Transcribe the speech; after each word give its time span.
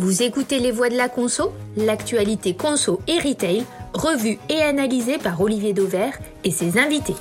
Vous 0.00 0.22
écoutez 0.22 0.60
Les 0.60 0.70
Voix 0.70 0.88
de 0.88 0.96
la 0.96 1.10
Conso, 1.10 1.52
l'actualité 1.76 2.54
conso 2.54 3.00
et 3.06 3.18
retail, 3.18 3.66
revue 3.92 4.38
et 4.48 4.62
analysée 4.62 5.18
par 5.18 5.38
Olivier 5.42 5.74
Dauvert 5.74 6.18
et 6.42 6.50
ses 6.50 6.78
invités. 6.78 7.16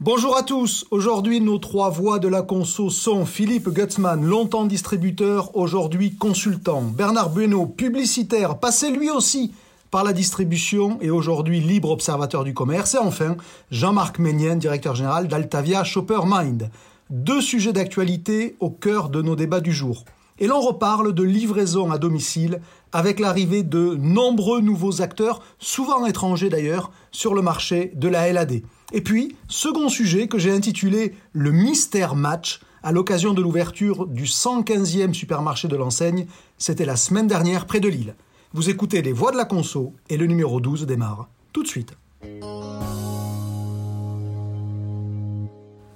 Bonjour 0.00 0.36
à 0.36 0.42
tous. 0.42 0.84
Aujourd'hui, 0.90 1.40
nos 1.40 1.56
trois 1.56 1.88
voix 1.88 2.18
de 2.18 2.28
la 2.28 2.42
conso 2.42 2.90
sont 2.90 3.24
Philippe 3.24 3.70
Gutzmann, 3.70 4.22
longtemps 4.22 4.66
distributeur, 4.66 5.56
aujourd'hui 5.56 6.14
consultant. 6.14 6.82
Bernard 6.82 7.30
Bueno, 7.30 7.64
publicitaire, 7.64 8.58
passé 8.58 8.90
lui 8.90 9.08
aussi 9.08 9.54
par 9.92 10.04
la 10.04 10.14
distribution 10.14 10.98
et 11.02 11.10
aujourd'hui 11.10 11.60
libre 11.60 11.90
observateur 11.90 12.44
du 12.44 12.54
commerce. 12.54 12.94
Et 12.94 12.98
enfin, 12.98 13.36
Jean-Marc 13.70 14.18
Ménien, 14.18 14.56
directeur 14.56 14.94
général 14.94 15.28
d'Altavia 15.28 15.84
Shopper 15.84 16.20
Mind. 16.24 16.70
Deux 17.10 17.42
sujets 17.42 17.74
d'actualité 17.74 18.56
au 18.58 18.70
cœur 18.70 19.10
de 19.10 19.20
nos 19.20 19.36
débats 19.36 19.60
du 19.60 19.72
jour. 19.72 20.06
Et 20.38 20.46
l'on 20.46 20.62
reparle 20.62 21.12
de 21.12 21.22
livraison 21.22 21.92
à 21.92 21.98
domicile 21.98 22.62
avec 22.90 23.20
l'arrivée 23.20 23.62
de 23.62 23.94
nombreux 24.00 24.62
nouveaux 24.62 25.02
acteurs, 25.02 25.42
souvent 25.58 26.06
étrangers 26.06 26.48
d'ailleurs, 26.48 26.90
sur 27.10 27.34
le 27.34 27.42
marché 27.42 27.92
de 27.94 28.08
la 28.08 28.32
LAD. 28.32 28.62
Et 28.94 29.00
puis, 29.02 29.36
second 29.46 29.90
sujet 29.90 30.26
que 30.26 30.38
j'ai 30.38 30.52
intitulé 30.52 31.14
Le 31.32 31.52
mystère 31.52 32.14
match 32.14 32.60
à 32.82 32.92
l'occasion 32.92 33.34
de 33.34 33.42
l'ouverture 33.42 34.06
du 34.06 34.24
115e 34.24 35.12
supermarché 35.12 35.68
de 35.68 35.76
l'enseigne, 35.76 36.26
c'était 36.56 36.86
la 36.86 36.96
semaine 36.96 37.26
dernière 37.26 37.66
près 37.66 37.78
de 37.78 37.88
Lille. 37.88 38.14
Vous 38.54 38.68
écoutez 38.68 39.00
les 39.00 39.12
voix 39.12 39.32
de 39.32 39.38
la 39.38 39.46
conso 39.46 39.94
et 40.10 40.18
le 40.18 40.26
numéro 40.26 40.60
12 40.60 40.84
démarre 40.84 41.30
tout 41.54 41.62
de 41.62 41.68
suite. 41.68 41.94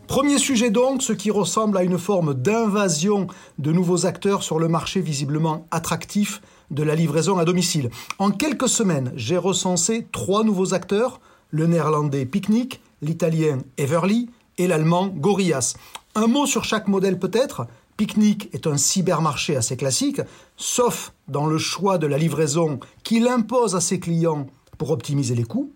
Premier 0.06 0.38
sujet 0.38 0.70
donc, 0.70 1.02
ce 1.02 1.12
qui 1.12 1.30
ressemble 1.30 1.76
à 1.76 1.82
une 1.82 1.98
forme 1.98 2.32
d'invasion 2.32 3.26
de 3.58 3.72
nouveaux 3.72 4.06
acteurs 4.06 4.42
sur 4.42 4.58
le 4.58 4.68
marché 4.68 5.02
visiblement 5.02 5.66
attractif 5.70 6.40
de 6.70 6.82
la 6.82 6.94
livraison 6.94 7.36
à 7.36 7.44
domicile. 7.44 7.90
En 8.18 8.30
quelques 8.30 8.70
semaines, 8.70 9.12
j'ai 9.16 9.36
recensé 9.36 10.06
trois 10.10 10.42
nouveaux 10.42 10.72
acteurs, 10.72 11.20
le 11.50 11.66
néerlandais 11.66 12.24
Picnic, 12.24 12.80
l'italien 13.02 13.58
Everly 13.76 14.30
et 14.56 14.66
l'allemand 14.66 15.08
Gorillas. 15.08 15.74
Un 16.14 16.26
mot 16.26 16.46
sur 16.46 16.64
chaque 16.64 16.88
modèle 16.88 17.18
peut-être? 17.18 17.66
Picnic 17.96 18.50
est 18.52 18.66
un 18.66 18.76
cybermarché 18.76 19.56
assez 19.56 19.76
classique, 19.76 20.20
sauf 20.56 21.12
dans 21.28 21.46
le 21.46 21.56
choix 21.56 21.96
de 21.96 22.06
la 22.06 22.18
livraison 22.18 22.78
qu'il 23.02 23.26
impose 23.26 23.74
à 23.74 23.80
ses 23.80 23.98
clients 23.98 24.46
pour 24.76 24.90
optimiser 24.90 25.34
les 25.34 25.44
coûts. 25.44 25.72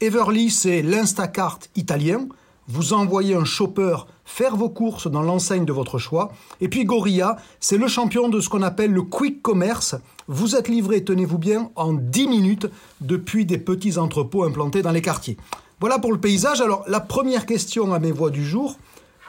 Everly, 0.00 0.50
c'est 0.50 0.82
l'Instacart 0.82 1.58
italien. 1.74 2.28
Vous 2.68 2.92
envoyez 2.92 3.34
un 3.34 3.44
shopper 3.44 3.96
faire 4.24 4.56
vos 4.56 4.68
courses 4.68 5.08
dans 5.10 5.22
l'enseigne 5.22 5.64
de 5.64 5.72
votre 5.72 5.98
choix. 5.98 6.32
Et 6.60 6.68
puis 6.68 6.84
Gorilla, 6.84 7.36
c'est 7.58 7.78
le 7.78 7.88
champion 7.88 8.28
de 8.28 8.40
ce 8.40 8.48
qu'on 8.48 8.62
appelle 8.62 8.92
le 8.92 9.02
quick 9.02 9.42
commerce. 9.42 9.96
Vous 10.28 10.54
êtes 10.54 10.68
livré, 10.68 11.02
tenez-vous 11.02 11.38
bien, 11.38 11.70
en 11.74 11.94
10 11.94 12.28
minutes 12.28 12.66
depuis 13.00 13.44
des 13.44 13.58
petits 13.58 13.98
entrepôts 13.98 14.44
implantés 14.44 14.82
dans 14.82 14.90
les 14.90 15.02
quartiers. 15.02 15.36
Voilà 15.80 15.98
pour 15.98 16.12
le 16.12 16.20
paysage. 16.20 16.60
Alors 16.60 16.84
la 16.86 17.00
première 17.00 17.46
question 17.46 17.92
à 17.92 17.98
mes 17.98 18.12
voix 18.12 18.30
du 18.30 18.44
jour, 18.44 18.78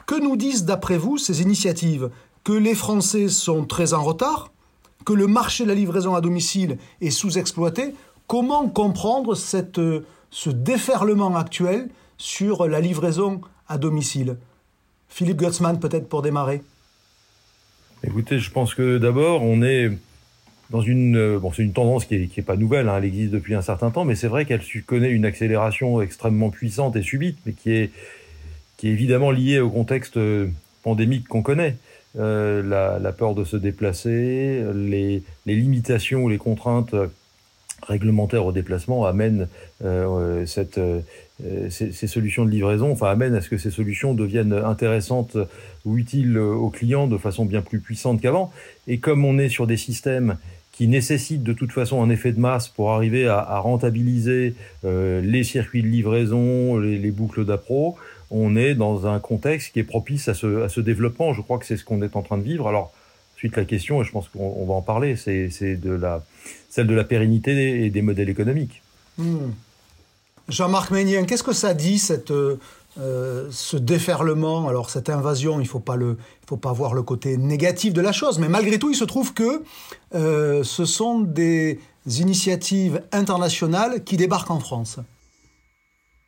que 0.08 0.20
nous 0.20 0.36
disent 0.36 0.64
d'après 0.64 0.96
vous 0.96 1.18
ces 1.18 1.42
initiatives? 1.42 2.10
Que 2.48 2.54
les 2.54 2.74
Français 2.74 3.28
sont 3.28 3.66
très 3.66 3.92
en 3.92 4.02
retard 4.02 4.50
Que 5.04 5.12
le 5.12 5.26
marché 5.26 5.64
de 5.64 5.68
la 5.68 5.74
livraison 5.74 6.14
à 6.14 6.22
domicile 6.22 6.78
est 7.02 7.10
sous-exploité 7.10 7.92
Comment 8.26 8.70
comprendre 8.70 9.34
cette, 9.34 9.78
ce 10.30 10.48
déferlement 10.48 11.36
actuel 11.36 11.90
sur 12.16 12.66
la 12.66 12.80
livraison 12.80 13.42
à 13.68 13.76
domicile? 13.76 14.38
Philippe 15.10 15.36
Gutzmann 15.36 15.78
peut-être 15.78 16.08
pour 16.08 16.22
démarrer. 16.22 16.62
Écoutez, 18.02 18.38
je 18.38 18.50
pense 18.50 18.74
que 18.74 18.96
d'abord, 18.96 19.42
on 19.42 19.60
est 19.60 19.90
dans 20.70 20.80
une 20.80 21.18
euh, 21.18 21.40
c'est 21.54 21.62
une 21.62 21.74
tendance 21.74 22.06
qui 22.06 22.14
est, 22.14 22.26
qui 22.28 22.40
est 22.40 22.42
pas 22.42 22.56
nouvelle 22.56 22.88
hein, 22.88 22.96
elle 22.96 23.04
existe 23.04 23.32
depuis 23.32 23.56
un 23.56 23.62
certain 23.62 23.90
temps 23.90 24.06
mais 24.06 24.14
c'est 24.14 24.28
vrai 24.28 24.46
qu'elle 24.46 24.62
connaît 24.86 25.10
une 25.10 25.26
accélération 25.26 26.00
extrêmement 26.00 26.48
puissante 26.48 26.96
et 26.96 27.02
subite 27.02 27.38
mais 27.44 27.52
qui 27.52 27.72
est 27.72 27.90
qui 28.76 28.88
est 28.88 28.92
évidemment 28.92 29.30
liée 29.30 29.60
au 29.60 29.70
contexte 29.70 30.18
euh, 30.18 30.48
pandémique 30.82 31.26
qu'on 31.26 31.42
connaît 31.42 31.76
euh, 32.18 32.98
la, 33.00 33.12
peur 33.12 33.34
de 33.34 33.44
se 33.44 33.56
déplacer 33.56 34.64
les, 34.74 35.22
limitations 35.46 36.24
ou 36.24 36.28
les 36.28 36.38
contraintes 36.38 36.94
réglementaires 37.86 38.44
au 38.44 38.52
déplacement 38.52 39.06
amènent 39.06 39.48
euh, 39.84 40.44
cette 40.46 40.80
ces, 41.70 42.06
solutions 42.08 42.44
de 42.44 42.50
livraison, 42.50 42.90
enfin 42.90 43.10
amènent 43.10 43.34
à 43.34 43.40
ce 43.40 43.48
que 43.48 43.58
ces 43.58 43.70
solutions 43.70 44.14
deviennent 44.14 44.52
intéressantes 44.52 45.36
ou 45.84 45.96
utiles 45.96 46.38
aux 46.38 46.70
clients 46.70 47.06
de 47.06 47.16
façon 47.16 47.44
bien 47.44 47.62
plus 47.62 47.78
puissante 47.78 48.20
qu'avant. 48.20 48.52
Et 48.88 48.98
comme 48.98 49.24
on 49.24 49.38
est 49.38 49.48
sur 49.48 49.66
des 49.66 49.76
systèmes 49.76 50.36
qui 50.72 50.86
nécessite 50.86 51.42
de 51.42 51.52
toute 51.52 51.72
façon 51.72 52.02
un 52.04 52.10
effet 52.10 52.30
de 52.30 52.38
masse 52.38 52.68
pour 52.68 52.92
arriver 52.92 53.26
à, 53.26 53.58
rentabiliser 53.58 54.54
euh, 54.84 55.20
les 55.20 55.42
circuits 55.42 55.82
de 55.82 55.88
livraison, 55.88 56.78
les 56.78 57.10
boucles 57.10 57.44
d'appro, 57.44 57.96
on 58.30 58.56
est 58.56 58.74
dans 58.74 59.06
un 59.06 59.18
contexte 59.20 59.72
qui 59.72 59.80
est 59.80 59.84
propice 59.84 60.28
à 60.28 60.34
ce, 60.34 60.62
à 60.62 60.82
développement. 60.82 61.32
Je 61.32 61.42
crois 61.42 61.58
que 61.58 61.66
c'est 61.66 61.76
ce 61.76 61.84
qu'on 61.84 62.02
est 62.02 62.16
en 62.16 62.22
train 62.22 62.38
de 62.38 62.42
vivre. 62.42 62.68
Alors, 62.68 62.92
suite 63.36 63.56
la 63.56 63.64
question, 63.64 64.02
et 64.02 64.04
je 64.04 64.12
pense 64.12 64.28
qu'on 64.28 64.66
va 64.66 64.74
en 64.74 64.82
parler, 64.82 65.16
c'est 65.16 65.76
de 65.76 65.90
la, 65.90 66.24
celle 66.68 66.86
de 66.86 66.94
la 66.94 67.04
pérennité 67.04 67.84
et 67.84 67.90
des 67.90 68.02
modèles 68.02 68.28
économiques. 68.28 68.82
Mmh. 69.16 69.50
Jean-Marc 70.48 70.90
Ménien, 70.90 71.24
qu'est-ce 71.24 71.42
que 71.42 71.52
ça 71.52 71.74
dit 71.74 72.02
euh, 72.98 73.46
ce 73.50 73.76
déferlement, 73.76 74.66
alors 74.66 74.90
cette 74.90 75.08
invasion, 75.08 75.60
il 75.60 75.64
ne 75.64 75.68
faut, 75.68 75.78
pas 75.78 75.94
le, 75.94 76.16
faut 76.48 76.56
pas 76.56 76.72
voir 76.72 76.94
le 76.94 77.02
côté 77.02 77.36
négatif 77.36 77.92
de 77.92 78.00
la 78.00 78.12
chose, 78.12 78.38
mais 78.38 78.48
malgré 78.48 78.78
tout, 78.78 78.90
il 78.90 78.96
se 78.96 79.04
trouve 79.04 79.34
que 79.34 79.62
euh, 80.14 80.64
ce 80.64 80.84
sont 80.84 81.20
des 81.20 81.78
initiatives 82.06 83.02
internationales 83.12 84.02
qui 84.02 84.16
débarquent 84.16 84.50
en 84.50 84.58
France. 84.58 84.98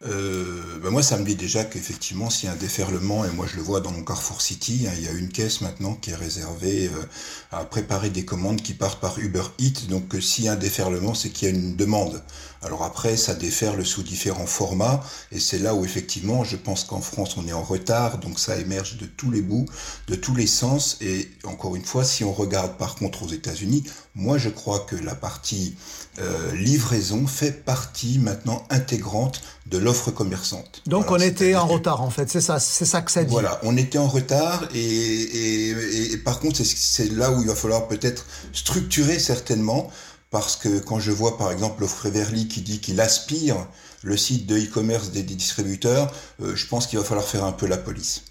Euh, 0.07 0.79
ben 0.83 0.89
moi, 0.89 1.03
ça 1.03 1.19
me 1.19 1.27
dit 1.27 1.35
déjà 1.35 1.63
qu'effectivement, 1.63 2.31
s'il 2.31 2.47
y 2.47 2.49
a 2.49 2.55
un 2.55 2.57
déferlement, 2.57 3.27
et 3.27 3.31
moi 3.31 3.47
je 3.47 3.57
le 3.57 3.63
vois 3.63 3.81
dans 3.81 3.91
mon 3.91 4.03
Carrefour 4.03 4.41
City, 4.41 4.87
hein, 4.89 4.93
il 4.97 5.05
y 5.05 5.09
a 5.09 5.13
une 5.13 5.29
caisse 5.29 5.61
maintenant 5.61 5.95
qui 5.95 6.11
est 6.11 6.15
réservée 6.15 6.87
euh, 6.89 7.05
à 7.53 7.67
préparer 7.67 8.09
des 8.09 8.25
commandes 8.25 8.63
qui 8.63 8.73
partent 8.73 9.01
par 9.01 9.19
Uber 9.19 9.43
Eats. 9.59 9.89
Donc, 9.91 10.15
euh, 10.15 10.21
s'il 10.23 10.45
y 10.45 10.49
a 10.49 10.53
un 10.53 10.57
déferlement, 10.57 11.13
c'est 11.13 11.29
qu'il 11.29 11.49
y 11.49 11.51
a 11.51 11.55
une 11.55 11.77
demande. 11.77 12.23
Alors 12.63 12.83
après, 12.83 13.17
ça 13.17 13.35
déferle 13.35 13.85
sous 13.87 14.03
différents 14.03 14.47
formats, 14.47 15.03
et 15.33 15.41
c'est 15.41 15.59
là 15.59 15.75
où 15.75 15.85
effectivement, 15.85 16.45
je 16.45 16.57
pense 16.57 16.85
qu'en 16.85 17.01
France, 17.01 17.37
on 17.39 17.47
est 17.47 17.55
en 17.55 17.63
retard, 17.63 18.19
donc 18.19 18.39
ça 18.39 18.59
émerge 18.59 18.99
de 18.99 19.07
tous 19.07 19.31
les 19.31 19.41
bouts, 19.41 19.67
de 20.09 20.15
tous 20.15 20.35
les 20.35 20.47
sens. 20.47 20.99
Et 21.01 21.31
encore 21.45 21.75
une 21.77 21.85
fois, 21.85 22.05
si 22.05 22.23
on 22.23 22.33
regarde 22.33 22.77
par 22.77 22.97
contre 22.97 23.23
aux 23.23 23.29
États-Unis, 23.29 23.85
moi 24.15 24.37
je 24.37 24.51
crois 24.51 24.81
que 24.81 24.97
la 24.97 25.15
partie 25.15 25.75
euh, 26.19 26.55
livraison 26.55 27.27
fait 27.27 27.65
partie 27.65 28.19
maintenant 28.19 28.67
intégrante 28.69 29.41
de 29.67 29.79
l'offre 29.79 29.90
commerçante. 30.11 30.83
Donc 30.87 31.09
voilà, 31.09 31.25
on 31.25 31.29
était 31.29 31.55
en 31.55 31.67
retard 31.67 32.03
en 32.03 32.11
fait, 32.11 32.29
c'est 32.31 32.41
ça, 32.41 32.59
c'est 32.59 32.85
ça 32.85 33.03
que 33.03 33.11
ça 33.11 33.25
dit. 33.25 33.31
Voilà, 33.31 33.61
on 33.63 33.77
était 33.77 33.99
en 33.99 34.09
retard 34.09 34.65
et, 34.75 34.81
et, 34.81 36.13
et 36.13 36.17
par 36.19 36.41
contre 36.41 36.63
c'est 36.63 37.13
là 37.13 37.31
où 37.31 37.43
il 37.43 37.49
va 37.49 37.55
falloir 37.55 37.89
peut-être 37.89 38.27
structurer 38.53 39.19
certainement 39.19 39.91
parce 40.31 40.57
que 40.57 40.79
quand 40.79 40.99
je 40.99 41.11
vois 41.11 41.37
par 41.37 41.51
exemple 41.51 41.81
l'offre 41.81 42.07
Everly 42.07 42.49
qui 42.49 42.61
dit 42.63 42.81
qu'il 42.81 43.01
aspire 43.01 43.67
le 44.03 44.17
site 44.17 44.47
de 44.47 44.57
e-commerce 44.57 45.11
des, 45.11 45.23
distributeurs, 45.23 46.11
euh, 46.41 46.55
je 46.55 46.67
pense 46.67 46.87
qu'il 46.87 46.99
va 46.99 47.05
falloir 47.05 47.27
faire 47.27 47.45
un 47.45 47.53
peu 47.53 47.67
la 47.67 47.77
police. 47.77 48.25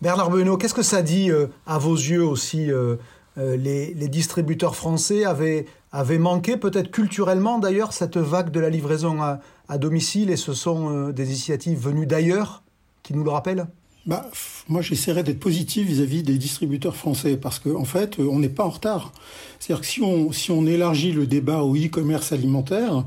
Bernard 0.00 0.30
Benoît, 0.30 0.56
qu'est-ce 0.58 0.74
que 0.74 0.82
ça 0.82 1.02
dit 1.02 1.30
euh, 1.30 1.46
à 1.66 1.78
vos 1.78 1.94
yeux 1.94 2.24
aussi 2.24 2.70
euh 2.70 2.96
les, 3.36 3.94
les, 3.94 4.08
distributeurs 4.08 4.76
français 4.76 5.24
avaient, 5.24 5.64
avaient 5.92 6.18
manqué 6.18 6.56
peut-être 6.56 6.90
culturellement 6.90 7.58
d'ailleurs 7.58 7.92
cette 7.94 8.18
vague 8.18 8.50
de 8.50 8.60
la 8.60 8.68
livraison 8.68 9.22
à, 9.22 9.40
à 9.70 9.78
domicile 9.78 10.30
et 10.30 10.36
ce 10.36 10.52
sont 10.52 10.90
euh, 10.90 11.12
des 11.12 11.28
initiatives 11.28 11.78
venues 11.78 12.06
d'ailleurs 12.06 12.62
qui 13.02 13.14
nous 13.14 13.24
le 13.24 13.30
rappellent? 13.30 13.66
Bah, 14.06 14.28
moi, 14.68 14.82
j'essaierais 14.82 15.22
d'être 15.22 15.40
positif 15.40 15.86
vis-à-vis 15.86 16.20
-vis 16.20 16.24
des 16.24 16.38
distributeurs 16.38 16.96
français 16.96 17.36
parce 17.36 17.58
qu'en 17.58 17.80
en 17.80 17.84
fait, 17.84 18.18
on 18.18 18.38
n'est 18.38 18.48
pas 18.48 18.64
en 18.64 18.70
retard. 18.70 19.12
C'est-à-dire 19.58 19.82
que 19.82 19.86
si 19.86 20.02
on, 20.02 20.32
si 20.32 20.50
on 20.50 20.66
élargit 20.66 21.12
le 21.12 21.26
débat 21.26 21.62
au 21.62 21.76
e-commerce 21.76 22.32
alimentaire, 22.32 23.04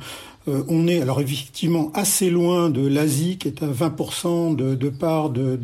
euh, 0.50 0.64
on 0.68 0.88
est 0.88 1.02
alors 1.02 1.22
effectivement 1.22 1.90
assez 1.94 2.30
loin 2.30 2.70
de 2.70 2.86
l'Asie 2.86 3.38
qui 3.38 3.48
est 3.48 3.64
à 3.64 3.68
20% 3.68 4.56
de, 4.56 4.90
part 4.90 5.30
de 5.30 5.58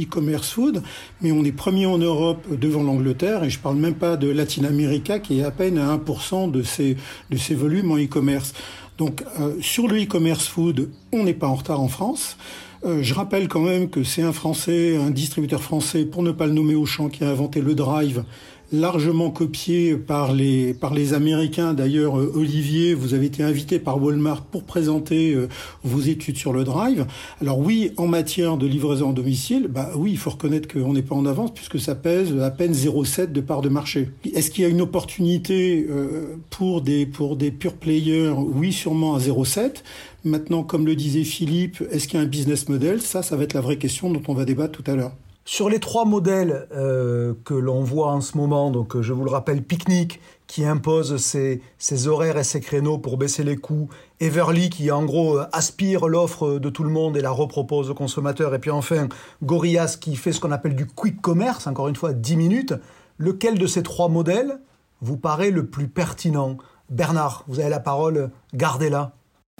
e-commerce 0.00 0.50
food, 0.50 0.82
mais 1.20 1.32
on 1.32 1.44
est 1.44 1.52
premier 1.52 1.86
en 1.86 1.98
Europe 1.98 2.46
devant 2.50 2.84
l'Angleterre 2.84 3.42
et 3.42 3.50
je 3.50 3.58
parle 3.58 3.76
même 3.76 3.94
pas 3.94 4.16
de 4.16 4.28
Latin 4.28 4.64
America 4.64 5.18
qui 5.18 5.40
est 5.40 5.44
à 5.44 5.50
peine 5.50 5.76
à 5.76 5.96
1% 5.96 6.50
de 6.50 6.62
ses, 6.62 6.96
de 7.30 7.36
ses 7.36 7.54
volumes 7.54 7.90
en 7.90 7.96
e-commerce. 7.96 8.54
Donc 8.98 9.24
euh, 9.40 9.56
sur 9.60 9.88
le 9.88 10.02
e-commerce 10.02 10.46
food, 10.46 10.90
on 11.12 11.24
n'est 11.24 11.34
pas 11.34 11.46
en 11.46 11.54
retard 11.54 11.80
en 11.80 11.88
France. 11.88 12.36
Euh, 12.84 13.02
je 13.02 13.14
rappelle 13.14 13.48
quand 13.48 13.60
même 13.60 13.88
que 13.88 14.02
c'est 14.02 14.22
un 14.22 14.32
Français, 14.32 14.96
un 14.96 15.10
distributeur 15.10 15.62
français, 15.62 16.04
pour 16.04 16.22
ne 16.22 16.32
pas 16.32 16.46
le 16.46 16.52
nommer 16.52 16.74
Auchan, 16.74 17.08
qui 17.08 17.22
a 17.22 17.28
inventé 17.28 17.60
le 17.60 17.74
drive 17.74 18.24
largement 18.72 19.30
copié 19.30 19.96
par 19.96 20.32
les 20.32 20.72
par 20.72 20.94
les 20.94 21.14
Américains. 21.14 21.74
D'ailleurs, 21.74 22.18
euh, 22.18 22.32
Olivier, 22.34 22.94
vous 22.94 23.14
avez 23.14 23.26
été 23.26 23.42
invité 23.42 23.78
par 23.78 24.02
Walmart 24.02 24.42
pour 24.46 24.64
présenter 24.64 25.34
euh, 25.34 25.48
vos 25.84 26.00
études 26.00 26.38
sur 26.38 26.52
le 26.52 26.64
drive. 26.64 27.06
Alors 27.40 27.58
oui, 27.58 27.92
en 27.98 28.06
matière 28.06 28.56
de 28.56 28.66
livraison 28.66 29.10
en 29.10 29.12
domicile, 29.12 29.68
bah 29.68 29.90
oui, 29.94 30.12
il 30.12 30.18
faut 30.18 30.30
reconnaître 30.30 30.72
qu'on 30.72 30.94
n'est 30.94 31.02
pas 31.02 31.14
en 31.14 31.26
avance 31.26 31.52
puisque 31.52 31.78
ça 31.78 31.94
pèse 31.94 32.36
à 32.40 32.50
peine 32.50 32.72
0,7 32.72 33.32
de 33.32 33.40
part 33.40 33.60
de 33.60 33.68
marché. 33.68 34.08
Est-ce 34.34 34.50
qu'il 34.50 34.64
y 34.64 34.66
a 34.66 34.70
une 34.70 34.80
opportunité 34.80 35.86
euh, 35.90 36.36
pour 36.50 36.80
des 36.80 37.04
pour 37.04 37.36
des 37.36 37.50
pure 37.50 37.74
players? 37.74 38.34
Oui, 38.36 38.72
sûrement 38.72 39.14
à 39.14 39.18
0,7. 39.18 39.82
Maintenant, 40.24 40.62
comme 40.62 40.86
le 40.86 40.96
disait 40.96 41.24
Philippe, 41.24 41.82
est-ce 41.90 42.08
qu'il 42.08 42.18
y 42.18 42.22
a 42.22 42.24
un 42.24 42.28
business 42.28 42.68
model? 42.68 43.02
Ça, 43.02 43.22
ça 43.22 43.36
va 43.36 43.42
être 43.42 43.54
la 43.54 43.60
vraie 43.60 43.76
question 43.76 44.10
dont 44.10 44.22
on 44.28 44.34
va 44.34 44.44
débattre 44.44 44.72
tout 44.72 44.90
à 44.90 44.94
l'heure. 44.94 45.12
Sur 45.44 45.68
les 45.68 45.80
trois 45.80 46.04
modèles 46.04 46.68
euh, 46.72 47.34
que 47.44 47.54
l'on 47.54 47.82
voit 47.82 48.12
en 48.12 48.20
ce 48.20 48.36
moment, 48.36 48.70
donc 48.70 48.94
euh, 48.94 49.02
je 49.02 49.12
vous 49.12 49.24
le 49.24 49.30
rappelle, 49.30 49.62
Picnic 49.62 50.20
qui 50.46 50.64
impose 50.64 51.16
ses, 51.16 51.60
horaires 52.06 52.36
et 52.36 52.44
ses 52.44 52.60
créneaux 52.60 52.98
pour 52.98 53.16
baisser 53.16 53.42
les 53.42 53.56
coûts, 53.56 53.88
Everly 54.20 54.70
qui 54.70 54.92
en 54.92 55.04
gros 55.04 55.38
euh, 55.38 55.46
aspire 55.50 56.06
l'offre 56.06 56.60
de 56.60 56.70
tout 56.70 56.84
le 56.84 56.90
monde 56.90 57.16
et 57.16 57.20
la 57.20 57.32
repropose 57.32 57.90
aux 57.90 57.94
consommateurs, 57.94 58.54
et 58.54 58.60
puis 58.60 58.70
enfin 58.70 59.08
Gorillaz 59.42 59.96
qui 60.00 60.14
fait 60.14 60.30
ce 60.30 60.38
qu'on 60.38 60.52
appelle 60.52 60.76
du 60.76 60.86
quick 60.86 61.20
commerce, 61.20 61.66
encore 61.66 61.88
une 61.88 61.96
fois 61.96 62.12
10 62.12 62.36
minutes. 62.36 62.74
Lequel 63.18 63.58
de 63.58 63.66
ces 63.66 63.82
trois 63.82 64.08
modèles 64.08 64.60
vous 65.00 65.16
paraît 65.16 65.50
le 65.50 65.66
plus 65.66 65.88
pertinent? 65.88 66.56
Bernard, 66.88 67.44
vous 67.48 67.58
avez 67.58 67.68
la 67.68 67.80
parole, 67.80 68.30
gardez-la. 68.54 69.12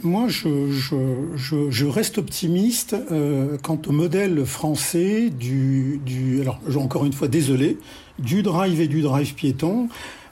Moi, 0.02 0.26
je, 0.28 1.84
reste 1.86 2.18
optimiste 2.18 2.96
euh, 3.10 3.56
quant 3.62 3.80
au 3.86 3.92
modèle 3.92 4.44
français 4.44 5.30
du, 5.30 6.00
du, 6.04 6.40
alors 6.40 6.58
encore 6.76 7.04
une 7.04 7.12
fois 7.12 7.28
désolé, 7.28 7.78
du 8.18 8.42
drive 8.42 8.80
et 8.80 8.88
du 8.88 9.02
drive 9.02 9.34
piéton, 9.34 9.88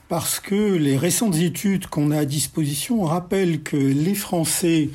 parce 0.09 0.41
que 0.41 0.75
les 0.75 0.97
récentes 0.97 1.37
études 1.37 1.87
qu'on 1.87 2.11
a 2.11 2.19
à 2.19 2.25
disposition 2.25 3.03
rappellent 3.05 3.63
que 3.63 3.77
les 3.77 4.15
Français 4.15 4.91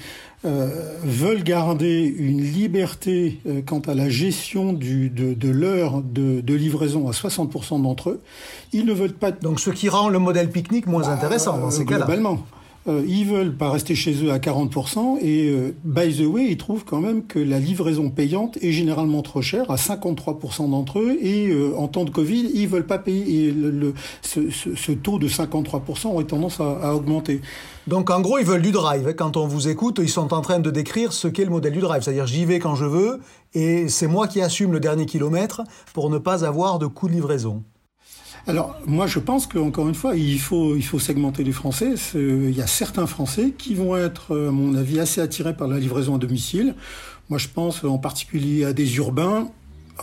euh, 0.45 1.00
veulent 1.04 1.44
garder 1.44 2.13
une 2.18 2.42
liberté 2.42 3.39
euh, 3.48 3.62
quant 3.66 3.80
à 3.80 3.95
la 3.95 4.10
gestion 4.10 4.74
du, 4.74 5.10
de, 5.10 5.50
l'heure 5.50 6.04
de, 6.04 6.54
livraison 6.54 7.07
à 7.07 7.12
60% 7.12 7.81
d'entre 7.81 8.10
eux. 8.12 8.21
Ils 8.74 8.86
ne 8.86 8.94
veulent 8.94 9.13
pas... 9.13 9.31
Donc 9.31 9.60
ce 9.60 9.71
qui 9.71 9.89
rend 9.89 10.10
le 10.10 10.19
modèle 10.19 10.51
pique-nique 10.51 10.86
moins 10.86 11.01
bah, 11.01 11.13
intéressant 11.13 11.57
dans 11.57 11.71
ces 11.71 11.86
cas-là. 11.86 12.06
Globalement. 12.06 12.45
Euh, 12.87 13.03
ils 13.07 13.25
veulent 13.25 13.55
pas 13.55 13.71
rester 13.71 13.95
chez 13.95 14.23
eux 14.23 14.31
à 14.31 14.37
40% 14.37 15.17
et 15.19 15.49
euh, 15.49 15.75
by 15.83 16.15
the 16.15 16.27
way, 16.27 16.45
ils 16.51 16.57
trouvent 16.57 16.85
quand 16.85 17.01
même 17.01 17.25
que 17.25 17.39
la 17.39 17.59
livraison 17.59 18.11
payante 18.11 18.59
est 18.61 18.71
généralement 18.71 19.23
trop 19.23 19.41
chère 19.41 19.71
à 19.71 19.75
53% 19.75 20.69
d'entre 20.69 20.99
eux 20.99 21.17
et 21.19 21.47
euh, 21.47 21.75
en 21.77 21.87
temps 21.87 22.05
de 22.05 22.11
Covid, 22.11 22.51
ils 22.53 22.67
veulent 22.67 22.85
pas 22.85 22.99
payer 22.99 23.47
et 23.47 23.51
le, 23.51 23.95
ce, 24.21 24.51
ce, 24.51 24.75
ce, 24.75 24.91
taux 24.91 25.17
de 25.17 25.27
53% 25.27 26.09
aurait 26.09 26.25
tendance 26.25 26.59
à, 26.59 26.77
à, 26.79 26.93
augmenter. 26.93 27.41
Donc 27.87 28.11
en 28.11 28.21
gros, 28.21 28.37
ils 28.37 28.45
veulent 28.45 28.61
du 28.61 28.71
drive. 28.71 29.15
Quand 29.15 29.35
on 29.35 29.47
vous 29.47 29.67
écoute, 29.67 29.99
ils 29.99 30.09
sont 30.09 30.31
en 30.31 30.41
train 30.41 30.59
de 30.59 30.69
décrire 30.69 31.11
ce 31.11 31.27
qu'est 31.27 31.45
le 31.45 31.51
modèle 31.51 31.73
du 31.73 31.79
drive, 31.79 32.03
c'est-à-dire 32.03 32.27
j'y 32.27 32.45
vais 32.45 32.59
quand 32.59 32.75
je 32.75 32.85
veux 32.85 33.19
et 33.55 33.89
c'est 33.89 34.07
moi 34.07 34.27
qui 34.27 34.41
assume 34.41 34.71
le 34.71 34.79
dernier 34.79 35.07
kilomètre 35.07 35.63
pour 35.95 36.11
ne 36.11 36.19
pas 36.19 36.45
avoir 36.45 36.77
de 36.77 36.85
coût 36.85 37.07
de 37.07 37.13
livraison. 37.13 37.63
Alors, 38.47 38.80
moi, 38.86 39.07
je 39.07 39.18
pense 39.18 39.47
qu'encore 39.47 39.88
une 39.88 39.95
fois, 39.95 40.15
il 40.15 40.39
faut, 40.39 40.75
il 40.75 40.83
faut 40.83 41.00
segmenter 41.00 41.44
les 41.44 41.51
Français. 41.51 41.95
Il 42.13 42.51
y 42.51 42.62
a 42.62 42.68
certains 42.68 43.07
Français 43.07 43.56
qui 43.57 43.74
vont 43.74 43.97
être, 43.97 44.38
à 44.38 44.51
mon 44.51 44.75
avis, 44.75 45.00
assez 45.00 45.19
attirés 45.19 45.57
par 45.57 45.68
la 45.68 45.80
livraison 45.80 46.15
à 46.15 46.18
domicile. 46.19 46.75
Moi, 47.30 47.39
je 47.39 47.47
pense 47.47 47.83
en 47.83 47.97
particulier 47.97 48.63
à 48.63 48.74
des 48.74 48.97
urbains, 48.97 49.50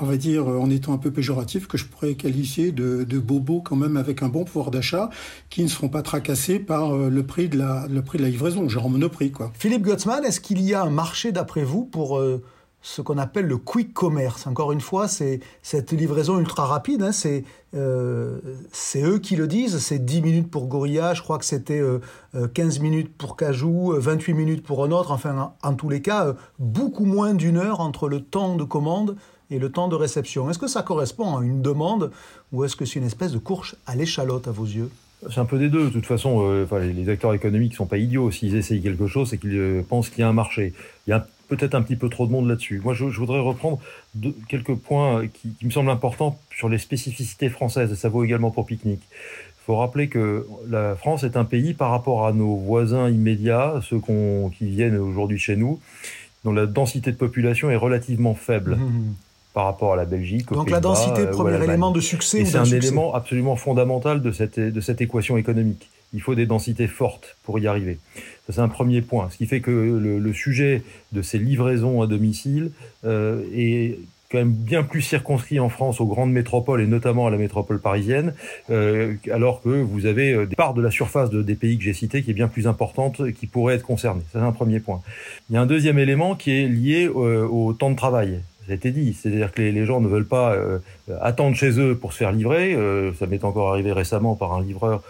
on 0.00 0.06
va 0.06 0.16
dire, 0.16 0.48
en 0.48 0.70
étant 0.70 0.92
un 0.92 0.98
peu 0.98 1.12
péjoratif, 1.12 1.68
que 1.68 1.78
je 1.78 1.84
pourrais 1.84 2.14
qualifier 2.14 2.72
de, 2.72 3.04
de 3.04 3.18
bobos 3.20 3.60
quand 3.60 3.76
même 3.76 3.96
avec 3.96 4.24
un 4.24 4.28
bon 4.28 4.42
pouvoir 4.42 4.72
d'achat, 4.72 5.10
qui 5.48 5.62
ne 5.62 5.68
seront 5.68 5.88
pas 5.88 6.02
tracassés 6.02 6.58
par 6.58 6.96
euh, 6.96 7.10
le 7.10 7.22
prix 7.22 7.48
de 7.48 7.58
la, 7.58 7.86
le 7.88 8.02
prix 8.02 8.18
de 8.18 8.24
la 8.24 8.30
livraison, 8.30 8.68
genre 8.68 8.90
monoprix, 8.90 9.30
quoi. 9.30 9.52
Philippe 9.54 9.82
Gottsman, 9.82 10.24
est-ce 10.24 10.40
qu'il 10.40 10.60
y 10.62 10.74
a 10.74 10.82
un 10.82 10.90
marché, 10.90 11.30
d'après 11.30 11.62
vous, 11.62 11.84
pour... 11.84 12.18
Euh, 12.18 12.42
ce 12.82 13.00
qu'on 13.00 13.16
appelle 13.16 13.46
le 13.46 13.56
quick 13.56 13.94
commerce. 13.94 14.46
Encore 14.48 14.72
une 14.72 14.80
fois, 14.80 15.06
c'est 15.06 15.40
cette 15.62 15.92
livraison 15.92 16.38
ultra 16.38 16.66
rapide. 16.66 17.02
Hein, 17.02 17.12
c'est 17.12 17.44
euh, 17.74 18.40
eux 18.96 19.18
qui 19.20 19.36
le 19.36 19.46
disent. 19.46 19.78
C'est 19.78 20.04
10 20.04 20.20
minutes 20.20 20.50
pour 20.50 20.66
Gorilla, 20.66 21.14
je 21.14 21.22
crois 21.22 21.38
que 21.38 21.44
c'était 21.44 21.80
euh, 21.80 22.00
15 22.52 22.78
euh, 22.78 22.82
minutes 22.82 23.16
pour 23.16 23.36
Cajou, 23.36 23.94
28 23.96 24.32
euh, 24.32 24.36
minutes 24.36 24.62
pour 24.64 24.84
un 24.84 24.90
autre. 24.90 25.12
Enfin, 25.12 25.54
en, 25.62 25.74
tous 25.74 25.88
les 25.88 26.02
cas, 26.02 26.34
beaucoup 26.58 27.04
moins 27.04 27.34
d'une 27.34 27.56
heure 27.56 27.80
entre 27.80 28.08
le 28.08 28.20
temps 28.20 28.56
de 28.56 28.64
commande 28.64 29.16
et 29.50 29.60
le 29.60 29.70
temps 29.70 29.88
de 29.88 29.94
réception. 29.94 30.50
Est-ce 30.50 30.58
que 30.58 30.66
ça 30.68 30.82
correspond 30.82 31.36
à 31.36 31.44
une 31.44 31.62
demande 31.62 32.10
ou 32.52 32.64
est-ce 32.64 32.74
que 32.74 32.84
c'est 32.84 32.98
une 32.98 33.06
espèce 33.06 33.32
de 33.32 33.38
course 33.38 33.76
à 33.86 33.94
l'échalote 33.94 34.48
à 34.48 34.50
vos 34.50 34.64
yeux? 34.64 34.90
C'est 35.30 35.38
un 35.38 35.44
peu 35.44 35.58
des 35.58 35.68
deux. 35.68 35.84
De 35.84 35.90
toute 35.90 36.06
façon, 36.06 36.66
les 36.72 37.08
acteurs 37.08 37.32
économiques 37.32 37.74
sont 37.74 37.86
pas 37.86 37.98
idiots. 37.98 38.32
S'ils 38.32 38.56
essayent 38.56 38.82
quelque 38.82 39.06
chose, 39.06 39.30
c'est 39.30 39.38
qu'ils 39.38 39.84
pensent 39.88 40.08
qu'il 40.08 40.18
y 40.18 40.22
a 40.24 40.28
un 40.28 40.32
marché. 40.32 40.72
Il 41.06 41.10
y 41.10 41.12
a 41.12 41.28
peut-être 41.56 41.74
un 41.74 41.82
petit 41.82 41.96
peu 41.96 42.08
trop 42.08 42.26
de 42.26 42.32
monde 42.32 42.48
là-dessus. 42.48 42.80
Moi, 42.82 42.94
je, 42.94 43.04
voudrais 43.04 43.40
reprendre 43.40 43.78
quelques 44.48 44.74
points 44.74 45.26
qui, 45.26 45.54
me 45.62 45.70
semblent 45.70 45.90
importants 45.90 46.38
sur 46.56 46.70
les 46.70 46.78
spécificités 46.78 47.50
françaises, 47.50 47.92
et 47.92 47.96
ça 47.96 48.08
vaut 48.08 48.24
également 48.24 48.50
pour 48.50 48.64
Picnic. 48.64 49.00
Il 49.10 49.64
faut 49.66 49.76
rappeler 49.76 50.08
que 50.08 50.46
la 50.68 50.96
France 50.96 51.24
est 51.24 51.36
un 51.36 51.44
pays 51.44 51.74
par 51.74 51.90
rapport 51.90 52.26
à 52.26 52.32
nos 52.32 52.56
voisins 52.56 53.10
immédiats, 53.10 53.80
ceux 53.82 54.00
qui 54.56 54.66
viennent 54.66 54.96
aujourd'hui 54.96 55.38
chez 55.38 55.56
nous, 55.56 55.78
dont 56.44 56.52
la 56.52 56.66
densité 56.66 57.12
de 57.12 57.16
population 57.16 57.70
est 57.70 57.76
relativement 57.76 58.34
faible. 58.34 58.76
Mmh. 58.76 59.14
par 59.52 59.66
rapport 59.66 59.92
à 59.92 59.96
la 59.96 60.06
Belgique. 60.06 60.48
Donc 60.50 60.70
la 60.70 60.80
densité, 60.80 61.26
premier 61.26 61.62
élément 61.62 61.90
de 61.90 62.00
succès. 62.00 62.46
c'est 62.46 62.56
un 62.56 62.64
élément 62.64 63.14
absolument 63.14 63.54
fondamental 63.54 64.22
de 64.22 64.32
cette, 64.32 64.58
de 64.58 64.80
cette 64.80 65.02
équation 65.02 65.36
économique. 65.36 65.90
Il 66.14 66.22
faut 66.22 66.34
des 66.34 66.46
densités 66.46 66.88
fortes 66.88 67.36
pour 67.44 67.58
y 67.58 67.66
arriver 67.66 67.98
c'est 68.50 68.60
un 68.60 68.68
premier 68.68 69.02
point. 69.02 69.28
Ce 69.30 69.36
qui 69.36 69.46
fait 69.46 69.60
que 69.60 69.70
le, 69.70 70.32
sujet 70.32 70.82
de 71.12 71.22
ces 71.22 71.38
livraisons 71.38 72.02
à 72.02 72.06
domicile 72.06 72.72
euh, 73.04 73.42
est 73.54 73.98
quand 74.30 74.38
même 74.38 74.52
bien 74.52 74.82
plus 74.82 75.02
circonscrit 75.02 75.60
en 75.60 75.68
France 75.68 76.00
aux 76.00 76.06
grandes 76.06 76.32
métropoles 76.32 76.80
et 76.80 76.86
notamment 76.86 77.26
à 77.26 77.30
la 77.30 77.36
métropole 77.36 77.78
parisienne, 77.78 78.32
euh, 78.70 79.14
alors 79.30 79.60
que 79.60 79.68
vous 79.68 80.06
avez 80.06 80.32
euh, 80.32 80.46
des 80.46 80.56
parts 80.56 80.72
de 80.72 80.80
la 80.80 80.90
surface 80.90 81.28
de, 81.28 81.42
des 81.42 81.54
pays 81.54 81.76
que 81.76 81.84
j'ai 81.84 81.92
cités 81.92 82.22
qui 82.22 82.30
est 82.30 82.34
bien 82.34 82.48
plus 82.48 82.66
importante, 82.66 83.30
qui 83.32 83.46
pourrait 83.46 83.74
être 83.74 83.84
concernée. 83.84 84.22
C'est 84.32 84.38
un 84.38 84.52
premier 84.52 84.80
point. 84.80 85.02
Il 85.50 85.54
y 85.54 85.56
a 85.56 85.60
un 85.60 85.66
deuxième 85.66 85.98
élément 85.98 86.34
qui 86.34 86.50
est 86.50 86.66
lié 86.66 87.08
au 87.08 87.74
temps 87.74 87.90
de 87.90 87.96
travail. 87.96 88.40
Ça 88.66 88.72
a 88.72 88.74
été 88.74 88.90
dit, 88.90 89.12
c'est-à-dire 89.12 89.52
que 89.52 89.60
les, 89.60 89.72
les, 89.72 89.84
gens 89.84 90.00
ne 90.00 90.08
veulent 90.08 90.26
pas 90.26 90.56
attendre 91.20 91.56
chez 91.56 91.78
eux 91.80 91.96
pour 91.96 92.12
se 92.12 92.18
faire 92.18 92.32
livrer. 92.32 92.76
ça 93.18 93.26
m'est 93.26 93.42
encore 93.44 93.70
arrivé 93.70 93.92
récemment 93.92 94.36
par 94.36 94.54
un 94.54 94.62
livreur 94.62 95.02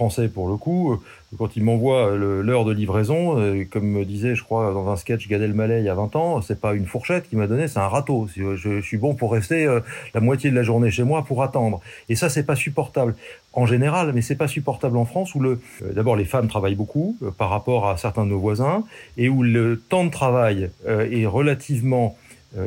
français 0.00 0.28
pour 0.28 0.48
le 0.48 0.56
coup, 0.56 0.94
euh, 0.94 0.96
quand 1.36 1.56
il 1.56 1.62
m'envoie 1.62 2.16
l'heure 2.16 2.64
de 2.64 2.72
livraison, 2.72 3.38
euh, 3.38 3.66
comme 3.70 3.84
me 3.84 4.06
disait, 4.06 4.34
je 4.34 4.42
crois, 4.42 4.72
dans 4.72 4.88
un 4.88 4.96
sketch 4.96 5.28
Gad 5.28 5.42
Elmaleh 5.42 5.80
il 5.80 5.84
y 5.84 5.90
a 5.90 5.94
20 5.94 6.16
ans, 6.16 6.40
c'est 6.40 6.58
pas 6.58 6.72
une 6.72 6.86
fourchette 6.86 7.28
qu'il 7.28 7.36
m'a 7.36 7.46
donné, 7.46 7.68
c'est 7.68 7.80
un 7.80 7.86
râteau. 7.86 8.26
Je, 8.34 8.80
suis 8.80 8.96
bon 8.96 9.12
pour 9.14 9.30
rester 9.30 9.66
euh, 9.66 9.80
la 10.14 10.22
moitié 10.22 10.50
de 10.50 10.56
la 10.56 10.62
journée 10.62 10.90
chez 10.90 11.02
moi 11.02 11.22
pour 11.22 11.42
attendre. 11.42 11.82
Et 12.08 12.16
ça, 12.16 12.30
c'est 12.30 12.44
pas 12.44 12.56
supportable 12.56 13.14
en 13.52 13.66
général, 13.66 14.12
mais 14.14 14.22
c'est 14.22 14.36
pas 14.36 14.48
supportable 14.48 14.96
en 14.96 15.04
France 15.04 15.34
où 15.34 15.40
le, 15.40 15.60
d'abord 15.94 16.16
les 16.16 16.24
femmes 16.24 16.48
travaillent 16.48 16.76
beaucoup 16.76 17.18
par 17.36 17.50
rapport 17.50 17.90
à 17.90 17.98
certains 17.98 18.24
de 18.24 18.30
nos 18.30 18.38
voisins 18.38 18.84
et 19.18 19.28
où 19.28 19.42
le 19.42 19.76
temps 19.76 20.04
de 20.04 20.10
travail 20.10 20.70
est 20.86 21.26
relativement 21.26 22.16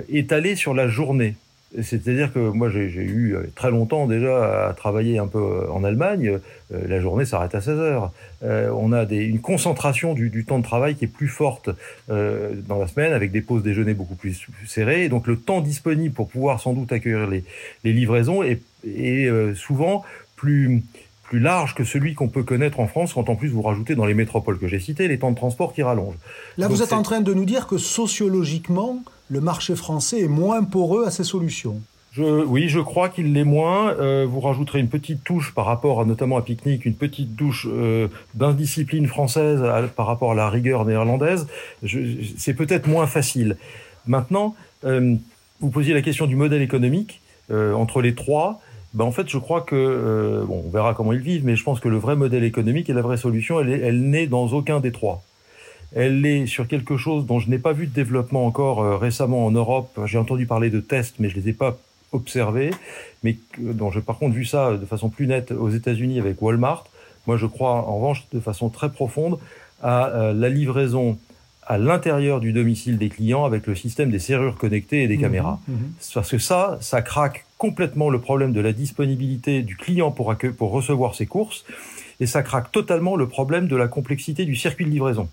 étalé 0.10 0.56
sur 0.56 0.74
la 0.74 0.88
journée. 0.88 1.36
C'est-à-dire 1.82 2.32
que 2.32 2.40
moi, 2.40 2.70
j'ai 2.70 2.88
eu 2.88 3.36
euh, 3.36 3.52
très 3.56 3.72
longtemps 3.72 4.06
déjà 4.06 4.68
à 4.68 4.74
travailler 4.74 5.18
un 5.18 5.26
peu 5.28 5.40
euh, 5.40 5.72
en 5.72 5.84
Allemagne. 5.84 6.40
Euh, 6.72 6.88
la 6.88 7.00
journée 7.00 7.26
s'arrête 7.26 7.56
à 7.56 7.62
16 7.62 7.80
heures. 7.80 8.12
on 8.42 8.92
a 8.92 9.06
des, 9.06 9.24
une 9.24 9.40
concentration 9.40 10.14
du, 10.14 10.30
du, 10.30 10.46
temps 10.46 10.60
de 10.60 10.64
travail 10.64 10.96
qui 10.96 11.06
est 11.06 11.08
plus 11.08 11.28
forte 11.28 11.70
dans 12.08 12.80
la 12.80 12.88
semaine, 12.88 13.14
avec 13.14 13.32
des 13.32 13.42
pauses 13.42 13.64
déjeuner 13.64 13.94
beaucoup 13.94 14.16
plus 14.16 14.48
serrées. 14.68 15.06
Et 15.06 15.10
donc, 15.10 15.28
le 15.28 15.38
temps 15.38 15.62
disponible 15.62 16.14
pour 16.14 16.28
pouvoir 16.28 16.60
sans 16.60 16.74
doute 16.74 16.92
accueillir 16.92 17.28
les, 17.28 17.44
les 17.84 17.94
livraisons 17.94 18.44
est, 18.44 18.62
est 18.86 19.30
souvent 19.56 20.04
plus 20.36 20.84
plus 21.34 21.40
large 21.40 21.74
que 21.74 21.84
celui 21.84 22.14
qu'on 22.14 22.28
peut 22.28 22.44
connaître 22.44 22.80
en 22.80 22.86
France, 22.86 23.14
quand 23.14 23.28
en 23.28 23.36
plus 23.36 23.48
vous 23.48 23.64
rajoutez 23.64 23.96
dans 23.96 24.06
les 24.06 24.14
métropoles 24.14 24.60
que 24.60 24.68
j'ai 24.68 24.80
citées 24.80 25.08
les 25.08 25.18
temps 25.18 25.32
de 25.32 25.36
transport 25.36 25.74
qui 25.74 25.82
rallongent. 25.82 26.18
Là, 26.60 26.68
vous 26.68 26.84
êtes 26.84 26.94
en 26.94 27.02
train 27.02 27.22
de 27.22 27.34
nous 27.34 27.46
dire 27.46 27.66
que 27.66 27.80
sociologiquement, 27.80 29.02
le 29.34 29.42
marché 29.42 29.76
français 29.76 30.22
est 30.22 30.28
moins 30.28 30.64
poreux 30.64 31.06
à 31.08 31.12
ces 31.12 31.24
solutions. 31.24 31.82
Oui, 32.20 32.70
je 32.70 32.80
crois 32.80 33.10
qu'il 33.10 33.34
l'est 33.34 33.44
moins. 33.44 33.92
Euh, 33.94 34.28
vous 34.30 34.40
rajouterez 34.40 34.80
une 34.80 34.88
petite 34.88 35.24
touche 35.24 35.52
par 35.56 35.66
rapport 35.66 36.00
à, 36.00 36.06
notamment 36.06 36.38
à 36.38 36.44
Picnic, 36.44 36.86
une 36.86 36.94
petite 36.94 37.36
touche 37.36 37.68
euh, 37.68 38.08
d'indiscipline 38.36 39.08
française 39.08 39.64
par 39.96 40.06
rapport 40.06 40.34
à 40.34 40.36
la 40.36 40.48
rigueur 40.48 40.86
néerlandaise. 40.86 41.48
C'est 42.38 42.54
peut-être 42.54 42.88
moins 42.88 43.08
facile. 43.08 43.58
Maintenant, 44.06 44.56
euh, 44.86 45.16
vous 45.60 45.70
posiez 45.72 45.96
la 45.96 46.04
question 46.04 46.28
du 46.28 46.36
modèle 46.36 46.62
économique 46.62 47.20
entre 47.52 48.02
les 48.02 48.16
trois. 48.16 48.62
Ben 48.94 49.04
en 49.04 49.12
fait, 49.12 49.28
je 49.28 49.38
crois 49.38 49.62
que 49.62 50.44
bon, 50.48 50.64
on 50.66 50.70
verra 50.70 50.94
comment 50.94 51.14
ils 51.14 51.20
vivent, 51.20 51.46
mais 51.46 51.56
je 51.56 51.64
pense 51.64 51.80
que 51.80 51.90
le 51.90 51.98
vrai 51.98 52.16
modèle 52.16 52.44
économique 52.44 52.90
et 52.90 52.94
la 52.94 53.02
vraie 53.02 53.18
solution, 53.18 53.60
elle, 53.60 53.70
elle 53.70 54.02
n'est 54.02 54.28
dans 54.28 54.48
aucun 54.48 54.80
des 54.80 54.92
trois 54.92 55.24
elle 55.96 56.26
est 56.26 56.46
sur 56.46 56.68
quelque 56.68 56.98
chose 56.98 57.26
dont 57.26 57.40
je 57.40 57.50
n'ai 57.50 57.60
pas 57.60 57.74
vu 57.74 57.88
de 57.88 57.94
développement 57.94 58.46
encore 58.46 58.82
euh, 58.82 58.98
récemment 58.98 59.46
en 59.46 59.52
Europe. 59.52 60.00
J'ai 60.06 60.18
entendu 60.18 60.46
parler 60.46 60.70
de 60.70 60.80
tests, 60.80 61.16
mais 61.20 61.30
je 61.30 61.36
les 61.36 61.50
ai 61.50 61.54
pas 61.54 61.78
observé, 62.12 62.72
mais 63.24 63.38
dont 63.58 63.92
j'ai 63.92 64.02
par 64.02 64.18
contre 64.18 64.36
vu 64.36 64.46
ça 64.46 64.78
de 64.78 64.86
façon 64.86 65.10
plus 65.10 65.28
nette 65.28 65.52
aux 65.52 65.70
États-Unis 65.70 66.20
avec 66.20 66.42
Walmart. 66.42 66.86
Moi, 67.28 67.38
je 67.38 67.46
crois 67.46 67.72
en 67.72 67.98
revanche 67.98 68.26
de 68.34 68.40
façon 68.40 68.70
très 68.70 68.92
profonde 68.92 69.40
à 69.82 70.10
euh, 70.10 70.34
la 70.34 70.50
livraison 70.50 71.18
à 71.66 71.78
l'intérieur 71.78 72.42
du 72.42 72.52
domicile 72.52 72.98
des 72.98 73.10
clients 73.10 73.46
avec 73.46 73.68
le 73.68 73.76
système 73.76 74.12
des 74.12 74.20
serrures 74.20 74.58
connectées 74.58 75.04
et 75.04 75.08
des 75.08 75.18
mmh, 75.18 75.22
caméras. 75.22 75.60
Mmh. 75.68 75.74
Parce 76.14 76.30
que 76.30 76.38
ça, 76.38 76.78
ça 76.82 77.02
craque 77.02 77.46
complètement 77.58 78.10
le 78.10 78.20
problème 78.20 78.52
de 78.52 78.60
la 78.60 78.74
disponibilité 78.74 79.62
du 79.62 79.78
client 79.78 80.12
pour, 80.12 80.36
pour 80.58 80.72
recevoir 80.72 81.16
ses 81.16 81.26
courses 81.26 81.64
et 82.20 82.26
ça 82.26 82.44
craque 82.44 82.72
totalement 82.72 83.16
le 83.16 83.28
problème 83.28 83.68
de 83.68 83.76
la 83.78 83.88
complexité 83.88 84.46
du 84.46 84.56
circuit 84.56 84.86
de 84.86 84.90
livraison. 84.90 85.30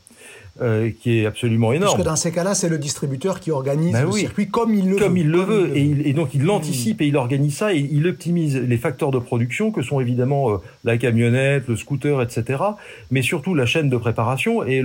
Euh, 0.61 0.91
qui 1.01 1.21
est 1.21 1.27
absolument 1.27 1.73
énorme. 1.73 1.93
Parce 1.93 2.03
que 2.03 2.09
dans 2.09 2.17
ces 2.17 2.33
cas-là, 2.33 2.55
c'est 2.55 2.69
le 2.69 2.77
distributeur 2.77 3.41
qui 3.41 3.51
organise 3.51 3.93
ben 3.93 4.05
le 4.05 4.13
circuit 4.13 4.49
comme 4.49 4.75
il 4.75 4.91
le 4.91 4.97
comme 4.99 5.15
veut. 5.15 5.21
Il 5.21 5.31
le 5.31 5.41
veut. 5.41 5.77
Et, 5.77 6.13
donc 6.13 6.35
il 6.35 6.43
l'anticipe 6.43 7.01
et 7.01 7.07
il 7.07 7.17
organise 7.17 7.57
ça 7.57 7.73
et 7.73 7.79
il 7.79 8.07
optimise 8.07 8.57
les 8.57 8.77
facteurs 8.77 9.11
de 9.11 9.19
production 9.19 9.71
que 9.71 9.81
sont 9.81 10.01
évidemment 10.01 10.51
euh, 10.51 10.57
la 10.85 10.99
camionnette, 10.99 11.67
le 11.67 11.77
scooter, 11.77 12.21
etc. 12.21 12.63
Mais 13.11 13.23
surtout 13.23 13.55
la 13.55 13.65
chaîne 13.65 13.89
de 13.89 13.97
préparation 13.97 14.63
et 14.63 14.83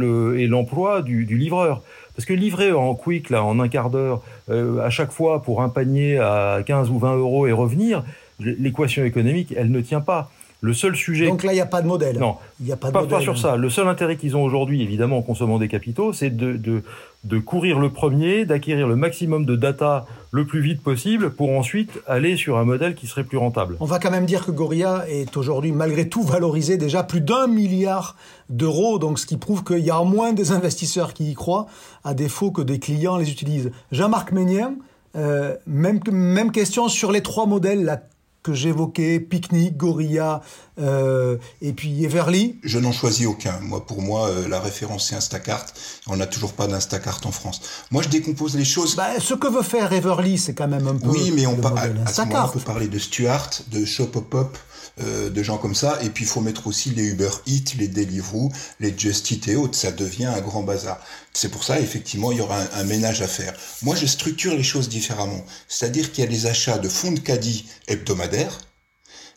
l'emploi 0.47 1.01
du, 1.01 1.25
du 1.25 1.37
livreur. 1.37 1.81
Parce 2.15 2.25
que 2.25 2.33
livrer 2.33 2.71
en 2.71 2.95
quick, 2.95 3.29
là, 3.29 3.43
en 3.43 3.59
un 3.59 3.67
quart 3.67 3.89
d'heure, 3.89 4.21
euh, 4.49 4.79
à 4.79 4.89
chaque 4.89 5.11
fois 5.11 5.41
pour 5.41 5.61
un 5.61 5.69
panier 5.69 6.19
à 6.19 6.61
15 6.65 6.89
ou 6.89 6.99
20 6.99 7.17
euros 7.17 7.47
et 7.47 7.51
revenir, 7.51 8.03
l'équation 8.39 9.03
économique, 9.03 9.53
elle 9.57 9.71
ne 9.71 9.81
tient 9.81 10.01
pas. 10.01 10.31
Le 10.65 10.73
seul 10.73 10.95
sujet. 10.95 11.27
Donc 11.27 11.43
là, 11.43 11.51
il 11.51 11.55
n'y 11.55 11.61
a 11.61 11.67
pas 11.67 11.83
de 11.83 11.87
modèle. 11.87 12.17
Non, 12.17 12.37
il 12.59 12.65
n'y 12.65 12.71
a 12.71 12.75
pas 12.75 12.87
de 12.87 12.93
pas, 12.93 13.01
modèle. 13.01 13.17
Pas 13.19 13.21
sur 13.21 13.37
ça. 13.37 13.55
Le 13.55 13.69
seul 13.69 13.87
intérêt 13.87 14.17
qu'ils 14.17 14.35
ont 14.35 14.43
aujourd'hui, 14.43 14.81
évidemment, 14.81 15.19
en 15.19 15.21
consommant 15.21 15.59
des 15.59 15.67
capitaux, 15.67 16.11
c'est 16.11 16.35
de, 16.35 16.53
de, 16.53 16.81
de, 17.23 17.37
courir 17.37 17.77
le 17.77 17.91
premier, 17.91 18.45
d'acquérir 18.45 18.87
le 18.87 18.95
maximum 18.95 19.45
de 19.45 19.55
data 19.55 20.07
le 20.31 20.43
plus 20.43 20.61
vite 20.61 20.81
possible 20.81 21.29
pour 21.29 21.51
ensuite 21.51 22.01
aller 22.07 22.35
sur 22.35 22.57
un 22.57 22.63
modèle 22.63 22.95
qui 22.95 23.05
serait 23.05 23.23
plus 23.23 23.37
rentable. 23.37 23.77
On 23.79 23.85
va 23.85 23.99
quand 23.99 24.09
même 24.09 24.25
dire 24.25 24.43
que 24.43 24.49
Gorilla 24.49 25.05
est 25.07 25.37
aujourd'hui, 25.37 25.71
malgré 25.71 26.09
tout, 26.09 26.23
valorisé 26.23 26.77
déjà 26.77 27.03
plus 27.03 27.21
d'un 27.21 27.45
milliard 27.45 28.15
d'euros, 28.49 28.97
donc 28.97 29.19
ce 29.19 29.27
qui 29.27 29.37
prouve 29.37 29.63
qu'il 29.63 29.85
y 29.85 29.91
a 29.91 30.01
moins 30.01 30.33
des 30.33 30.51
investisseurs 30.51 31.13
qui 31.13 31.29
y 31.29 31.35
croient, 31.35 31.67
à 32.03 32.15
défaut 32.15 32.49
que 32.49 32.63
des 32.63 32.79
clients 32.79 33.17
les 33.17 33.29
utilisent. 33.29 33.71
Jean-Marc 33.91 34.31
Ménien, 34.31 34.73
euh, 35.15 35.55
même, 35.67 35.99
même 36.11 36.51
question 36.51 36.87
sur 36.89 37.11
les 37.11 37.21
trois 37.21 37.45
modèles, 37.45 37.85
la 37.85 38.01
que 38.45 38.53
j'évoquais, 38.53 39.19
Picnic, 39.19 39.75
Gorilla 39.75 40.41
euh, 40.79 41.37
et 41.63 41.73
puis 41.73 42.03
Everly 42.03 42.59
Je 42.63 42.77
n'en 42.77 42.91
choisis 42.91 43.25
aucun. 43.25 43.59
Moi, 43.61 43.83
pour 43.83 44.03
moi, 44.03 44.27
euh, 44.27 44.47
la 44.47 44.59
référence 44.59 45.07
c'est 45.09 45.15
Instacart. 45.15 45.65
On 46.05 46.17
n'a 46.17 46.27
toujours 46.27 46.53
pas 46.53 46.67
d'Instacart 46.67 47.21
en 47.25 47.31
France. 47.31 47.59
Moi, 47.89 48.03
je 48.03 48.09
décompose 48.09 48.55
les 48.55 48.63
choses. 48.63 48.95
Bah, 48.95 49.19
ce 49.19 49.33
que 49.33 49.47
veut 49.47 49.63
faire 49.63 49.91
Everly, 49.91 50.37
c'est 50.37 50.53
quand 50.53 50.67
même 50.67 50.87
un 50.87 50.95
peu. 50.95 51.07
Oui, 51.07 51.31
mais 51.35 51.47
on, 51.47 51.55
par... 51.55 51.75
à, 51.75 51.87
on 51.87 52.49
peut 52.49 52.59
parler 52.59 52.87
de 52.87 52.99
Stuart, 52.99 53.49
de 53.71 53.83
Shop 53.83 54.05
Pop, 54.05 54.55
euh, 55.01 55.29
de 55.29 55.43
gens 55.43 55.57
comme 55.57 55.75
ça. 55.75 55.99
Et 56.03 56.09
puis 56.09 56.23
il 56.23 56.27
faut 56.27 56.41
mettre 56.41 56.67
aussi 56.67 56.89
les 56.91 57.03
Uber 57.03 57.29
Eats, 57.47 57.75
les 57.77 57.87
Deliveroo, 57.87 58.51
les 58.79 58.97
Just 58.97 59.29
Eat 59.31 59.47
et 59.49 59.55
autres. 59.55 59.77
Ça 59.77 59.91
devient 59.91 60.25
un 60.25 60.39
grand 60.39 60.63
bazar. 60.63 60.99
C'est 61.33 61.49
pour 61.49 61.63
ça, 61.63 61.79
effectivement, 61.79 62.31
il 62.31 62.37
y 62.37 62.41
aura 62.41 62.61
un, 62.73 62.83
ménage 62.85 63.21
à 63.21 63.27
faire. 63.27 63.53
Moi, 63.81 63.95
je 63.95 64.05
structure 64.05 64.55
les 64.55 64.63
choses 64.63 64.87
différemment. 64.87 65.43
C'est-à-dire 65.67 66.11
qu'il 66.11 66.23
y 66.23 66.27
a 66.27 66.29
les 66.29 66.45
achats 66.45 66.77
de 66.77 66.87
fonds 66.87 67.11
de 67.11 67.19
caddie 67.19 67.65
hebdomadaires 67.87 68.59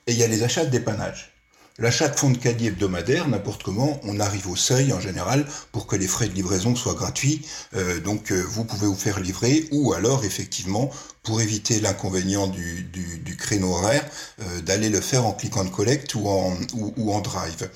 et 0.07 0.13
il 0.13 0.19
y 0.19 0.23
a 0.23 0.29
les 0.29 0.43
achats 0.45 0.65
de 0.65 0.71
dépannage. 0.71 1.38
L'achat 1.81 2.09
de 2.09 2.17
fonds 2.17 2.31
de 2.31 2.39
caddie 2.39 2.67
hebdomadaire, 2.67 3.29
n'importe 3.29 3.63
comment, 3.63 4.01
on 4.03 4.19
arrive 4.19 4.49
au 4.49 4.57
seuil 4.57 4.93
en 4.93 4.99
général 4.99 5.47
pour 5.71 5.87
que 5.87 5.95
les 5.95 6.09
frais 6.09 6.27
de 6.27 6.35
livraison 6.35 6.75
soient 6.75 6.95
gratuits. 6.95 7.47
Euh, 7.77 8.01
donc 8.01 8.33
euh, 8.33 8.43
vous 8.43 8.65
pouvez 8.65 8.89
vous 8.89 8.97
faire 8.97 9.21
livrer 9.21 9.69
ou 9.71 9.93
alors 9.93 10.25
effectivement 10.25 10.91
pour 11.23 11.41
éviter 11.41 11.79
l'inconvénient 11.79 12.49
du, 12.49 13.37
créneau 13.39 13.75
horaire, 13.75 14.05
euh, 14.41 14.61
d'aller 14.63 14.89
le 14.89 15.01
faire 15.01 15.25
en 15.25 15.33
click 15.33 15.57
and 15.57 15.69
collect 15.69 16.17
ou 16.17 16.27
en, 16.27 16.57
ou 16.97 17.13
en 17.13 17.21
drive. 17.21 17.71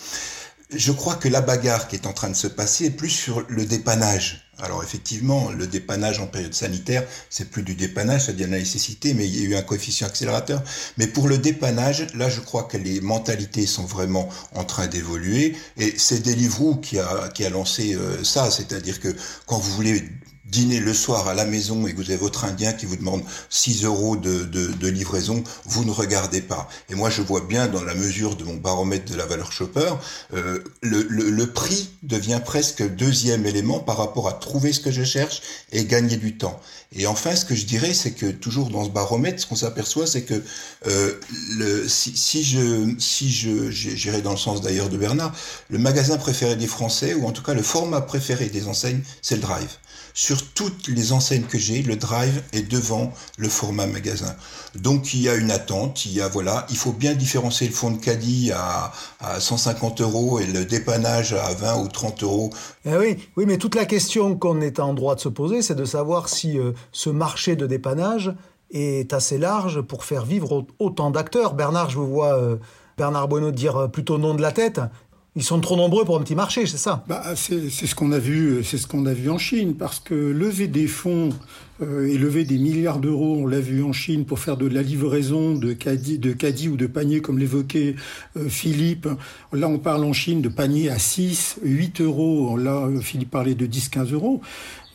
Je 0.74 0.90
crois 0.90 1.14
que 1.14 1.28
la 1.28 1.40
bagarre 1.40 1.86
qui 1.86 1.94
est 1.94 2.06
en 2.06 2.12
train 2.12 2.30
de 2.30 2.34
se 2.34 2.48
passer 2.48 2.86
est 2.86 2.90
plus 2.90 3.10
sur 3.10 3.44
le 3.48 3.64
dépannage. 3.66 4.41
Alors 4.58 4.82
effectivement, 4.82 5.50
le 5.50 5.66
dépannage 5.66 6.20
en 6.20 6.26
période 6.26 6.52
sanitaire, 6.52 7.04
c'est 7.30 7.50
plus 7.50 7.62
du 7.62 7.74
dépannage, 7.74 8.26
c'est 8.26 8.36
de 8.36 8.42
la 8.42 8.58
nécessité, 8.58 9.14
mais 9.14 9.26
il 9.26 9.36
y 9.36 9.44
a 9.44 9.48
eu 9.48 9.54
un 9.56 9.62
coefficient 9.62 10.06
accélérateur. 10.06 10.62
Mais 10.98 11.06
pour 11.06 11.26
le 11.26 11.38
dépannage, 11.38 12.06
là, 12.14 12.28
je 12.28 12.40
crois 12.40 12.64
que 12.64 12.76
les 12.76 13.00
mentalités 13.00 13.66
sont 13.66 13.84
vraiment 13.84 14.28
en 14.54 14.64
train 14.64 14.86
d'évoluer. 14.86 15.56
Et 15.78 15.94
c'est 15.96 16.20
Deliveroo 16.20 16.76
qui 16.76 16.98
a, 16.98 17.28
qui 17.34 17.44
a 17.44 17.50
lancé 17.50 17.94
euh, 17.94 18.22
ça, 18.24 18.50
c'est-à-dire 18.50 19.00
que 19.00 19.08
quand 19.46 19.58
vous 19.58 19.72
voulez 19.72 20.04
dîner 20.52 20.80
le 20.80 20.92
soir 20.92 21.28
à 21.28 21.34
la 21.34 21.46
maison 21.46 21.86
et 21.86 21.92
que 21.92 21.96
vous 21.96 22.10
avez 22.10 22.18
votre 22.18 22.44
Indien 22.44 22.74
qui 22.74 22.84
vous 22.84 22.96
demande 22.96 23.22
6 23.48 23.84
euros 23.84 24.16
de, 24.16 24.44
de, 24.44 24.66
de, 24.66 24.88
livraison, 24.88 25.42
vous 25.64 25.84
ne 25.84 25.90
regardez 25.90 26.42
pas. 26.42 26.68
Et 26.90 26.94
moi, 26.94 27.08
je 27.08 27.22
vois 27.22 27.40
bien 27.40 27.68
dans 27.68 27.82
la 27.82 27.94
mesure 27.94 28.36
de 28.36 28.44
mon 28.44 28.56
baromètre 28.56 29.10
de 29.10 29.16
la 29.16 29.24
valeur 29.24 29.50
shopper, 29.50 29.94
euh, 30.34 30.62
le, 30.82 31.06
le, 31.08 31.30
le, 31.30 31.46
prix 31.46 31.88
devient 32.02 32.40
presque 32.44 32.86
deuxième 32.96 33.46
élément 33.46 33.80
par 33.80 33.96
rapport 33.96 34.28
à 34.28 34.34
trouver 34.34 34.74
ce 34.74 34.80
que 34.80 34.90
je 34.90 35.04
cherche 35.04 35.40
et 35.72 35.86
gagner 35.86 36.16
du 36.16 36.36
temps. 36.36 36.60
Et 36.94 37.06
enfin, 37.06 37.34
ce 37.34 37.46
que 37.46 37.54
je 37.54 37.64
dirais, 37.64 37.94
c'est 37.94 38.12
que 38.12 38.26
toujours 38.26 38.68
dans 38.68 38.84
ce 38.84 38.90
baromètre, 38.90 39.40
ce 39.40 39.46
qu'on 39.46 39.56
s'aperçoit, 39.56 40.06
c'est 40.06 40.22
que 40.22 40.42
euh, 40.86 41.14
le, 41.56 41.88
si, 41.88 42.14
si 42.14 42.44
je 42.44 42.94
si 42.98 43.32
je 43.32 43.70
j'irai 43.70 44.20
dans 44.20 44.32
le 44.32 44.36
sens 44.36 44.60
d'ailleurs 44.60 44.90
de 44.90 44.98
Bernard, 44.98 45.32
le 45.70 45.78
magasin 45.78 46.18
préféré 46.18 46.56
des 46.56 46.66
Français 46.66 47.14
ou 47.14 47.26
en 47.26 47.32
tout 47.32 47.42
cas 47.42 47.54
le 47.54 47.62
format 47.62 48.02
préféré 48.02 48.50
des 48.50 48.66
enseignes, 48.68 49.00
c'est 49.22 49.36
le 49.36 49.40
drive. 49.40 49.78
Sur 50.14 50.42
toutes 50.52 50.88
les 50.88 51.12
enseignes 51.12 51.44
que 51.44 51.58
j'ai, 51.58 51.82
le 51.82 51.96
drive 51.96 52.42
est 52.52 52.70
devant 52.70 53.12
le 53.38 53.48
format 53.48 53.86
magasin. 53.86 54.34
Donc 54.74 55.14
il 55.14 55.22
y 55.22 55.28
a 55.28 55.34
une 55.34 55.50
attente, 55.50 56.04
il 56.06 56.12
y 56.12 56.20
a 56.20 56.28
voilà, 56.28 56.66
il 56.70 56.76
faut 56.76 56.92
bien 56.92 57.14
différencier 57.14 57.66
le 57.66 57.72
fond 57.72 57.90
de 57.90 57.98
caddie 57.98 58.52
à, 58.52 58.92
à 59.20 59.40
150 59.40 60.00
euros 60.00 60.38
et 60.38 60.46
le 60.46 60.64
dépannage 60.64 61.32
à 61.32 61.52
20 61.54 61.82
ou 61.82 61.88
30 61.88 62.22
euros. 62.22 62.50
Eh 62.84 62.96
oui, 62.96 63.16
oui, 63.36 63.44
mais 63.46 63.58
toute 63.58 63.74
la 63.74 63.84
question 63.84 64.36
qu'on 64.36 64.60
est 64.60 64.80
en 64.80 64.94
droit 64.94 65.14
de 65.14 65.20
se 65.20 65.28
poser, 65.28 65.62
c'est 65.62 65.74
de 65.74 65.84
savoir 65.84 66.28
si 66.28 66.58
euh, 66.58 66.72
ce 66.92 67.10
marché 67.10 67.56
de 67.56 67.66
dépannage 67.66 68.34
est 68.70 69.12
assez 69.12 69.38
large 69.38 69.82
pour 69.82 70.04
faire 70.04 70.24
vivre 70.24 70.66
autant 70.78 71.10
d'acteurs. 71.10 71.54
Bernard, 71.54 71.90
je 71.90 71.98
vous 71.98 72.06
vois. 72.06 72.38
Euh, 72.38 72.56
Bernard 72.98 73.28
Bonneau 73.28 73.50
dire 73.50 73.76
euh, 73.76 73.88
plutôt 73.88 74.18
non 74.18 74.34
de 74.34 74.42
la 74.42 74.52
tête. 74.52 74.80
Ils 75.34 75.42
sont 75.42 75.60
trop 75.60 75.76
nombreux 75.76 76.04
pour 76.04 76.18
un 76.18 76.20
petit 76.20 76.34
marché, 76.34 76.66
c'est 76.66 76.76
ça 76.76 77.04
bah, 77.08 77.22
C'est 77.36 77.70
ce 77.70 77.94
qu'on 77.94 78.12
a 78.12 78.18
vu, 78.18 78.62
c'est 78.64 78.76
ce 78.76 78.86
qu'on 78.86 79.06
a 79.06 79.14
vu 79.14 79.30
en 79.30 79.38
Chine, 79.38 79.74
parce 79.74 79.98
que 79.98 80.14
lever 80.14 80.68
des 80.68 80.86
fonds 80.86 81.30
euh, 81.82 82.06
et 82.06 82.18
lever 82.18 82.44
des 82.44 82.58
milliards 82.58 82.98
d'euros, 82.98 83.38
on 83.40 83.46
l'a 83.46 83.60
vu 83.60 83.82
en 83.82 83.94
Chine 83.94 84.26
pour 84.26 84.40
faire 84.40 84.58
de 84.58 84.66
la 84.66 84.82
livraison 84.82 85.54
de 85.54 85.72
caddies, 85.72 86.18
de 86.18 86.34
caddie 86.34 86.68
ou 86.68 86.76
de 86.76 86.86
paniers, 86.86 87.22
comme 87.22 87.38
l'évoquait 87.38 87.96
euh, 88.36 88.46
Philippe. 88.50 89.08
Là, 89.54 89.68
on 89.68 89.78
parle 89.78 90.04
en 90.04 90.12
Chine 90.12 90.42
de 90.42 90.50
paniers 90.50 90.90
à 90.90 90.98
6, 90.98 91.60
8 91.62 92.02
euros. 92.02 92.58
Là, 92.58 92.86
Philippe 93.00 93.30
parlait 93.30 93.54
de 93.54 93.64
10, 93.64 93.88
15 93.88 94.12
euros. 94.12 94.42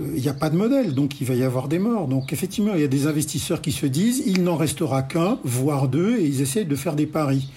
Euh, 0.01 0.05
il 0.15 0.21
n'y 0.21 0.29
a 0.29 0.35
pas 0.35 0.51
de 0.51 0.55
modèle, 0.55 0.93
donc 0.93 1.19
il 1.19 1.25
va 1.25 1.33
y 1.33 1.43
avoir 1.43 1.67
des 1.67 1.79
morts. 1.79 2.07
Donc 2.07 2.31
effectivement, 2.31 2.75
il 2.75 2.81
y 2.81 2.85
a 2.85 2.87
des 2.87 3.07
investisseurs 3.07 3.59
qui 3.59 3.71
se 3.71 3.87
disent, 3.87 4.21
il 4.27 4.43
n'en 4.43 4.55
restera 4.55 5.01
qu'un, 5.01 5.39
voire 5.43 5.87
deux, 5.87 6.19
et 6.19 6.25
ils 6.25 6.41
essayent 6.41 6.65
de 6.65 6.75
faire 6.75 6.95
des 6.95 7.07
paris. 7.07 7.49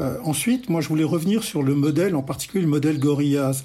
Euh, 0.00 0.16
ensuite, 0.24 0.68
moi, 0.68 0.80
je 0.80 0.88
voulais 0.88 1.04
revenir 1.04 1.44
sur 1.44 1.62
le 1.62 1.74
modèle, 1.74 2.16
en 2.16 2.22
particulier 2.22 2.62
le 2.62 2.70
modèle 2.70 2.98
Gorillaz. 2.98 3.64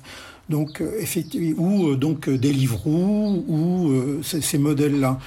Donc, 0.49 0.81
euh, 0.81 0.91
effectivement, 0.99 1.61
ou 1.63 1.89
euh, 1.89 1.95
donc 1.95 2.29
Deliveroo, 2.29 3.43
ou 3.47 3.91
ces 4.21 4.57
modèles-là. 4.57 5.19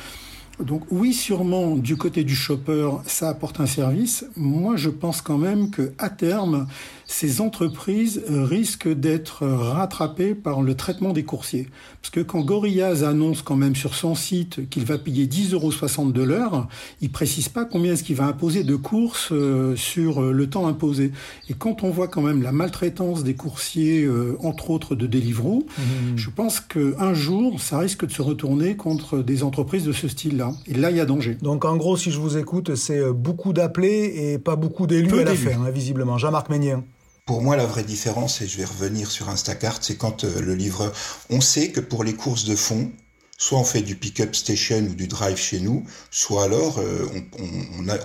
Donc 0.61 0.83
oui, 0.91 1.13
sûrement 1.13 1.77
du 1.77 1.97
côté 1.97 2.25
du 2.25 2.35
shopper, 2.35 2.89
ça 3.07 3.31
apporte 3.31 3.59
un 3.61 3.67
service. 3.67 4.27
Moi, 4.37 4.77
je 4.77 4.91
pense 4.91 5.21
quand 5.23 5.39
même 5.39 5.71
que 5.71 5.93
à 5.99 6.09
terme, 6.09 6.67
ces 7.13 7.41
entreprises 7.41 8.23
risquent 8.29 8.93
d'être 8.93 9.47
rattrapées 9.47 10.35
par 10.35 10.63
le 10.63 10.75
traitement 10.75 11.13
des 11.13 11.25
coursiers. 11.25 11.69
Parce 12.01 12.11
que 12.11 12.21
quand 12.21 12.41
Gorillaz 12.41 13.05
annonce 13.05 13.43
quand 13.43 13.57
même 13.57 13.77
sur 13.77 13.95
son 13.95 14.15
site 14.15 14.69
qu'il 14.71 14.85
va 14.85 14.99
payer 14.99 15.27
10,60 15.27 15.53
euros 15.55 16.11
de 16.11 16.23
l'heure, 16.23 16.69
il 17.01 17.11
précise 17.13 17.49
pas 17.49 17.65
combien 17.65 17.93
est-ce 17.93 18.03
qu'il 18.03 18.17
va 18.17 18.25
imposer 18.25 18.65
de 18.65 18.77
courses 18.77 19.29
euh, 19.31 19.77
sur 19.77 20.21
le 20.23 20.49
temps 20.49 20.67
imposé. 20.67 21.13
Et 21.49 21.55
quand 21.55 21.85
on 21.85 21.91
voit 21.91 22.09
quand 22.09 22.23
même 22.23 22.43
la 22.43 22.53
maltraitance 22.53 23.25
des 23.25 23.35
coursiers, 23.35 24.03
euh, 24.03 24.37
entre 24.43 24.71
autres 24.71 24.95
de 24.95 25.07
Deliveroo, 25.07 25.67
mmh. 25.79 25.83
je 26.17 26.31
pense 26.31 26.61
qu'un 26.61 27.15
jour, 27.15 27.61
ça 27.61 27.79
risque 27.79 28.07
de 28.07 28.13
se 28.13 28.23
retourner 28.23 28.77
contre 28.77 29.19
des 29.19 29.43
entreprises 29.43 29.85
de 29.85 29.93
ce 29.93 30.09
style-là. 30.09 30.53
Et 30.67 30.75
là, 30.75 30.91
il 30.91 30.97
y 30.97 31.01
a 31.01 31.07
danger. 31.07 31.37
Donc 31.41 31.65
en 31.65 31.77
gros, 31.77 31.97
si 31.97 32.11
je 32.11 32.19
vous 32.19 32.37
écoute, 32.39 32.75
c'est 32.75 32.99
euh, 32.99 33.13
beaucoup 33.13 33.53
d'appelés 33.53 34.15
et 34.17 34.39
pas 34.39 34.57
beaucoup 34.57 34.87
d'élus 34.87 35.19
à 35.21 35.25
la 35.25 35.35
fin, 35.35 35.51
hein, 35.51 35.71
visiblement. 35.71 36.19
Jean-Marc 36.19 36.49
Ménien. 36.49 36.83
Pour 37.25 37.41
moi, 37.41 37.55
la 37.57 37.67
vraie 37.67 37.85
différence, 37.85 38.41
et 38.41 38.49
je 38.49 38.59
vais 38.59 38.65
revenir 38.65 39.09
sur 39.09 39.29
Instacart, 39.29 39.79
c'est 39.81 39.97
quand 39.97 40.25
euh, 40.25 40.41
le 40.41 40.57
livreur... 40.57 40.93
On 41.31 41.41
sait 41.41 41.71
que 41.71 41.79
pour 41.79 42.03
les 42.03 42.15
courses 42.15 42.45
de 42.45 42.57
fond, 42.57 42.91
soit 43.39 43.61
on 43.61 43.65
fait 43.65 43.83
du 43.83 43.95
pick-up 43.95 44.35
station 44.35 44.79
ou 44.79 44.95
du 44.95 45.07
drive 45.07 45.37
chez 45.37 45.61
nous, 45.61 45.85
soit 46.11 46.45
alors 46.45 46.81
euh, 46.81 47.07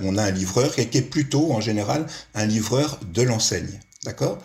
on, 0.04 0.18
a, 0.18 0.24
un 0.24 0.32
livreur 0.32 0.76
qui 0.76 0.98
est 1.00 1.10
plutôt, 1.10 1.52
en 1.52 1.62
général, 1.62 2.06
un 2.36 2.46
livreur 2.46 3.00
de 3.12 3.24
l'enseigne. 3.24 3.80
D'accord? 4.04 4.38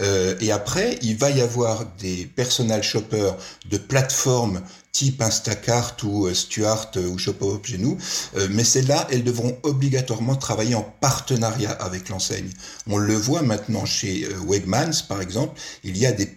Euh, 0.00 0.36
Et 0.40 0.52
après, 0.52 0.96
il 1.02 1.16
va 1.16 1.30
y 1.30 1.40
avoir 1.40 1.84
des 1.98 2.26
personal 2.26 2.84
shoppers 2.84 3.36
de 3.68 3.78
plateformes 3.78 4.62
type 4.92 5.22
Instacart 5.22 5.96
ou 6.04 6.26
euh, 6.26 6.34
Stuart 6.34 6.90
euh, 6.96 7.08
ou 7.08 7.18
Shopop 7.18 7.64
chez 7.64 7.78
nous, 7.78 7.96
euh, 8.36 8.48
mais 8.50 8.64
celles-là, 8.64 9.06
elles 9.10 9.24
devront 9.24 9.56
obligatoirement 9.62 10.36
travailler 10.36 10.74
en 10.74 10.82
partenariat 11.00 11.70
avec 11.70 12.08
l'enseigne. 12.08 12.50
On 12.88 12.98
le 12.98 13.14
voit 13.14 13.42
maintenant 13.42 13.84
chez 13.84 14.26
Wegmans, 14.46 15.04
par 15.08 15.20
exemple, 15.20 15.58
il 15.84 15.96
y 15.96 16.06
a 16.06 16.12
des 16.12 16.28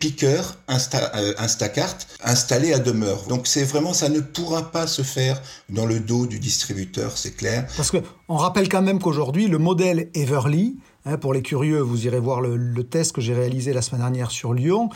Insta, 0.67 1.11
Instacart 1.37 1.97
installés 2.23 2.73
à 2.73 2.79
demeure. 2.79 3.23
Donc 3.27 3.47
c'est 3.47 3.63
vraiment, 3.63 3.93
ça 3.93 4.09
ne 4.09 4.19
pourra 4.19 4.71
pas 4.71 4.85
se 4.85 5.01
faire 5.01 5.41
dans 5.69 5.85
le 5.85 5.99
dos 5.99 6.27
du 6.27 6.39
distributeur, 6.39 7.17
c'est 7.17 7.35
clair. 7.35 7.67
Parce 7.75 7.89
que 7.89 7.97
on 8.27 8.37
rappelle 8.37 8.69
quand 8.69 8.81
même 8.81 8.99
qu'aujourd'hui, 8.99 9.47
le 9.47 9.57
modèle 9.57 10.09
Everly, 10.13 10.77
Hein, 11.05 11.17
pour 11.17 11.33
les 11.33 11.41
curieux, 11.41 11.81
vous 11.81 12.05
irez 12.05 12.19
voir 12.19 12.39
le, 12.39 12.83
test 12.85 13.11
que 13.11 13.19
j'ai 13.19 13.33
réalisé 13.33 13.73
la 13.73 13.81
semaine 13.81 13.99
dernière 13.99 14.31
sur 14.31 14.53
Lyon. 14.53 14.89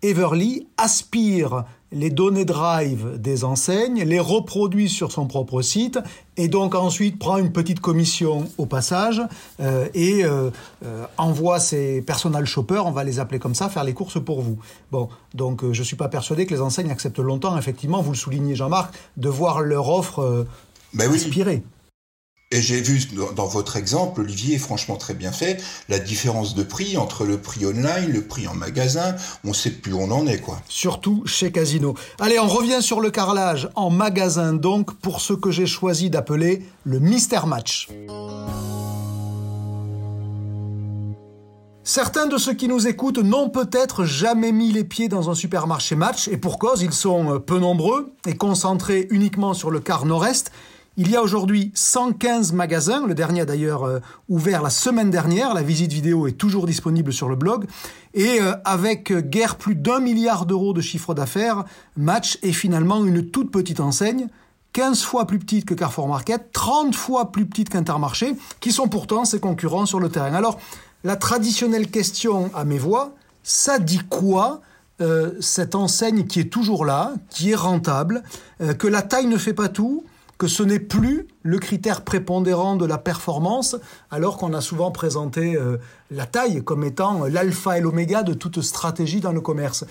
Everly 0.00 0.66
aspire 0.78 1.66
les 1.92 2.10
données 2.10 2.44
Drive 2.44 3.18
des 3.18 3.44
enseignes, 3.44 4.02
les 4.02 4.20
reproduit 4.20 4.88
sur 4.88 5.12
son 5.12 5.26
propre 5.26 5.62
site 5.62 5.98
et 6.36 6.48
donc 6.48 6.74
ensuite 6.74 7.18
prend 7.18 7.38
une 7.38 7.52
petite 7.52 7.80
commission 7.80 8.48
au 8.58 8.66
passage 8.66 9.22
euh, 9.60 9.88
et 9.94 10.24
euh, 10.24 10.50
envoie 11.16 11.60
ses 11.60 12.02
personal 12.02 12.44
shoppers, 12.44 12.86
on 12.86 12.92
va 12.92 13.04
les 13.04 13.20
appeler 13.20 13.38
comme 13.38 13.54
ça, 13.54 13.68
faire 13.68 13.84
les 13.84 13.94
courses 13.94 14.22
pour 14.22 14.42
vous. 14.42 14.58
Bon, 14.90 15.08
donc 15.34 15.64
je 15.72 15.82
suis 15.82 15.96
pas 15.96 16.08
persuadé 16.08 16.46
que 16.46 16.54
les 16.54 16.60
enseignes 16.60 16.90
acceptent 16.90 17.18
longtemps, 17.18 17.56
effectivement, 17.56 18.02
vous 18.02 18.12
le 18.12 18.16
soulignez 18.16 18.54
Jean-Marc, 18.54 18.94
de 19.16 19.28
voir 19.28 19.60
leur 19.60 19.88
offre 19.88 20.46
ben 20.92 21.12
aspirer. 21.12 21.62
Et 22.52 22.62
j'ai 22.62 22.80
vu 22.80 23.00
dans 23.34 23.46
votre 23.46 23.76
exemple, 23.76 24.20
Olivier, 24.20 24.56
franchement 24.58 24.94
très 24.94 25.14
bien 25.14 25.32
fait, 25.32 25.60
la 25.88 25.98
différence 25.98 26.54
de 26.54 26.62
prix 26.62 26.96
entre 26.96 27.24
le 27.24 27.38
prix 27.38 27.66
online, 27.66 28.12
le 28.12 28.22
prix 28.22 28.46
en 28.46 28.54
magasin, 28.54 29.16
on 29.42 29.52
sait 29.52 29.70
plus 29.70 29.92
où 29.92 29.98
on 29.98 30.12
en 30.12 30.28
est, 30.28 30.38
quoi. 30.38 30.62
Surtout 30.68 31.24
chez 31.26 31.50
Casino. 31.50 31.96
Allez, 32.20 32.38
on 32.38 32.46
revient 32.46 32.82
sur 32.82 33.00
le 33.00 33.10
carrelage 33.10 33.68
en 33.74 33.90
magasin, 33.90 34.52
donc, 34.52 34.94
pour 34.94 35.20
ce 35.20 35.32
que 35.32 35.50
j'ai 35.50 35.66
choisi 35.66 36.08
d'appeler 36.08 36.64
le 36.84 37.00
Mister 37.00 37.40
Match. 37.48 37.88
Certains 41.82 42.26
de 42.26 42.38
ceux 42.38 42.54
qui 42.54 42.68
nous 42.68 42.86
écoutent 42.86 43.18
n'ont 43.18 43.50
peut-être 43.50 44.04
jamais 44.04 44.52
mis 44.52 44.70
les 44.70 44.84
pieds 44.84 45.08
dans 45.08 45.30
un 45.30 45.34
supermarché 45.34 45.96
match, 45.96 46.28
et 46.28 46.36
pour 46.36 46.60
cause, 46.60 46.80
ils 46.82 46.92
sont 46.92 47.40
peu 47.40 47.58
nombreux 47.58 48.12
et 48.24 48.36
concentrés 48.36 49.08
uniquement 49.10 49.52
sur 49.52 49.72
le 49.72 49.80
quart 49.80 50.06
nord-est. 50.06 50.52
Il 50.98 51.10
y 51.10 51.16
a 51.16 51.22
aujourd'hui 51.22 51.72
115 51.74 52.54
magasins, 52.54 53.06
le 53.06 53.14
dernier 53.14 53.42
a 53.42 53.44
d'ailleurs 53.44 53.84
euh, 53.84 53.98
ouvert 54.30 54.62
la 54.62 54.70
semaine 54.70 55.10
dernière, 55.10 55.52
la 55.52 55.62
visite 55.62 55.92
vidéo 55.92 56.26
est 56.26 56.38
toujours 56.38 56.66
disponible 56.66 57.12
sur 57.12 57.28
le 57.28 57.36
blog, 57.36 57.66
et 58.14 58.40
euh, 58.40 58.54
avec 58.64 59.10
euh, 59.10 59.20
guère 59.20 59.56
plus 59.56 59.74
d'un 59.74 60.00
milliard 60.00 60.46
d'euros 60.46 60.72
de 60.72 60.80
chiffre 60.80 61.12
d'affaires, 61.12 61.66
Match 61.98 62.38
est 62.42 62.52
finalement 62.52 63.04
une 63.04 63.26
toute 63.28 63.50
petite 63.50 63.80
enseigne, 63.80 64.28
15 64.72 65.02
fois 65.02 65.26
plus 65.26 65.38
petite 65.38 65.66
que 65.66 65.74
Carrefour 65.74 66.08
Market, 66.08 66.50
30 66.54 66.94
fois 66.94 67.30
plus 67.30 67.44
petite 67.44 67.68
qu'Intermarché, 67.68 68.34
qui 68.60 68.72
sont 68.72 68.88
pourtant 68.88 69.26
ses 69.26 69.38
concurrents 69.38 69.84
sur 69.84 70.00
le 70.00 70.08
terrain. 70.08 70.32
Alors, 70.32 70.58
la 71.04 71.16
traditionnelle 71.16 71.90
question 71.90 72.50
à 72.54 72.64
mes 72.64 72.78
voix, 72.78 73.12
ça 73.42 73.78
dit 73.78 74.00
quoi 74.08 74.62
cette 75.40 75.74
enseigne 75.74 76.24
qui 76.24 76.40
est 76.40 76.50
toujours 76.50 76.86
là, 76.86 77.12
qui 77.28 77.50
est 77.50 77.54
rentable, 77.54 78.22
que 78.78 78.86
la 78.86 79.02
taille 79.02 79.26
ne 79.26 79.36
fait 79.36 79.52
pas 79.52 79.68
tout, 79.68 80.04
que 80.38 80.46
ce 80.46 80.62
n'est 80.62 80.80
plus 80.80 81.26
le 81.42 81.58
critère 81.58 82.02
prépondérant 82.02 82.76
de 82.76 82.84
la 82.84 82.98
performance, 82.98 83.76
alors 84.10 84.36
qu'on 84.36 84.52
a 84.52 84.60
souvent 84.60 84.90
présenté 84.90 85.56
euh, 85.56 85.78
la 86.10 86.26
taille 86.26 86.62
comme 86.62 86.84
étant 86.84 87.24
l'alpha 87.24 87.78
et 87.78 87.80
l'oméga 87.80 88.22
de 88.22 88.34
toute 88.34 88.60
stratégie 88.60 89.20
dans 89.20 89.32
le 89.32 89.40
commerce. 89.40 89.84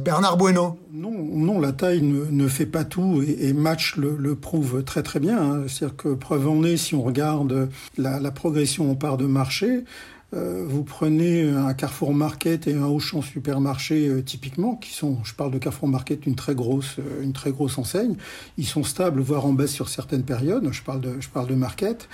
Bernard 0.00 0.36
Bueno. 0.36 0.78
Non, 0.92 1.12
non, 1.12 1.60
la 1.60 1.72
taille 1.72 2.02
ne, 2.02 2.48
fait 2.48 2.66
pas 2.66 2.84
tout 2.84 3.22
et, 3.22 3.52
Match 3.52 3.96
le, 3.96 4.34
prouve 4.34 4.82
très 4.82 5.02
très 5.02 5.20
bien. 5.20 5.38
Hein. 5.38 5.64
C'est-à-dire 5.68 5.96
que 5.96 6.14
preuve 6.14 6.48
en 6.48 6.64
est, 6.64 6.76
si 6.76 6.94
on 6.94 7.02
regarde 7.02 7.68
la, 7.96 8.18
la 8.18 8.30
progression 8.32 8.90
en 8.90 8.96
part 8.96 9.16
de 9.16 9.26
marché, 9.26 9.84
vous 10.32 10.82
prenez 10.82 11.48
un 11.48 11.72
Carrefour 11.72 12.12
Market 12.12 12.66
et 12.66 12.74
un 12.74 12.86
Auchan 12.86 13.22
Supermarché 13.22 14.08
euh, 14.08 14.22
typiquement, 14.22 14.74
qui 14.74 14.92
sont, 14.92 15.18
je 15.24 15.34
parle 15.34 15.52
de 15.52 15.58
Carrefour 15.58 15.88
Market, 15.88 16.26
une 16.26 16.34
très 16.34 16.54
grosse, 16.54 16.96
euh, 16.98 17.22
une 17.22 17.32
très 17.32 17.52
grosse 17.52 17.78
enseigne. 17.78 18.16
Ils 18.58 18.66
sont 18.66 18.82
stables, 18.82 19.20
voire 19.20 19.46
en 19.46 19.52
baisse 19.52 19.72
sur 19.72 19.88
certaines 19.88 20.24
périodes. 20.24 20.68
Je 20.72 20.82
parle 20.82 21.00
de, 21.00 21.20
je 21.20 21.28
parle 21.28 21.46
de 21.46 21.54
Market, 21.54 22.08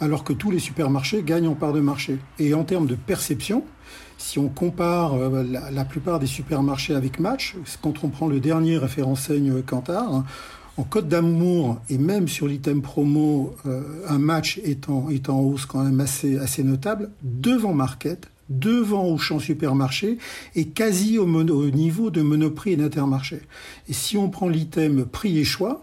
alors 0.00 0.22
que 0.22 0.32
tous 0.32 0.50
les 0.50 0.60
supermarchés 0.60 1.22
gagnent 1.22 1.48
en 1.48 1.54
part 1.54 1.72
de 1.72 1.80
marché. 1.80 2.18
Et 2.38 2.54
en 2.54 2.64
termes 2.64 2.86
de 2.86 2.94
perception, 2.94 3.64
si 4.16 4.38
on 4.38 4.48
compare 4.48 5.16
la, 5.18 5.84
plupart 5.84 6.18
des 6.18 6.26
supermarchés 6.26 6.94
avec 6.94 7.20
Match, 7.20 7.54
quand 7.82 8.02
on 8.02 8.08
prend 8.08 8.28
le 8.28 8.40
dernier 8.40 8.78
référenseigne 8.78 9.62
Kantar, 9.62 10.24
en 10.76 10.82
code 10.82 11.08
d'amour 11.08 11.80
et 11.88 11.98
même 11.98 12.28
sur 12.28 12.46
l'item 12.46 12.82
promo, 12.82 13.54
euh, 13.66 13.82
un 14.08 14.18
match 14.18 14.60
est 14.64 14.88
en, 14.88 15.08
est 15.08 15.28
en 15.28 15.40
hausse 15.40 15.66
quand 15.66 15.82
même 15.82 16.00
assez, 16.00 16.38
assez 16.38 16.62
notable, 16.62 17.10
devant 17.22 17.72
Market, 17.72 18.28
devant 18.50 19.04
Auchan 19.04 19.38
Supermarché 19.38 20.18
et 20.54 20.66
quasi 20.66 21.18
au, 21.18 21.24
au 21.26 21.70
niveau 21.70 22.10
de 22.10 22.22
Monoprix 22.22 22.72
et 22.72 22.76
d'Intermarché. 22.76 23.40
Et 23.88 23.92
si 23.92 24.16
on 24.16 24.28
prend 24.28 24.48
l'item 24.48 25.04
prix 25.04 25.38
et 25.38 25.44
choix, 25.44 25.82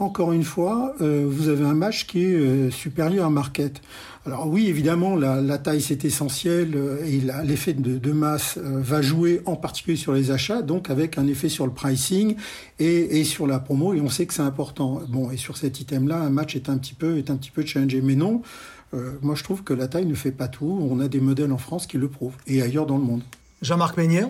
encore 0.00 0.32
une 0.32 0.44
fois, 0.44 0.94
euh, 1.02 1.26
vous 1.28 1.48
avez 1.48 1.64
un 1.64 1.74
match 1.74 2.06
qui 2.06 2.24
est 2.24 2.34
euh, 2.34 2.70
supérieur 2.70 3.26
à 3.26 3.30
Market. 3.30 3.82
Alors 4.26 4.48
oui, 4.48 4.66
évidemment, 4.66 5.14
la, 5.14 5.58
taille 5.58 5.80
c'est 5.82 6.04
essentiel 6.04 6.72
euh, 6.74 7.04
et 7.04 7.20
l'effet 7.44 7.74
de, 7.74 8.12
masse 8.12 8.58
va 8.58 9.02
jouer 9.02 9.42
en 9.46 9.56
particulier 9.56 9.96
sur 9.96 10.12
les 10.12 10.30
achats, 10.30 10.62
donc 10.62 10.90
avec 10.90 11.18
un 11.18 11.26
effet 11.26 11.48
sur 11.48 11.66
le 11.66 11.72
pricing 11.72 12.36
et, 12.78 13.24
sur 13.24 13.46
la 13.46 13.58
promo. 13.58 13.94
Et 13.94 14.00
on 14.00 14.08
sait 14.08 14.26
que 14.26 14.34
c'est 14.34 14.42
important. 14.42 15.02
Bon, 15.08 15.30
et 15.30 15.36
sur 15.36 15.56
cet 15.56 15.80
item-là, 15.80 16.16
un 16.16 16.30
match 16.30 16.56
est 16.56 16.68
un 16.68 16.78
petit 16.78 16.94
peu 16.94 17.18
est 17.18 17.30
un 17.30 17.36
petit 17.36 17.50
peu 17.50 17.64
challengé, 17.64 18.00
mais 18.02 18.14
non. 18.14 18.42
moi, 19.22 19.34
je 19.34 19.44
trouve 19.44 19.62
que 19.62 19.74
la 19.74 19.86
taille 19.86 20.06
ne 20.06 20.14
fait 20.14 20.32
pas 20.32 20.48
tout. 20.48 20.78
On 20.90 21.00
a 21.00 21.08
des 21.08 21.20
modèles 21.20 21.52
en 21.52 21.58
France 21.58 21.86
qui 21.86 21.98
le 21.98 22.08
prouvent 22.08 22.36
et 22.46 22.62
ailleurs 22.62 22.86
dans 22.86 22.98
le 22.98 23.04
monde. 23.04 23.22
Jean-Marc 23.62 23.96
Meunier? 23.98 24.24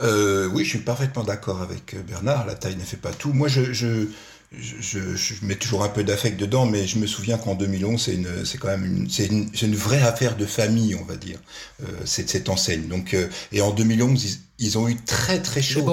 Oui, 0.00 0.64
je 0.64 0.68
suis 0.68 0.78
parfaitement 0.78 1.24
d'accord 1.24 1.62
avec 1.62 1.96
Bernard. 2.06 2.46
La 2.46 2.54
taille 2.54 2.76
ne 2.76 2.80
fait 2.80 2.96
pas 2.96 3.12
tout. 3.12 3.32
Moi, 3.32 3.48
je 3.48 3.72
je, 3.72 4.06
je, 4.52 4.98
mets 5.42 5.56
toujours 5.56 5.84
un 5.84 5.88
peu 5.88 6.04
d'affect 6.04 6.38
dedans, 6.38 6.66
mais 6.66 6.86
je 6.86 6.98
me 6.98 7.06
souviens 7.06 7.38
qu'en 7.38 7.54
2011, 7.54 8.00
c'est 8.00 8.14
une, 8.14 8.44
c'est 8.44 8.58
quand 8.58 8.68
même 8.68 8.84
une, 8.84 9.10
c'est 9.10 9.26
une, 9.26 9.50
une, 9.60 9.74
vraie 9.74 10.02
affaire 10.02 10.36
de 10.36 10.46
famille, 10.46 10.94
on 10.94 11.04
va 11.04 11.16
dire, 11.16 11.38
euh, 11.82 11.86
cette, 12.04 12.30
cette 12.30 12.48
enseigne. 12.48 12.86
Donc, 12.86 13.14
euh, 13.14 13.28
et 13.52 13.60
en 13.60 13.72
2011, 13.72 14.40
ils 14.58 14.78
ont 14.78 14.88
eu 14.88 14.96
très 14.96 15.40
très 15.40 15.60
chaud. 15.60 15.84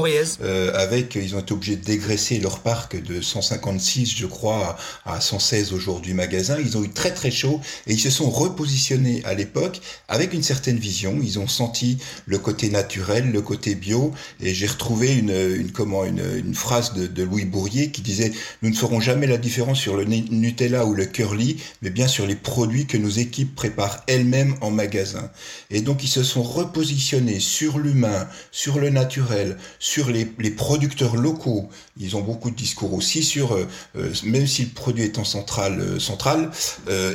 Euh, 0.42 0.72
avec, 0.74 1.16
ils 1.16 1.36
ont 1.36 1.40
été 1.40 1.54
obligés 1.54 1.76
de 1.76 1.84
dégraisser 1.84 2.40
leur 2.40 2.60
parc 2.60 3.02
de 3.02 3.20
156, 3.20 4.16
je 4.16 4.26
crois, 4.26 4.78
à 5.06 5.20
116 5.20 5.74
aujourd'hui 5.74 6.14
magasins. 6.14 6.58
Ils 6.60 6.78
ont 6.78 6.84
eu 6.84 6.90
très 6.90 7.12
très 7.12 7.32
chaud 7.32 7.60
et 7.88 7.94
ils 7.94 8.00
se 8.00 8.10
sont 8.10 8.30
repositionnés 8.30 9.22
à 9.26 9.34
l'époque 9.34 9.82
avec 10.08 10.34
une 10.34 10.44
certaine 10.44 10.78
vision. 10.78 11.20
Ils 11.22 11.40
ont 11.40 11.48
senti 11.48 11.98
le 12.26 12.38
côté 12.38 12.70
naturel, 12.70 13.32
le 13.32 13.42
côté 13.42 13.76
bio. 13.76 14.14
Et 14.42 14.54
j'ai 14.54 14.68
retrouvé 14.68 15.14
une, 15.14 15.32
une 15.32 15.72
comment 15.72 16.06
une, 16.06 16.24
une 16.38 16.56
phrase 16.56 16.94
de, 16.94 17.08
de, 17.08 17.24
Louis 17.24 17.46
Bourrier 17.46 17.92
qui 17.92 18.02
disait 18.02 18.32
nous 18.62 18.70
ne 18.70 18.76
ferons 18.76 19.02
jamais 19.02 19.28
la 19.28 19.38
différence 19.38 19.80
sur 19.80 19.98
le 19.98 20.06
Nutella 20.06 20.86
ou 20.86 20.94
le 20.94 21.06
curly, 21.06 21.58
mais 21.82 21.90
bien 21.90 22.08
sur 22.08 22.26
les 22.28 22.36
produits 22.36 22.86
que 22.86 22.98
nos 22.98 23.10
équipes 23.10 23.56
préparent 23.56 24.04
elles-mêmes 24.08 24.56
en 24.62 24.72
magasin. 24.72 25.30
Et 25.70 25.82
donc 25.82 26.04
ils 26.04 26.10
se 26.10 26.24
sont 26.24 26.44
repositionnés 26.44 27.40
sur 27.40 27.78
l'humain 27.78 28.28
sur 28.54 28.80
le 28.80 28.92
naturel, 28.92 29.58
sur 29.80 30.12
les, 30.12 30.26
producteurs 30.52 31.16
locaux. 31.16 31.70
Ils 31.98 32.16
ont 32.16 32.22
beaucoup 32.22 32.52
de 32.52 32.56
discours 32.56 32.94
aussi 32.94 33.24
sur, 33.24 33.56
euh, 33.56 33.68
euh, 33.98 34.14
même 34.24 34.46
si 34.46 34.66
le 34.66 34.70
produit 34.70 35.04
est 35.04 35.18
en 35.18 35.24
centrale, 35.24 35.80
euh, 35.80 36.00
centrale 36.00 36.52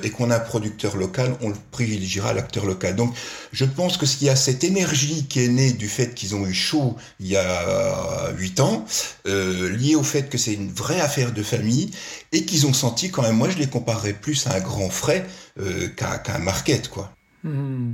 et 0.03 0.11
qu'on 0.11 0.31
a 0.31 0.37
un 0.37 0.41
producteur 0.41 0.97
local, 0.97 1.37
on 1.41 1.51
le 1.51 1.55
privilégiera 1.71 2.33
l'acteur 2.33 2.67
local. 2.67 2.97
Donc 2.97 3.15
je 3.53 3.65
pense 3.65 3.97
que 3.97 4.05
s'il 4.05 4.27
y 4.27 4.31
a 4.31 4.35
cette 4.35 4.65
énergie 4.65 5.27
qui 5.27 5.45
est 5.45 5.49
née 5.49 5.73
du 5.73 5.89
fait 5.89 6.13
qu'ils 6.13 6.35
ont 6.35 6.45
eu 6.45 6.53
chaud 6.53 6.97
il 7.21 7.29
y 7.29 7.37
a 7.37 8.33
huit 8.37 8.59
ans, 8.59 8.85
liée 9.25 9.95
au 9.95 10.03
fait 10.03 10.29
que 10.29 10.39
c'est 10.39 10.55
une 10.55 10.73
vraie 10.73 11.01
affaire 11.01 11.33
de 11.33 11.43
famille 11.45 11.93
et 12.33 12.45
qu'ils 12.45 12.67
ont 12.67 12.73
senti 12.73 13.11
quand 13.11 13.23
même, 13.23 13.37
moi 13.37 13.49
je 13.49 13.59
les 13.59 13.69
comparerais 13.69 14.13
plus 14.13 14.49
à 14.49 14.55
un 14.57 14.61
grand 14.61 14.91
frais 14.91 15.25
qu'à 15.97 16.21
un 16.35 16.39
market, 16.39 16.89
quoi. 16.89 17.13
Mmh. 17.45 17.93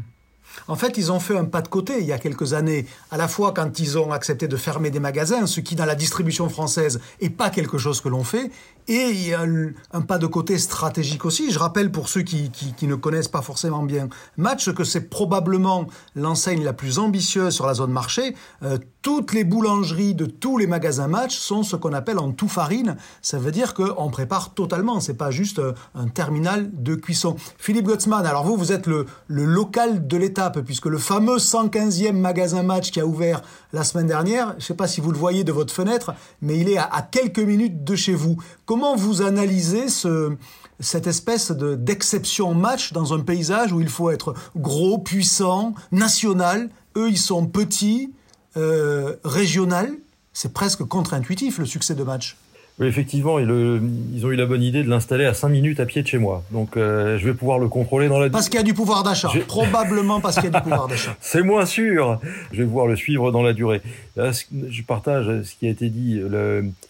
En 0.68 0.76
fait, 0.76 0.96
ils 0.96 1.12
ont 1.12 1.20
fait 1.20 1.36
un 1.36 1.44
pas 1.44 1.62
de 1.62 1.68
côté 1.68 1.98
il 1.98 2.06
y 2.06 2.12
a 2.12 2.18
quelques 2.18 2.54
années, 2.54 2.86
à 3.10 3.16
la 3.16 3.28
fois 3.28 3.52
quand 3.52 3.78
ils 3.78 3.98
ont 3.98 4.12
accepté 4.12 4.48
de 4.48 4.56
fermer 4.56 4.90
des 4.90 5.00
magasins, 5.00 5.46
ce 5.46 5.60
qui 5.60 5.74
dans 5.74 5.84
la 5.84 5.94
distribution 5.94 6.48
française 6.48 7.00
est 7.20 7.30
pas 7.30 7.50
quelque 7.50 7.78
chose 7.78 8.00
que 8.00 8.08
l'on 8.08 8.24
fait, 8.24 8.50
Et 8.86 9.10
il 9.10 9.28
y 9.28 9.32
a 9.32 9.44
un 9.92 10.00
pas 10.02 10.18
de 10.18 10.26
côté 10.26 10.58
stratégique 10.58 11.24
aussi. 11.24 11.50
Je 11.50 11.58
rappelle 11.58 11.90
pour 11.90 12.08
ceux 12.08 12.22
qui, 12.22 12.50
ne 12.82 12.94
connaissent 12.96 13.28
pas 13.28 13.40
forcément 13.40 13.82
bien 13.82 14.08
Match 14.36 14.70
que 14.72 14.84
c'est 14.84 15.08
probablement 15.08 15.86
l'enseigne 16.14 16.62
la 16.62 16.74
plus 16.74 16.98
ambitieuse 16.98 17.54
sur 17.54 17.66
la 17.66 17.74
zone 17.74 17.92
marché. 17.92 18.36
Euh, 18.62 18.76
toutes 19.00 19.32
les 19.32 19.44
boulangeries 19.44 20.14
de 20.14 20.26
tous 20.26 20.58
les 20.58 20.66
magasins 20.66 21.08
Match 21.08 21.36
sont 21.36 21.62
ce 21.62 21.76
qu'on 21.76 21.92
appelle 21.94 22.18
en 22.18 22.32
tout 22.32 22.48
farine. 22.48 22.96
Ça 23.22 23.38
veut 23.38 23.52
dire 23.52 23.72
qu'on 23.72 24.10
prépare 24.10 24.52
totalement. 24.52 25.00
C'est 25.00 25.14
pas 25.14 25.30
juste 25.30 25.60
euh, 25.60 25.72
un 25.94 26.08
terminal 26.08 26.70
de 26.72 26.94
cuisson. 26.94 27.36
Philippe 27.56 27.86
Gottsman, 27.86 28.26
alors 28.26 28.44
vous, 28.44 28.56
vous 28.56 28.72
êtes 28.72 28.86
le, 28.86 29.06
local 29.28 30.06
de 30.06 30.16
l'étape 30.18 30.60
puisque 30.60 30.86
le 30.86 30.98
fameux 30.98 31.36
115e 31.36 32.12
magasin 32.12 32.62
Match 32.62 32.90
qui 32.90 33.00
a 33.00 33.06
ouvert 33.06 33.40
la 33.72 33.82
semaine 33.82 34.06
dernière, 34.06 34.54
je 34.58 34.66
sais 34.66 34.74
pas 34.74 34.86
si 34.86 35.00
vous 35.00 35.10
le 35.10 35.18
voyez 35.18 35.42
de 35.42 35.52
votre 35.52 35.72
fenêtre, 35.72 36.14
mais 36.42 36.58
il 36.58 36.68
est 36.68 36.78
à 36.78 37.06
quelques 37.10 37.40
minutes 37.40 37.82
de 37.82 37.96
chez 37.96 38.14
vous. 38.14 38.36
Comment 38.74 38.96
vous 38.96 39.22
analysez 39.22 39.88
ce, 39.88 40.32
cette 40.80 41.06
espèce 41.06 41.52
de, 41.52 41.76
d'exception 41.76 42.54
match 42.54 42.92
dans 42.92 43.14
un 43.14 43.20
paysage 43.20 43.72
où 43.72 43.80
il 43.80 43.88
faut 43.88 44.10
être 44.10 44.34
gros, 44.56 44.98
puissant, 44.98 45.74
national 45.92 46.70
Eux, 46.96 47.08
ils 47.08 47.16
sont 47.16 47.46
petits, 47.46 48.12
euh, 48.56 49.14
régional? 49.22 49.92
C'est 50.32 50.52
presque 50.52 50.82
contre-intuitif 50.82 51.58
le 51.58 51.66
succès 51.66 51.94
de 51.94 52.02
match. 52.02 52.36
Oui, 52.80 52.88
effectivement, 52.88 53.38
ils, 53.38 53.46
ont 53.48 54.30
eu 54.32 54.34
la 54.34 54.46
bonne 54.46 54.64
idée 54.64 54.82
de 54.82 54.90
l'installer 54.90 55.24
à 55.24 55.34
5 55.34 55.50
minutes 55.50 55.78
à 55.78 55.86
pied 55.86 56.02
de 56.02 56.08
chez 56.08 56.18
moi. 56.18 56.42
Donc, 56.50 56.76
euh, 56.76 57.16
je 57.16 57.26
vais 57.26 57.34
pouvoir 57.34 57.60
le 57.60 57.68
contrôler 57.68 58.08
dans 58.08 58.18
la... 58.18 58.28
Parce 58.28 58.48
qu'il 58.48 58.56
y 58.56 58.60
a 58.60 58.64
du 58.64 58.74
pouvoir 58.74 59.04
d'achat. 59.04 59.30
Probablement 59.46 60.20
parce 60.20 60.34
qu'il 60.34 60.46
y 60.46 60.48
a 60.48 60.58
du 60.58 60.62
pouvoir 60.62 60.88
d'achat. 60.88 61.16
C'est 61.20 61.42
moins 61.42 61.64
sûr. 61.64 62.18
Je 62.50 62.58
vais 62.58 62.64
pouvoir 62.64 62.88
le 62.88 62.96
suivre 62.96 63.30
dans 63.30 63.42
la 63.42 63.52
durée. 63.52 63.82
je 64.16 64.82
partage 64.82 65.44
ce 65.44 65.54
qui 65.54 65.68
a 65.68 65.70
été 65.70 65.90
dit. 65.90 66.20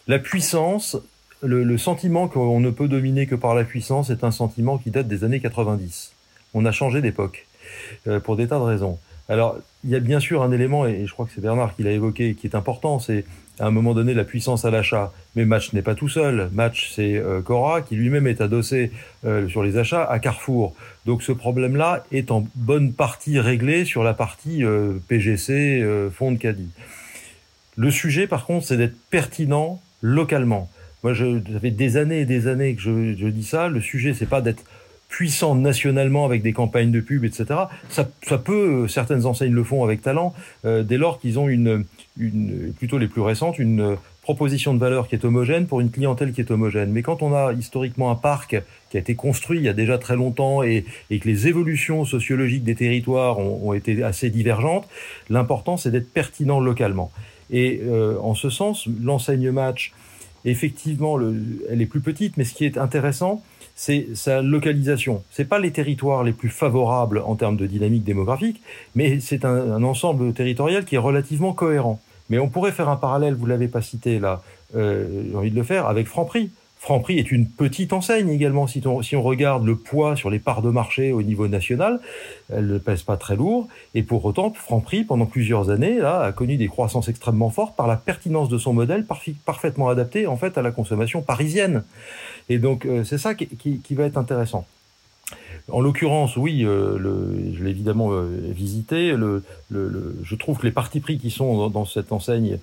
la 0.09 0.19
puissance 0.19 0.97
le, 1.43 1.79
sentiment 1.79 2.29
qu'on 2.29 2.61
ne 2.61 2.71
peut 2.71 2.89
dominer 2.89 3.27
que 3.27 3.35
par 3.35 3.55
la 3.55 3.65
puissance 3.65 4.11
est 4.11 4.25
un 4.25 4.31
sentiment 4.31 4.79
qui 4.79 4.91
date 4.91 5.09
des 5.09 5.25
années 5.25 5.41
90. 5.41 6.13
On 6.55 6.65
a 6.65 6.73
changé 6.73 7.01
d'époque 7.01 7.47
euh, 8.07 8.21
pour 8.21 8.37
des 8.37 8.49
tas 8.49 8.59
de 8.59 8.65
raisons. 8.65 8.99
Alors, 9.29 9.57
il 9.85 9.91
y 9.91 9.97
a 9.97 10.01
bien 10.01 10.21
sûr 10.21 10.43
un 10.43 10.53
élément, 10.53 10.87
et 10.87 11.07
je 11.07 11.13
crois 11.13 11.25
que 11.27 11.33
c'est 11.35 11.41
Bernard 11.41 11.75
qui 11.75 11.83
l'a 11.83 11.93
évoqué, 11.93 12.35
qui 12.35 12.47
est 12.47 12.55
important, 12.55 12.99
c'est 12.99 13.25
à 13.59 13.67
un 13.67 13.71
moment 13.71 13.95
donné 13.95 14.13
la 14.13 14.25
puissance 14.25 14.65
à 14.65 14.71
l'achat. 14.71 15.13
Mais 15.35 15.45
Match 15.45 15.73
n'est 15.73 15.83
pas 15.83 15.95
tout 15.95 16.09
seul. 16.09 16.51
Match, 16.53 16.91
c'est 16.95 17.17
euh, 17.17 17.41
Cora 17.41 17.81
qui 17.83 17.97
lui-même 17.97 18.27
est 18.27 18.41
adossé 18.41 18.91
euh, 19.25 19.49
sur 19.49 19.63
les 19.63 19.79
achats 19.79 20.05
à 20.05 20.19
Carrefour. 20.19 20.75
Donc 21.07 21.23
ce 21.23 21.33
problème-là 21.33 22.05
est 22.13 22.31
en 22.31 22.47
bonne 22.55 22.93
partie 22.93 23.39
réglé 23.39 23.85
sur 23.85 24.03
la 24.05 24.15
partie 24.15 24.63
PGC, 25.09 25.85
fonds 26.13 26.33
de 26.33 26.39
caddie. 26.39 26.71
Le 27.77 27.91
sujet, 27.91 28.27
par 28.27 28.47
contre, 28.47 28.67
c'est 28.67 28.77
d'être 28.77 28.97
pertinent 29.11 29.81
localement. 30.01 30.71
Moi, 31.05 31.13
je, 31.13 31.39
ça 31.53 31.61
fait 31.61 31.71
des 31.71 31.97
années 31.99 32.21
et 32.21 32.25
des 32.25 32.49
années 32.49 32.75
que 32.75 32.81
je, 32.81 33.15
je 33.15 33.29
dis 33.29 33.45
ça. 33.45 33.69
Le 33.69 33.81
sujet, 33.81 34.15
c'est 34.15 34.27
pas 34.27 34.41
d'être 34.41 34.65
puissant 35.09 35.55
nationalement 35.55 36.25
avec 36.25 36.43
des 36.43 36.53
campagnes 36.53 36.91
de 36.91 37.01
pub, 37.01 37.25
etc. 37.25 37.45
Ça, 37.89 38.09
ça 38.23 38.39
peut, 38.39 38.89
certaines 38.89 39.27
enseignes 39.27 39.53
le 39.53 39.63
font 39.63 39.85
avec 39.85 40.03
talent, 40.03 40.35
euh, 40.65 40.83
dès 40.83 40.97
lors 40.97 41.21
qu'ils 41.21 41.39
ont 41.39 41.49
une, 41.49 41.85
une, 42.19 42.73
plutôt 42.77 42.99
les 42.99 43.07
plus 43.07 43.21
récentes, 43.21 43.59
une 43.59 43.97
proposition 44.23 44.73
de 44.73 44.79
valeur 44.81 45.07
qui 45.07 45.15
est 45.15 45.25
homogène 45.27 45.67
pour 45.67 45.81
une 45.81 45.91
clientèle 45.91 46.33
qui 46.33 46.41
est 46.41 46.51
homogène. 46.51 46.91
Mais 46.91 47.03
quand 47.03 47.23
on 47.23 47.35
a 47.35 47.53
historiquement 47.53 48.11
un 48.11 48.15
parc 48.17 48.57
qui 48.91 48.97
a 48.97 49.01
été 49.01 49.15
construit 49.15 49.59
il 49.59 49.65
y 49.65 49.69
a 49.69 49.75
déjà 49.75 49.99
très 49.99 50.17
longtemps 50.17 50.63
et, 50.63 50.87
et 51.11 51.19
que 51.19 51.29
les 51.29 51.47
évolutions 51.47 52.07
sociologiques 52.07 52.65
des 52.65 52.75
territoires 52.75 53.39
ont, 53.39 53.69
ont 53.69 53.75
été 53.75 54.03
assez 54.03 54.31
divergentes, 54.31 54.89
l'important 55.29 55.77
c'est 55.77 55.91
d'être 55.91 56.11
pertinent 56.11 56.59
localement. 56.59 57.13
Et 57.51 57.83
euh, 57.85 58.17
en 58.21 58.35
ce 58.35 58.49
sens, 58.49 58.89
l'enseigne 59.03 59.51
match 59.51 59.93
effectivement, 60.45 61.17
le, 61.17 61.65
elle 61.71 61.81
est 61.83 61.87
plus 61.87 62.01
petite, 62.01 62.37
mais 62.37 62.45
ce 62.45 62.55
qui 62.55 62.65
est 62.65 62.79
intéressant, 62.79 63.43
c'est 63.75 64.09
sa 64.15 64.43
localisation. 64.43 65.23
C'est 65.31 65.47
pas 65.47 65.59
les 65.59 65.73
territoires 65.73 66.23
les 66.23 66.33
plus 66.33 66.49
favorables 66.49 67.23
en 67.27 67.35
termes 67.35 67.57
de 67.57 67.67
dynamique 67.67 68.05
démographique, 68.05 68.63
mais 68.95 69.21
c'est 69.21 69.45
un, 69.45 69.83
ensemble 69.83 70.33
territorial 70.33 70.85
qui 70.85 70.95
est 70.95 70.99
relativement 70.99 71.53
cohérent. 71.53 72.01
Mais 72.31 72.39
on 72.39 72.49
pourrait 72.49 72.73
faire 72.73 72.89
un 72.89 72.97
parallèle, 72.97 73.35
vous 73.35 73.47
l'avez 73.47 73.69
pas 73.69 73.83
cité 73.83 74.19
là, 74.19 74.43
euh, 74.77 75.25
j'ai 75.29 75.37
envie 75.37 75.51
de 75.51 75.57
le 75.57 75.63
faire, 75.63 75.87
avec 75.87 76.07
Franprix. 76.07 76.51
Franprix 76.85 77.19
est 77.19 77.33
une 77.33 77.49
petite 77.49 77.95
enseigne 77.95 78.29
également. 78.29 78.67
Si 78.67 78.87
on, 78.87 79.01
si 79.01 79.17
on, 79.17 79.23
regarde 79.23 79.65
le 79.65 79.75
poids 79.75 80.17
sur 80.17 80.29
les 80.29 80.39
parts 80.39 80.61
de 80.61 80.69
marché 80.69 81.13
au 81.13 81.23
niveau 81.23 81.49
national, 81.49 81.99
elle 82.53 82.67
ne 82.67 82.77
pèse 82.77 83.03
pas 83.03 83.17
très 83.17 83.37
lourd. 83.37 83.69
Et 83.95 84.03
pour 84.03 84.23
autant, 84.27 84.53
Franprix, 84.53 85.05
pendant 85.05 85.25
plusieurs 85.25 85.71
années, 85.71 86.03
a 86.03 86.31
connu 86.33 86.59
des 86.59 86.69
croissances 86.69 87.09
extrêmement 87.09 87.49
fortes 87.49 87.75
par 87.75 87.87
la 87.87 87.97
pertinence 87.97 88.51
de 88.51 88.59
son 88.59 88.75
modèle, 88.75 89.07
parfaitement 89.47 89.89
adapté 89.89 90.27
en 90.27 90.37
fait 90.37 90.59
à 90.59 90.63
la 90.63 90.73
consommation 90.73 91.23
parisienne. 91.23 91.85
Et 92.51 92.59
donc, 92.59 92.85
euh, 92.85 93.03
c'est 93.03 93.17
ça 93.17 93.35
qui, 93.35 93.95
va 93.95 94.05
être 94.05 94.19
intéressant. 94.19 94.67
En 95.73 95.81
l'occurrence, 95.81 96.37
oui, 96.37 96.67
euh, 96.67 96.99
je 97.57 97.65
l'ai 97.65 97.71
évidemment 97.71 98.13
euh, 98.13 98.29
visité. 98.51 99.13
Le, 99.13 99.43
je 99.71 100.35
trouve 100.35 100.59
que 100.59 100.67
les 100.67 100.71
partis 100.71 101.01
pris 101.01 101.17
qui 101.17 101.31
sont 101.31 101.71
dans, 101.71 101.87
cette 101.87 102.13
enseigne 102.13 102.59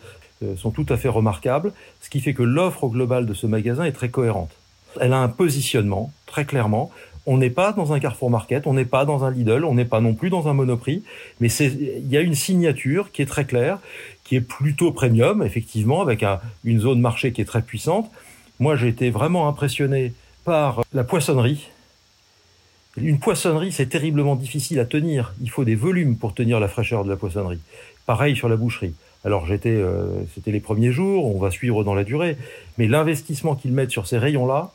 sont 0.56 0.72
tout 0.72 0.86
à 0.90 0.98
fait 0.98 1.10
remarquables, 1.10 1.74
ce 2.02 2.10
qui 2.10 2.20
fait 2.20 2.34
que 2.34 2.44
l'offre 2.44 2.88
globale 2.88 3.26
de 3.26 3.34
ce 3.34 3.48
magasin 3.48 3.84
est 3.84 3.92
très 3.92 4.10
cohérente. 4.10 4.52
Elle 5.00 5.14
a 5.14 5.20
un 5.20 5.30
positionnement, 5.30 6.12
très 6.26 6.46
clairement. 6.46 6.92
On 7.28 7.38
n'est 7.38 7.52
pas 7.52 7.72
dans 7.72 7.94
un 7.94 8.00
Carrefour 8.00 8.32
Market, 8.32 8.66
on 8.66 8.74
n'est 8.74 8.86
pas 8.86 9.06
dans 9.06 9.24
un 9.24 9.32
Lidl, 9.32 9.64
on 9.64 9.76
n'est 9.76 9.86
pas 9.86 10.02
non 10.02 10.16
plus 10.16 10.32
dans 10.32 10.48
un 10.48 10.54
Monoprix, 10.54 11.04
mais 11.40 11.50
il 11.50 12.08
y 12.10 12.18
a 12.18 12.22
une 12.22 12.34
signature 12.34 13.12
qui 13.12 13.22
est 13.22 13.28
très 13.28 13.46
claire, 13.46 13.78
qui 14.24 14.36
est 14.36 14.42
plutôt 14.42 14.92
premium, 14.92 15.44
effectivement, 15.44 16.02
avec 16.02 16.24
un, 16.24 16.40
une 16.64 16.80
zone 16.80 17.00
marché 17.00 17.32
qui 17.32 17.42
est 17.42 17.46
très 17.46 17.62
puissante. 17.62 18.10
Moi, 18.60 18.76
j'ai 18.76 18.88
été 18.88 19.12
vraiment 19.12 19.48
impressionné 19.48 20.14
par 20.44 20.82
la 20.94 21.04
poissonnerie. 21.04 21.70
Une 22.98 23.20
poissonnerie, 23.20 23.72
c'est 23.72 23.86
terriblement 23.86 24.36
difficile 24.36 24.80
à 24.80 24.86
tenir. 24.86 25.34
Il 25.42 25.50
faut 25.50 25.64
des 25.64 25.76
volumes 25.76 26.18
pour 26.18 26.34
tenir 26.34 26.60
la 26.60 26.68
fraîcheur 26.68 27.04
de 27.06 27.10
la 27.10 27.16
poissonnerie. 27.16 27.60
Pareil 28.06 28.36
sur 28.36 28.50
la 28.50 28.58
boucherie. 28.58 28.96
Alors 29.24 29.46
j'étais, 29.46 29.70
euh, 29.70 30.08
c'était 30.34 30.52
les 30.52 30.60
premiers 30.60 30.92
jours, 30.92 31.34
on 31.34 31.40
va 31.40 31.52
suivre 31.52 31.84
dans 31.84 31.94
la 31.94 32.04
durée, 32.04 32.38
mais 32.78 32.88
l'investissement 32.88 33.56
qu'ils 33.56 33.72
mettent 33.72 33.92
sur 33.92 34.08
ces 34.08 34.18
rayons-là, 34.18 34.72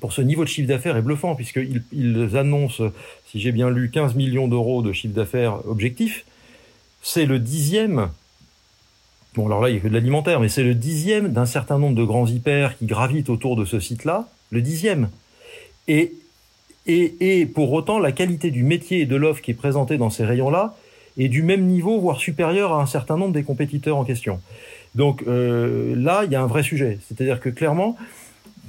pour 0.00 0.12
ce 0.12 0.22
niveau 0.22 0.44
de 0.44 0.48
chiffre 0.48 0.68
d'affaires 0.68 0.96
est 0.96 1.02
bluffant, 1.02 1.34
puisqu'ils 1.34 1.82
ils 1.92 2.36
annoncent, 2.36 2.84
si 3.26 3.40
j'ai 3.40 3.52
bien 3.52 3.70
lu, 3.70 3.90
15 3.90 4.14
millions 4.14 4.46
d'euros 4.46 4.82
de 4.82 4.92
chiffre 4.92 5.14
d'affaires 5.14 5.66
objectif. 5.66 6.24
C'est 7.02 7.26
le 7.26 7.38
dixième, 7.38 8.10
bon 9.34 9.46
alors 9.46 9.60
là 9.60 9.70
il 9.70 9.72
n'y 9.72 9.78
a 9.78 9.82
que 9.82 9.88
de 9.88 9.94
l'alimentaire, 9.94 10.38
mais 10.38 10.48
c'est 10.48 10.62
le 10.62 10.74
dixième 10.74 11.32
d'un 11.32 11.46
certain 11.46 11.78
nombre 11.78 11.96
de 11.96 12.04
grands 12.04 12.26
hyper 12.26 12.76
qui 12.76 12.86
gravitent 12.86 13.30
autour 13.30 13.56
de 13.56 13.64
ce 13.64 13.80
site-là, 13.80 14.28
le 14.50 14.60
dixième. 14.60 15.08
Et, 15.88 16.12
et, 16.86 17.40
et 17.40 17.46
pour 17.46 17.72
autant, 17.72 17.98
la 17.98 18.12
qualité 18.12 18.50
du 18.50 18.62
métier 18.62 19.00
et 19.00 19.06
de 19.06 19.16
l'offre 19.16 19.40
qui 19.40 19.50
est 19.50 19.54
présentée 19.54 19.96
dans 19.96 20.10
ces 20.10 20.24
rayons-là 20.24 20.76
est 21.18 21.28
du 21.28 21.42
même 21.42 21.66
niveau, 21.66 22.00
voire 22.00 22.18
supérieur 22.18 22.72
à 22.72 22.82
un 22.82 22.86
certain 22.86 23.16
nombre 23.16 23.32
des 23.32 23.42
compétiteurs 23.42 23.96
en 23.96 24.04
question. 24.04 24.40
Donc 24.94 25.24
euh, 25.26 25.94
là, 25.96 26.22
il 26.24 26.32
y 26.32 26.36
a 26.36 26.42
un 26.42 26.46
vrai 26.46 26.62
sujet. 26.62 26.98
C'est-à-dire 27.06 27.40
que 27.40 27.48
clairement, 27.48 27.96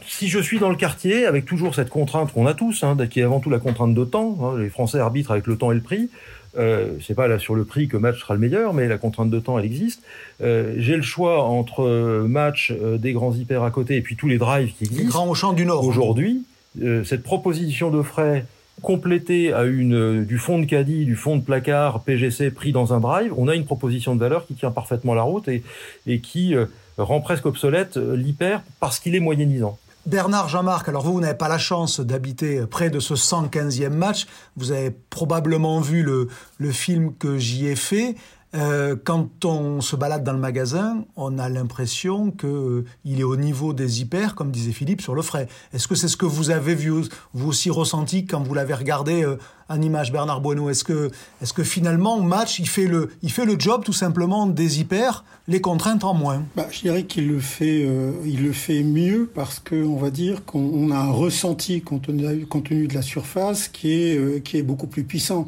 si 0.05 0.27
je 0.27 0.39
suis 0.39 0.59
dans 0.59 0.69
le 0.69 0.75
quartier, 0.75 1.25
avec 1.25 1.45
toujours 1.45 1.75
cette 1.75 1.89
contrainte 1.89 2.31
qu'on 2.33 2.47
a 2.47 2.53
tous, 2.53 2.83
hein, 2.83 2.97
qui 3.09 3.19
est 3.19 3.23
avant 3.23 3.39
tout 3.39 3.49
la 3.49 3.59
contrainte 3.59 3.93
de 3.93 4.03
temps, 4.05 4.37
hein, 4.41 4.59
les 4.59 4.69
Français 4.69 4.99
arbitrent 4.99 5.31
avec 5.31 5.47
le 5.47 5.57
temps 5.57 5.71
et 5.71 5.75
le 5.75 5.81
prix, 5.81 6.09
euh, 6.57 6.93
c'est 7.01 7.15
pas 7.15 7.27
là 7.27 7.39
sur 7.39 7.55
le 7.55 7.63
prix 7.63 7.87
que 7.87 7.97
match 7.97 8.19
sera 8.19 8.35
le 8.35 8.39
meilleur, 8.39 8.73
mais 8.73 8.87
la 8.87 8.97
contrainte 8.97 9.29
de 9.29 9.39
temps, 9.39 9.57
elle 9.57 9.65
existe. 9.65 10.03
Euh, 10.41 10.75
J'ai 10.77 10.95
le 10.95 11.01
choix 11.01 11.43
entre 11.43 11.83
euh, 11.83 12.27
match, 12.27 12.71
euh, 12.71 12.97
des 12.97 13.13
grands 13.13 13.33
hyper 13.33 13.63
à 13.63 13.71
côté, 13.71 13.95
et 13.95 14.01
puis 14.01 14.15
tous 14.15 14.27
les 14.27 14.37
drives 14.37 14.71
qui 14.77 14.83
existent. 14.83 15.03
Les 15.03 15.09
grands 15.09 15.27
au 15.27 15.33
champ 15.33 15.53
du 15.53 15.65
Nord. 15.65 15.85
Aujourd'hui, 15.85 16.43
euh, 16.81 17.03
cette 17.03 17.23
proposition 17.23 17.89
de 17.89 18.01
frais 18.01 18.45
complété 18.81 19.53
à 19.53 19.63
une 19.63 19.95
euh, 19.95 20.25
du 20.25 20.37
fond 20.37 20.59
de 20.59 20.65
caddie, 20.65 21.05
du 21.05 21.15
fond 21.15 21.37
de 21.37 21.43
placard 21.43 22.01
PGC 22.01 22.51
pris 22.51 22.71
dans 22.71 22.93
un 22.93 22.99
drive, 22.99 23.33
on 23.37 23.47
a 23.47 23.55
une 23.55 23.65
proposition 23.65 24.15
de 24.15 24.19
valeur 24.19 24.45
qui 24.45 24.55
tient 24.55 24.71
parfaitement 24.71 25.13
la 25.13 25.23
route 25.23 25.47
et, 25.47 25.63
et 26.07 26.19
qui 26.19 26.55
euh, 26.55 26.65
rend 26.97 27.21
presque 27.21 27.45
obsolète 27.45 27.97
euh, 27.97 28.15
l'hyper 28.15 28.61
parce 28.79 28.99
qu'il 28.99 29.15
est 29.15 29.19
moyennisant. 29.19 29.77
Bernard 30.05 30.49
Jean-Marc, 30.49 30.89
alors 30.89 31.03
vous, 31.03 31.13
vous 31.13 31.21
n'avez 31.21 31.37
pas 31.37 31.47
la 31.47 31.57
chance 31.57 32.01
d'habiter 32.01 32.65
près 32.69 32.89
de 32.89 32.99
ce 32.99 33.13
115e 33.13 33.87
match. 33.89 34.25
Vous 34.57 34.73
avez 34.73 34.91
probablement 35.09 35.79
vu 35.79 36.03
le, 36.03 36.27
le 36.57 36.71
film 36.71 37.13
que 37.17 37.37
j'y 37.37 37.67
ai 37.67 37.77
fait. 37.77 38.15
Euh, 38.55 38.95
quand 39.03 39.45
on 39.45 39.81
se 39.81 39.95
balade 39.95 40.23
dans 40.23 40.33
le 40.33 40.39
magasin, 40.39 41.05
on 41.15 41.39
a 41.39 41.49
l'impression 41.49 42.29
qu'il 42.29 42.49
euh, 42.49 42.85
est 43.05 43.23
au 43.23 43.35
niveau 43.35 43.73
des 43.73 44.01
hyper, 44.01 44.35
comme 44.35 44.51
disait 44.51 44.71
Philippe, 44.71 45.01
sur 45.01 45.15
le 45.15 45.23
frais. 45.23 45.47
Est-ce 45.73 45.87
que 45.87 45.95
c'est 45.95 46.07
ce 46.07 46.17
que 46.17 46.27
vous 46.27 46.51
avez 46.51 46.75
vu, 46.75 46.93
vous 47.33 47.49
aussi 47.49 47.71
ressenti 47.71 48.25
quand 48.25 48.43
vous 48.43 48.53
l'avez 48.53 48.75
regardé 48.75 49.23
euh, 49.23 49.37
en 49.69 49.81
image, 49.81 50.11
Bernard 50.11 50.41
Bueno 50.41 50.69
Est-ce 50.69 50.83
que, 50.83 51.09
est 51.41 51.51
que 51.51 51.63
finalement, 51.63 52.19
Match, 52.21 52.59
il 52.59 52.69
fait, 52.69 52.85
le, 52.85 53.09
il 53.23 53.31
fait 53.31 53.45
le 53.45 53.55
job 53.57 53.83
tout 53.83 53.93
simplement 53.93 54.45
des 54.45 54.79
hyper, 54.79 55.23
les 55.47 55.59
contraintes 55.59 56.03
en 56.03 56.13
moins? 56.13 56.43
Bah, 56.55 56.67
Je 56.69 56.81
dirais 56.81 57.05
qu'il 57.05 57.29
le, 57.29 57.39
fait, 57.39 57.85
euh, 57.87 58.11
il 58.23 58.43
le 58.43 58.51
fait 58.51 58.83
mieux 58.83 59.31
parce 59.33 59.59
qu'on 59.59 59.95
va 59.95 60.11
dire 60.11 60.45
qu'on 60.45 60.91
a 60.91 60.97
un 60.97 61.11
ressenti 61.11 61.81
compte 61.81 62.03
tenu, 62.03 62.87
de 62.87 62.93
la 62.93 63.01
surface 63.01 63.67
qui 63.67 63.93
est, 63.93 64.43
qui 64.43 64.57
est 64.57 64.63
beaucoup 64.63 64.87
plus 64.87 65.03
puissant. 65.03 65.47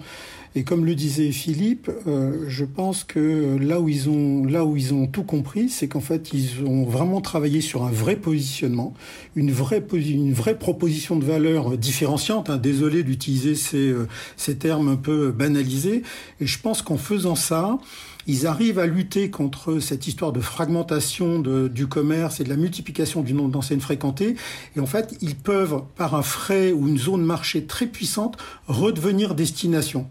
Et 0.57 0.63
comme 0.63 0.85
le 0.85 0.95
disait 0.95 1.33
Philippe, 1.33 1.91
euh, 2.07 2.45
je 2.47 2.63
pense 2.63 3.03
que 3.03 3.57
là 3.59 3.81
où 3.81 3.89
ils 3.89 4.07
ont, 4.07 4.45
là 4.45 4.63
où 4.63 4.77
ils 4.77 4.93
ont 4.93 5.05
tout 5.05 5.23
compris, 5.23 5.67
c'est 5.67 5.89
qu'en 5.89 5.99
fait, 5.99 6.31
ils 6.31 6.63
ont 6.65 6.85
vraiment 6.85 7.19
travaillé 7.19 7.59
sur 7.59 7.83
un 7.83 7.91
vrai 7.91 8.15
positionnement, 8.15 8.93
une 9.35 9.51
vraie, 9.51 9.85
une 9.91 10.31
vraie 10.31 10.57
proposition 10.57 11.17
de 11.17 11.25
valeur 11.25 11.77
différenciante. 11.77 12.49
Hein. 12.49 12.55
Désolé 12.55 13.03
d'utiliser 13.03 13.53
ces, 13.55 13.89
euh, 13.89 14.07
ces 14.37 14.55
termes 14.55 14.87
un 14.87 14.95
peu 14.95 15.31
banalisés. 15.31 16.03
Et 16.39 16.47
je 16.47 16.57
pense 16.57 16.81
qu'en 16.81 16.97
faisant 16.97 17.35
ça, 17.35 17.77
ils 18.25 18.47
arrivent 18.47 18.79
à 18.79 18.87
lutter 18.87 19.29
contre 19.29 19.79
cette 19.79 20.07
histoire 20.07 20.31
de 20.31 20.39
fragmentation 20.39 21.39
de, 21.39 21.67
du 21.67 21.87
commerce 21.87 22.39
et 22.39 22.45
de 22.45 22.49
la 22.49 22.55
multiplication 22.55 23.23
du 23.23 23.33
nombre 23.33 23.51
d'enseignes 23.51 23.81
fréquentées. 23.81 24.35
Et 24.77 24.79
en 24.79 24.85
fait, 24.85 25.17
ils 25.21 25.35
peuvent, 25.35 25.81
par 25.97 26.15
un 26.15 26.23
frais 26.23 26.71
ou 26.71 26.87
une 26.87 26.97
zone 26.97 27.23
marché 27.23 27.65
très 27.65 27.87
puissante, 27.87 28.37
redevenir 28.67 29.35
destination 29.35 30.07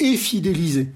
et 0.00 0.16
fidéliser. 0.16 0.88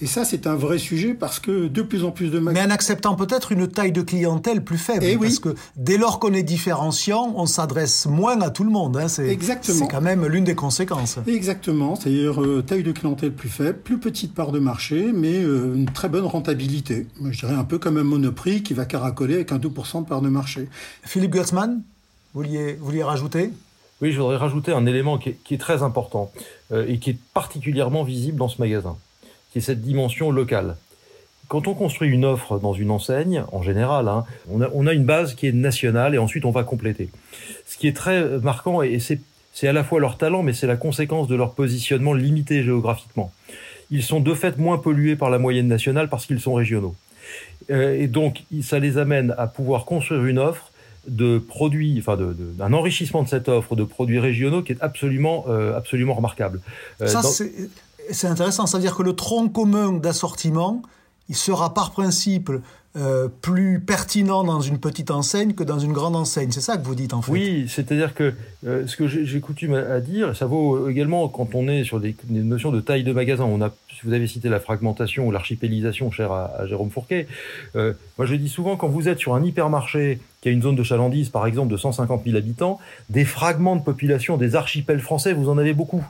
Et 0.00 0.06
ça, 0.06 0.24
c'est 0.24 0.46
un 0.46 0.54
vrai 0.54 0.78
sujet 0.78 1.12
parce 1.12 1.40
que 1.40 1.66
de 1.66 1.82
plus 1.82 2.04
en 2.04 2.12
plus 2.12 2.30
de 2.30 2.38
Mais 2.38 2.62
en 2.62 2.70
acceptant 2.70 3.16
peut-être 3.16 3.50
une 3.50 3.66
taille 3.66 3.90
de 3.90 4.02
clientèle 4.02 4.62
plus 4.62 4.78
faible. 4.78 5.04
Et 5.04 5.12
eh 5.12 5.16
parce 5.16 5.40
que 5.40 5.56
dès 5.74 5.98
lors 5.98 6.20
qu'on 6.20 6.32
est 6.34 6.44
différenciant, 6.44 7.32
on 7.34 7.46
s'adresse 7.46 8.06
moins 8.06 8.40
à 8.40 8.50
tout 8.50 8.62
le 8.62 8.70
monde. 8.70 8.96
Hein. 8.96 9.08
C'est, 9.08 9.26
Exactement. 9.26 9.76
C'est 9.76 9.88
quand 9.88 10.00
même 10.00 10.24
l'une 10.26 10.44
des 10.44 10.54
conséquences. 10.54 11.18
Exactement. 11.26 11.96
C'est-à-dire 11.96 12.40
euh, 12.40 12.62
taille 12.62 12.84
de 12.84 12.92
clientèle 12.92 13.32
plus 13.32 13.48
faible, 13.48 13.80
plus 13.80 13.98
petite 13.98 14.34
part 14.34 14.52
de 14.52 14.60
marché, 14.60 15.10
mais 15.12 15.42
euh, 15.42 15.74
une 15.74 15.86
très 15.86 16.08
bonne 16.08 16.26
rentabilité. 16.26 17.08
Je 17.20 17.40
dirais 17.40 17.54
un 17.54 17.64
peu 17.64 17.78
comme 17.78 17.96
un 17.96 18.04
monoprix 18.04 18.62
qui 18.62 18.74
va 18.74 18.84
caracoler 18.84 19.34
avec 19.34 19.50
un 19.50 19.58
2% 19.58 20.04
de 20.04 20.08
part 20.08 20.22
de 20.22 20.28
marché. 20.28 20.68
Philippe 21.02 21.32
Gutzmann, 21.32 21.82
vous 22.34 22.42
vouliez, 22.42 22.74
vous 22.74 22.86
vouliez 22.86 23.02
rajouter? 23.02 23.50
Oui, 24.00 24.12
je 24.12 24.20
voudrais 24.20 24.36
rajouter 24.36 24.70
un 24.70 24.86
élément 24.86 25.18
qui 25.18 25.30
est, 25.30 25.38
qui 25.42 25.54
est 25.54 25.58
très 25.58 25.82
important 25.82 26.30
euh, 26.36 26.40
et 26.72 26.98
qui 26.98 27.10
est 27.10 27.18
particulièrement 27.34 28.02
visible 28.02 28.38
dans 28.38 28.48
ce 28.48 28.60
magasin 28.60 28.96
qui 29.50 29.58
est 29.58 29.62
cette 29.62 29.80
dimension 29.80 30.30
locale. 30.30 30.76
Quand 31.48 31.66
on 31.66 31.74
construit 31.74 32.10
une 32.10 32.24
offre 32.24 32.58
dans 32.58 32.74
une 32.74 32.90
enseigne, 32.90 33.44
en 33.52 33.62
général, 33.62 34.08
hein, 34.08 34.24
on, 34.50 34.86
a, 34.86 34.92
une 34.92 35.04
base 35.04 35.34
qui 35.34 35.46
est 35.46 35.52
nationale 35.52 36.14
et 36.14 36.18
ensuite 36.18 36.44
on 36.44 36.50
va 36.50 36.62
compléter. 36.62 37.08
Ce 37.66 37.78
qui 37.78 37.88
est 37.88 37.96
très 37.96 38.22
marquant, 38.40 38.82
et 38.82 38.98
c'est, 38.98 39.20
c'est 39.54 39.66
à 39.66 39.72
la 39.72 39.82
fois 39.82 39.98
leur 39.98 40.18
talent, 40.18 40.42
mais 40.42 40.52
c'est 40.52 40.66
la 40.66 40.76
conséquence 40.76 41.26
de 41.26 41.34
leur 41.34 41.54
positionnement 41.54 42.12
limité 42.12 42.62
géographiquement. 42.62 43.32
Ils 43.90 44.02
sont 44.02 44.20
de 44.20 44.34
fait 44.34 44.58
moins 44.58 44.76
pollués 44.76 45.16
par 45.16 45.30
la 45.30 45.38
moyenne 45.38 45.68
nationale 45.68 46.10
parce 46.10 46.26
qu'ils 46.26 46.40
sont 46.40 46.52
régionaux. 46.52 46.94
Euh, 47.70 47.98
et 47.98 48.08
donc, 48.08 48.42
ça 48.62 48.78
les 48.78 48.98
amène 48.98 49.34
à 49.38 49.46
pouvoir 49.46 49.86
construire 49.86 50.26
une 50.26 50.38
offre 50.38 50.67
de 51.08 51.38
produits, 51.38 51.96
enfin 51.98 52.16
d'un 52.16 52.72
enrichissement 52.72 53.22
de 53.22 53.28
cette 53.28 53.48
offre 53.48 53.76
de 53.76 53.84
produits 53.84 54.18
régionaux 54.18 54.62
qui 54.62 54.72
est 54.72 54.80
absolument, 54.80 55.46
euh, 55.48 55.76
absolument 55.76 56.14
remarquable. 56.14 56.60
Euh, 57.00 57.06
ça, 57.06 57.22
dans... 57.22 57.28
c'est 57.28 57.52
c'est 58.10 58.26
intéressant, 58.26 58.66
c'est-à-dire 58.66 58.96
que 58.96 59.02
le 59.02 59.14
tronc 59.14 59.48
commun 59.48 59.92
d'assortiment, 59.92 60.82
il 61.28 61.36
sera 61.36 61.74
par 61.74 61.90
principe 61.90 62.50
euh, 62.96 63.28
plus 63.42 63.80
pertinent 63.80 64.42
dans 64.44 64.60
une 64.60 64.78
petite 64.78 65.10
enseigne 65.10 65.52
que 65.52 65.62
dans 65.62 65.78
une 65.78 65.92
grande 65.92 66.16
enseigne. 66.16 66.50
C'est 66.50 66.62
ça 66.62 66.78
que 66.78 66.84
vous 66.84 66.94
dites 66.94 67.12
en 67.12 67.20
fait. 67.20 67.30
Oui, 67.30 67.66
c'est-à-dire 67.68 68.14
que 68.14 68.34
euh, 68.66 68.86
ce 68.86 68.96
que 68.96 69.06
j'ai 69.06 69.40
coutume 69.40 69.74
à, 69.74 70.00
dire, 70.00 70.34
ça 70.34 70.46
vaut 70.46 70.88
également 70.88 71.28
quand 71.28 71.54
on 71.54 71.68
est 71.68 71.84
sur 71.84 72.00
des, 72.00 72.16
notions 72.30 72.72
de 72.72 72.80
taille 72.80 73.04
de 73.04 73.12
magasin. 73.12 73.46
Vous 74.04 74.12
avez 74.12 74.26
cité 74.26 74.48
la 74.48 74.58
fragmentation 74.58 75.26
ou 75.26 75.30
l'archipélisation, 75.30 76.10
cher 76.10 76.32
à, 76.32 76.46
à, 76.58 76.66
Jérôme 76.66 76.90
Fourquet. 76.90 77.28
Euh, 77.76 77.92
moi, 78.16 78.26
je 78.26 78.34
dis 78.34 78.48
souvent, 78.48 78.76
quand 78.76 78.88
vous 78.88 79.08
êtes 79.08 79.18
sur 79.18 79.34
un 79.34 79.44
hypermarché 79.44 80.20
qui 80.40 80.48
a 80.48 80.52
une 80.52 80.62
zone 80.62 80.76
de 80.76 80.82
chalandise, 80.82 81.28
par 81.28 81.46
exemple, 81.46 81.70
de 81.70 81.76
150 81.76 82.24
000 82.24 82.36
habitants, 82.36 82.80
des 83.10 83.24
fragments 83.24 83.76
de 83.76 83.82
population, 83.82 84.38
des 84.38 84.56
archipels 84.56 85.00
français, 85.00 85.34
vous 85.34 85.50
en 85.50 85.58
avez 85.58 85.74
beaucoup. 85.74 86.04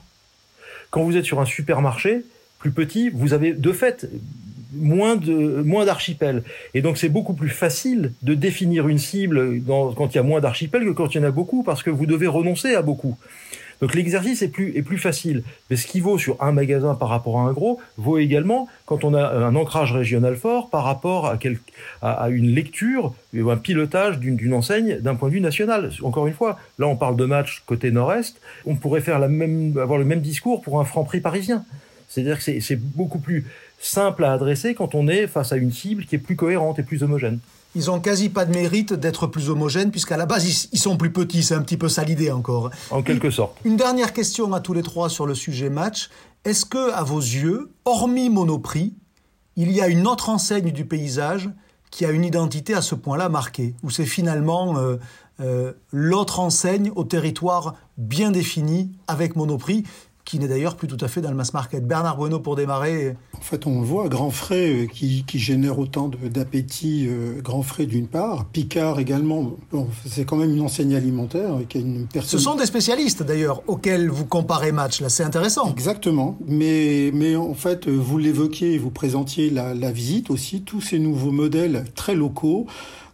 Quand 0.90 1.02
vous 1.02 1.16
êtes 1.16 1.24
sur 1.24 1.40
un 1.40 1.44
supermarché 1.44 2.22
plus 2.59 2.70
petit, 2.70 3.11
vous 3.11 3.35
avez 3.35 3.52
de 3.52 3.72
fait 3.72 4.09
moins 4.72 5.16
de 5.16 5.62
moins 5.62 5.85
d'archipels 5.85 6.42
et 6.74 6.83
donc 6.83 6.98
c'est 6.98 7.09
beaucoup 7.09 7.35
plus 7.35 7.48
facile 7.48 8.12
de 8.22 8.35
définir 8.35 8.88
une 8.88 8.98
cible 8.98 9.62
dans, 9.64 9.92
quand 9.92 10.14
il 10.14 10.16
y 10.16 10.20
a 10.20 10.22
moins 10.22 10.40
d'archipels 10.40 10.85
que 10.85 10.90
quand 10.90 11.14
il 11.14 11.18
y 11.18 11.20
en 11.20 11.28
a 11.28 11.31
beaucoup 11.31 11.62
parce 11.62 11.83
que 11.83 11.90
vous 11.90 12.07
devez 12.07 12.26
renoncer 12.26 12.74
à 12.74 12.83
beaucoup. 12.83 13.16
Donc 13.81 13.94
l'exercice 13.94 14.42
est 14.42 14.48
plus, 14.48 14.76
est 14.76 14.83
plus 14.83 14.98
facile. 14.98 15.42
Mais 15.70 15.76
ce 15.76 15.87
qui 15.87 16.00
vaut 16.00 16.18
sur 16.18 16.42
un 16.42 16.52
magasin 16.52 16.94
par 16.94 17.09
rapport 17.09 17.38
à 17.38 17.42
un 17.42 17.52
gros 17.52 17.81
vaut 17.96 18.18
également 18.18 18.68
quand 18.87 19.04
on 19.04 19.14
a 19.14 19.24
un 19.24 19.54
ancrage 19.54 19.92
régional 19.92 20.37
fort 20.37 20.68
par 20.68 20.85
rapport 20.85 21.26
à, 21.26 21.37
quel, 21.37 21.59
à, 22.02 22.28
une 22.28 22.52
lecture 22.54 23.14
ou 23.35 23.50
un 23.50 23.57
pilotage 23.57 24.18
d'une 24.18 24.54
enseigne 24.54 24.98
d'un 24.98 25.14
point 25.14 25.28
de 25.28 25.35
vue 25.35 25.40
national. 25.40 25.90
Encore 26.02 26.26
une 26.26 26.35
fois, 26.35 26.59
là 26.78 26.88
on 26.88 26.96
parle 26.96 27.16
de 27.16 27.24
match 27.24 27.62
côté 27.66 27.90
nord-est, 27.90 28.40
on 28.66 28.74
pourrait 28.74 29.00
faire 29.00 29.18
la 29.18 29.28
même, 29.28 29.78
avoir 29.78 29.98
le 29.98 30.04
même 30.04 30.20
discours 30.20 30.62
pour 30.62 30.81
un 30.81 30.85
franc 30.85 31.04
prix 31.04 31.20
parisien. 31.20 31.64
C'est-à-dire 32.09 32.42
que 32.42 32.61
c'est 32.61 32.76
beaucoup 32.76 33.18
plus 33.18 33.46
simple 33.81 34.25
à 34.25 34.33
adresser 34.33 34.75
quand 34.75 34.95
on 34.95 35.09
est 35.09 35.27
face 35.27 35.53
à 35.53 35.57
une 35.57 35.73
cible 35.73 36.05
qui 36.05 36.17
est 36.17 36.19
plus 36.19 36.37
cohérente 36.37 36.79
et 36.79 36.83
plus 36.83 37.03
homogène 37.03 37.38
ils 37.75 37.91
ont 37.91 38.01
quasi 38.01 38.29
pas 38.29 38.45
de 38.45 38.53
mérite 38.53 38.93
d'être 38.93 39.27
plus 39.27 39.51
homogènes, 39.51 39.91
puisqu'à 39.91 40.17
la 40.17 40.27
base, 40.27 40.69
ils, 40.73 40.79
sont 40.79 40.97
plus 40.97 41.12
petits. 41.12 41.43
C'est 41.43 41.55
un 41.55 41.62
petit 41.62 41.77
peu 41.77 41.88
ça 41.88 42.03
l'idée 42.03 42.31
encore. 42.31 42.71
En 42.91 43.03
quelque 43.03 43.31
sorte. 43.31 43.57
Une 43.64 43.77
dernière 43.77 44.12
question 44.12 44.53
à 44.53 44.61
tous 44.61 44.73
les 44.73 44.83
trois 44.83 45.09
sur 45.09 45.27
le 45.27 45.35
sujet 45.35 45.71
match. 45.71 46.11
Est-ce 46.45 46.64
que, 46.64 46.93
à 46.93 47.03
vos 47.03 47.21
yeux, 47.21 47.71
hormis 47.85 48.31
Monoprix, 48.31 48.95
il 49.57 49.71
y 49.73 49.81
a 49.81 49.88
une 49.88 50.07
autre 50.07 50.29
enseigne 50.29 50.71
du 50.71 50.87
paysage 50.87 51.51
qui 51.91 52.05
a 52.05 52.11
une 52.11 52.25
identité 52.25 52.75
à 52.75 52.83
ce 52.83 52.95
point-là 52.95 53.29
marquée, 53.29 53.75
ou 53.83 53.91
c'est 53.91 54.07
finalement 54.07 54.79
euh, 54.79 54.97
euh, 55.41 55.73
l'autre 55.91 56.41
enseigne 56.41 56.91
au 56.95 57.05
territoire 57.05 57.77
bien 57.97 58.31
défini 58.31 58.93
avec 59.07 59.37
Monoprix 59.37 59.85
qui 60.29 60.38
n'est 60.38 60.47
d'ailleurs 60.47 60.77
plus 60.77 60.88
tout 60.88 61.03
à 61.03 61.09
fait 61.09 61.23
dans 61.23 61.31
le 61.31 61.37
mass 61.37 61.55
market. 61.55 61.87
Bernard 61.87 62.19
Bueno 62.19 62.38
pour 62.38 62.55
démarrer. 62.55 63.17
En 63.35 63.41
fait, 63.41 63.67
on 63.67 63.81
le 63.81 63.87
voit, 63.87 64.11
Grand 64.11 64.31
Frais 64.31 64.71
euh, 64.71 64.87
qui, 64.87 65.25
qui 65.27 65.38
génère 65.38 65.79
autant 65.79 66.11
d'appétit, 66.23 67.07
euh, 67.09 67.41
Grand 67.41 67.62
Frais 67.62 67.87
d'une 67.87 68.09
part, 68.09 68.45
Picard 68.45 68.99
également, 68.99 69.53
bon, 69.73 69.88
c'est 70.05 70.27
quand 70.27 70.37
même 70.37 70.55
une 70.55 70.61
enseigne 70.61 70.95
alimentaire 70.95 71.55
qui 71.67 71.79
a 71.79 71.81
une 71.81 72.07
personne... 72.07 72.38
Ce 72.38 72.45
sont 72.45 72.57
des 72.57 72.67
spécialistes 72.67 73.23
d'ailleurs 73.23 73.62
auxquels 73.69 74.11
vous 74.11 74.27
comparez 74.27 74.71
match, 74.71 75.01
là 75.01 75.09
c'est 75.09 75.25
intéressant. 75.25 75.71
Exactement, 75.71 76.37
mais, 76.47 77.11
mais 77.14 77.35
en 77.35 77.55
fait, 77.55 77.88
vous 77.88 78.19
l'évoquiez, 78.19 78.77
vous 78.77 78.91
présentiez 78.91 79.49
la, 79.49 79.73
la 79.73 79.93
visite 79.93 80.29
aussi, 80.29 80.61
tous 80.61 80.83
ces 80.83 80.99
nouveaux 80.99 81.33
modèles 81.33 81.85
très 81.95 82.14
locaux, 82.14 82.67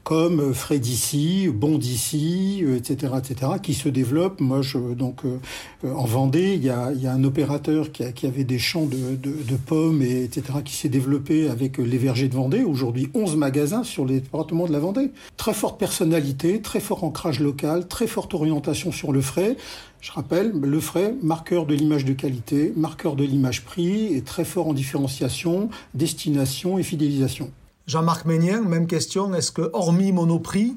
comme 0.05 0.53
Frais 0.53 0.79
d'ici, 0.79 1.49
Bon 1.53 1.79
d'ici, 1.79 2.63
etc., 2.77 3.15
etc., 3.19 3.53
qui 3.63 3.73
se 3.73 3.89
développent. 3.89 4.41
Moi, 4.41 4.61
je, 4.61 4.79
donc, 4.79 5.25
euh, 5.25 5.93
en 5.93 6.05
Vendée, 6.05 6.55
il 6.55 6.63
y 6.63 6.69
a, 6.69 6.93
un 7.11 7.25
opérateur 7.25 7.91
qui, 7.91 8.27
avait 8.27 8.45
des 8.45 8.59
champs 8.59 8.85
de, 8.85 9.17
de, 9.17 9.33
de 9.33 9.57
pommes, 9.57 10.03
et, 10.03 10.25
etc., 10.25 10.59
qui 10.63 10.75
s'est 10.75 10.91
développé 10.91 11.49
avec 11.49 11.79
les 11.79 11.99
vergers 11.99 12.29
de 12.29 12.35
Vendée. 12.35 12.63
Aujourd'hui, 12.63 13.09
11 13.15 13.37
magasins 13.37 13.83
sur 13.83 14.05
les 14.05 14.21
départements 14.21 14.67
de 14.67 14.73
la 14.73 14.79
Vendée. 14.79 15.11
Très 15.39 15.55
forte 15.55 15.81
personnalité, 15.81 16.61
très 16.61 16.81
fort 16.81 17.03
ancrage 17.03 17.41
local, 17.41 17.89
très 17.89 18.07
forte 18.07 18.35
orientation 18.35 18.93
sur 18.93 19.11
le 19.11 19.23
frais. 19.23 19.57
Je 20.03 20.13
rappelle, 20.13 20.53
le 20.53 20.81
frais, 20.81 21.15
marqueur 21.23 21.65
de 21.65 21.75
l'image 21.75 22.05
de 22.05 22.13
qualité, 22.13 22.75
marqueur 22.77 23.17
de 23.17 23.25
l'image 23.25 23.65
prix, 23.65 24.15
et 24.15 24.21
très 24.21 24.45
fort 24.45 24.69
en 24.69 24.75
différenciation, 24.75 25.71
destination 25.95 26.79
et 26.79 26.83
fidélisation. 26.83 27.51
Jean-Marc 27.87 28.25
Ménien, 28.25 28.63
même 28.63 28.87
question. 28.87 29.35
Est-ce 29.35 29.53
que, 29.53 29.71
hormis 29.73 30.13
Monoprix, 30.13 30.77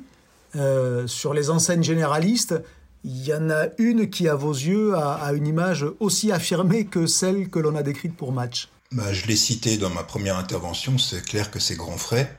euh, 0.56 1.08
sur 1.08 1.34
les 1.34 1.50
enseignes 1.50 1.84
généralistes, 1.84 2.56
il 3.04 3.26
y 3.26 3.34
en 3.34 3.50
a 3.50 3.68
une 3.78 4.10
qui, 4.10 4.28
à 4.28 4.36
vos 4.36 4.54
yeux, 4.54 4.96
a, 4.96 5.32
une 5.34 5.48
image 5.48 5.86
aussi 6.00 6.32
affirmée 6.32 6.86
que 6.86 7.06
celle 7.06 7.50
que 7.50 7.60
l'on 7.60 7.76
a 7.76 7.84
décrite 7.84 8.16
pour 8.16 8.32
Match? 8.32 8.70
Bah, 8.92 9.14
Je 9.14 9.28
l'ai 9.28 9.36
cité 9.36 9.78
dans 9.78 9.90
ma 9.90 10.04
première 10.04 10.38
intervention, 10.38 10.98
c'est 10.98 11.24
clair 11.24 11.52
que 11.52 11.60
c'est 11.60 11.76
grand 11.76 11.98
frais 11.98 12.36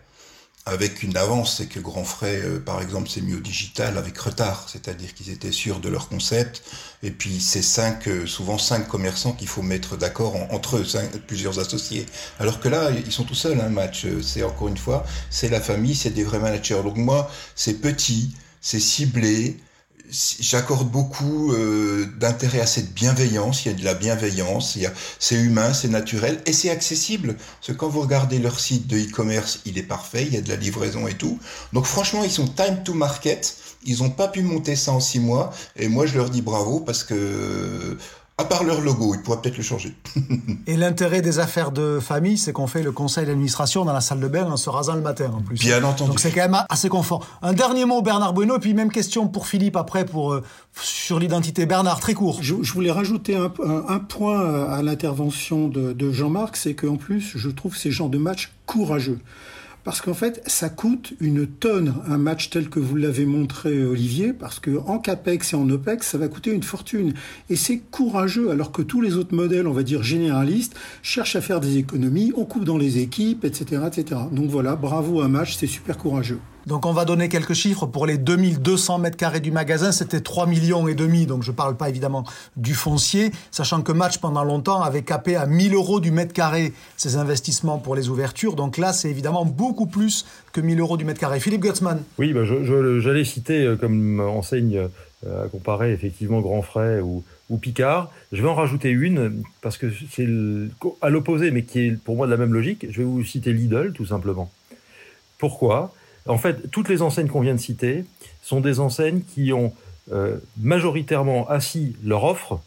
avec 0.68 1.02
une 1.02 1.16
avance, 1.16 1.57
c'est 1.57 1.66
que 1.66 1.81
Grand 1.81 2.04
Frais, 2.04 2.40
euh, 2.44 2.61
par 2.61 2.83
exemple, 2.83 3.09
s'est 3.09 3.22
mis 3.22 3.35
au 3.35 3.40
digital 3.40 3.96
avec 3.96 4.18
retard, 4.18 4.68
c'est-à-dire 4.68 5.14
qu'ils 5.14 5.31
étaient 5.31 5.52
sûrs 5.52 5.81
de 5.81 5.88
leur 5.88 6.09
concept, 6.09 6.62
et 7.02 7.11
puis 7.11 7.40
c'est 7.40 7.62
cinq, 7.62 8.07
euh, 8.07 8.26
souvent 8.26 8.59
cinq 8.59 8.87
commerçants 8.87 9.33
qu'il 9.33 9.48
faut 9.48 9.62
mettre 9.62 9.96
d'accord 9.96 10.37
en, 10.37 10.54
entre 10.54 10.76
eux, 10.76 10.85
cinq, 10.85 11.11
plusieurs 11.26 11.59
associés. 11.59 12.07
Alors 12.38 12.61
que 12.61 12.68
là, 12.68 12.90
ils 12.90 13.12
sont 13.12 13.24
tout 13.24 13.35
seuls, 13.35 13.59
un 13.61 13.64
hein, 13.64 13.68
match. 13.70 14.04
Euh, 14.04 14.20
c'est 14.22 14.42
encore 14.42 14.68
une 14.68 14.76
fois, 14.76 15.07
c'est 15.31 15.48
la 15.48 15.61
famille, 15.61 15.94
c'est 15.94 16.11
des 16.11 16.24
vrais 16.24 16.38
managers. 16.38 16.83
Donc 16.83 16.96
moi, 16.96 17.31
c'est 17.54 17.81
petit, 17.81 18.35
c'est 18.61 18.81
ciblé, 18.81 19.57
j'accorde 20.11 20.90
beaucoup 20.90 21.53
euh, 21.53 22.07
d'intérêt 22.18 22.61
à 22.61 22.66
cette 22.66 22.92
bienveillance. 22.94 23.64
Il 23.64 23.73
y 23.73 23.75
a 23.75 23.79
de 23.79 23.85
la 23.85 23.94
bienveillance, 23.94 24.79
c'est 25.18 25.35
humain, 25.35 25.75
c'est 25.75 25.88
naturel 25.88 26.40
et 26.47 26.53
c'est 26.53 26.71
accessible. 26.71 27.37
Parce 27.37 27.68
que 27.68 27.73
quand 27.73 27.88
vous 27.88 28.01
regardez 28.01 28.38
leur 28.38 28.59
site 28.59 28.87
de 28.87 28.99
e-commerce, 28.99 29.61
il 29.64 29.79
est 29.79 29.83
parfait, 29.83 30.25
il 30.27 30.35
y 30.35 30.37
a 30.37 30.40
de 30.40 30.49
la 30.49 30.57
livraison 30.57 31.07
et 31.07 31.14
tout. 31.14 31.38
Donc 31.73 31.85
franchement, 31.87 32.25
ils 32.25 32.31
sont 32.31 32.49
time 32.49 32.83
to 32.85 32.94
market. 32.94 33.57
Ils 33.85 34.03
n'ont 34.03 34.11
pas 34.11 34.29
pu 34.29 34.42
monter 34.42 34.77
ça 34.77 34.92
en 34.92 35.01
six 35.01 35.21
mois. 35.21 35.53
Et 35.77 35.88
moi, 35.88 36.07
je 36.07 36.16
leur 36.16 36.31
dis 36.31 36.42
bravo 36.42 36.81
parce 36.81 37.05
que 37.05 37.97
À 38.40 38.44
part 38.44 38.62
leur 38.62 38.81
logo, 38.81 39.16
ils 39.16 39.22
pourraient 39.22 39.40
peut-être 39.40 39.57
le 39.57 39.64
changer. 39.64 39.96
Et 40.68 40.77
l'intérêt 40.77 41.22
des 41.22 41.40
affaires 41.40 41.72
de 41.72 41.98
famille, 42.01 42.38
c'est 42.38 42.53
qu'on 42.53 42.68
fait 42.68 42.85
le 42.85 42.92
conseil 42.92 43.27
d'administration 43.27 43.85
dans 43.85 43.92
la 43.92 44.01
salle 44.01 44.20
de 44.20 44.29
bain 44.29 44.48
en 44.48 44.57
se 44.57 44.70
rasant 44.70 44.94
le 44.94 45.01
matin 45.01 45.33
en 45.37 45.42
plus. 45.42 45.59
Bien 45.59 45.83
entendu. 45.83 46.11
Donc 46.11 46.20
c'est 46.20 46.31
quand 46.31 46.42
même 46.42 46.64
assez 46.68 46.88
confort. 46.88 47.27
Un 47.42 47.53
dernier 47.53 47.85
mot, 47.85 48.01
Bernard 48.01 48.35
Bueno, 48.35 48.61
puis 48.61 48.74
même 48.74 48.92
question 48.92 49.27
pour 49.27 49.48
Philippe 49.48 49.77
après 49.77 50.05
pour 50.05 50.33
euh, 50.33 50.44
sur 50.81 51.18
l'identité. 51.18 51.66
Bernard, 51.66 51.98
très 51.98 52.14
court. 52.14 52.38
Je, 52.40 52.55
voulais 52.55 52.92
rajouter 52.92 53.35
un, 53.35 53.48
point 53.98 54.68
à 54.70 54.83
l'intervention 54.83 55.66
de, 55.66 55.92
de 55.92 56.12
Jean-Marc, 56.12 56.57
c'est 56.57 56.74
qu'en 56.74 56.96
plus, 56.96 57.33
je 57.35 57.48
trouve 57.48 57.77
ces 57.77 57.90
genres 57.90 58.09
de 58.09 58.18
matchs 58.18 58.53
courageux 58.66 59.18
parce 59.85 60.01
qu'en 60.01 60.14
fait, 60.14 60.43
ça 60.47 60.69
coûte 60.69 61.14
une 61.21 61.47
tonne 61.47 61.95
un 62.07 62.19
match 62.19 62.51
tel 62.51 62.69
que 62.69 62.81
vous 62.81 62.97
l'avez 62.97 63.27
montré, 63.27 63.85
Olivier, 63.85 64.33
parce 64.33 64.61
que 64.61 64.79
en 64.87 64.99
capex 64.99 65.53
et 65.53 65.57
en 65.57 65.69
opex, 65.71 66.07
ça 66.07 66.19
va 66.19 66.29
coûter 66.29 66.53
une 66.53 66.62
fortune. 66.62 67.14
Et 67.49 67.57
c'est 67.57 67.79
courageux, 67.79 68.51
alors 68.51 68.73
que 68.73 68.83
tous 68.83 69.01
les 69.01 69.17
autres 69.17 69.35
modèles, 69.35 69.67
on 69.67 69.73
va 69.73 69.83
dire 69.83 70.03
généralistes, 70.03 70.75
cherchent 71.03 71.37
à 71.37 71.41
faire 71.41 71.61
des 71.61 71.79
économies, 71.79 72.33
on 72.37 72.45
coupe 72.45 72.64
dans 72.64 72.79
les 72.79 72.99
équipes, 72.99 73.45
etc., 73.45 73.83
etc. 73.87 74.21
Donc 74.33 74.51
voilà, 74.51 74.77
bravo 74.77 75.21
à 75.21 75.29
match, 75.29 75.57
c'est 75.57 75.67
super 75.67 75.97
courageux. 75.97 76.41
Donc 76.66 76.87
on 76.87 76.92
va 76.92 77.05
donner 77.05 77.29
quelques 77.29 77.55
chiffres. 77.55 77.87
Pour 77.87 78.07
les 78.07 78.18
2200 78.18 78.99
mètres 78.99 79.16
carrés 79.16 79.40
du 79.40 79.51
magasin, 79.51 79.92
c'était 79.92 80.21
3 80.21 80.47
millions 80.47 80.88
et 80.88 80.94
demi. 80.94 81.27
Donc 81.27 81.42
je 81.42 81.51
ne 81.51 81.57
parle 81.57 81.77
pas 81.77 81.88
évidemment 81.88 82.25
du 82.57 82.75
foncier, 82.75 83.31
sachant 83.51 83.83
que 83.83 83.92
Match 83.92 84.18
pendant 84.18 84.44
longtemps 84.44 84.83
avait 84.83 85.03
capé 85.03 85.37
à 85.37 85.47
1000 85.47 85.75
euros 85.75 86.01
du 86.01 86.11
mètre 86.11 86.33
carré 86.33 86.73
ses 86.97 87.16
investissements 87.16 87.79
pour 87.79 87.94
les 87.94 88.09
ouvertures. 88.09 88.55
Donc 88.55 88.77
là, 88.79 88.92
c'est 88.92 89.11
évidemment 89.11 89.44
beaucoup 89.44 89.87
plus 89.87 90.27
que 90.53 90.61
1000 90.61 90.81
euros 90.81 90.97
du 90.97 91.05
mètre 91.05 91.21
carré. 91.21 91.40
Philippe 91.40 91.62
Gutzmann. 91.62 92.03
Oui, 92.18 92.33
bah 92.33 92.42
j'allais 92.44 93.25
citer 93.25 93.64
euh, 93.64 93.77
comme 93.77 94.21
enseigne 94.21 94.88
euh, 95.27 95.44
à 95.44 95.49
comparer 95.49 95.92
effectivement 95.92 96.40
Grand 96.40 96.62
Frais 96.62 97.01
ou, 97.01 97.25
ou 97.51 97.57
Picard. 97.57 98.12
Je 98.31 98.42
vais 98.42 98.49
en 98.49 98.55
rajouter 98.55 98.90
une 98.90 99.42
parce 99.62 99.79
que 99.79 99.87
c'est 100.11 100.29
à 101.01 101.09
l'opposé, 101.09 101.51
mais 101.51 101.62
qui 101.62 101.81
est 101.81 101.90
pour 101.92 102.16
moi 102.16 102.27
de 102.27 102.31
la 102.31 102.37
même 102.37 102.53
logique. 102.53 102.87
Je 102.90 102.99
vais 102.99 103.05
vous 103.05 103.25
citer 103.25 103.53
Lidl, 103.53 103.92
tout 103.92 104.07
simplement. 104.07 104.51
Pourquoi? 105.38 105.94
En 106.29 106.38
fait, 106.38 106.71
toutes 106.71 106.88
les 106.88 107.03
enseignes 107.03 107.29
qu'on 107.29 107.41
vient 107.41 107.55
de 107.55 107.61
citer 107.61 108.05
sont 108.43 108.61
des 108.61 108.81
enseignes 108.81 109.23
qui 109.23 109.53
ont 109.53 109.73
euh, 110.12 110.37
majoritairement 110.61 111.49
assis 111.49 111.97
leur 112.03 112.25
offre, 112.25 112.61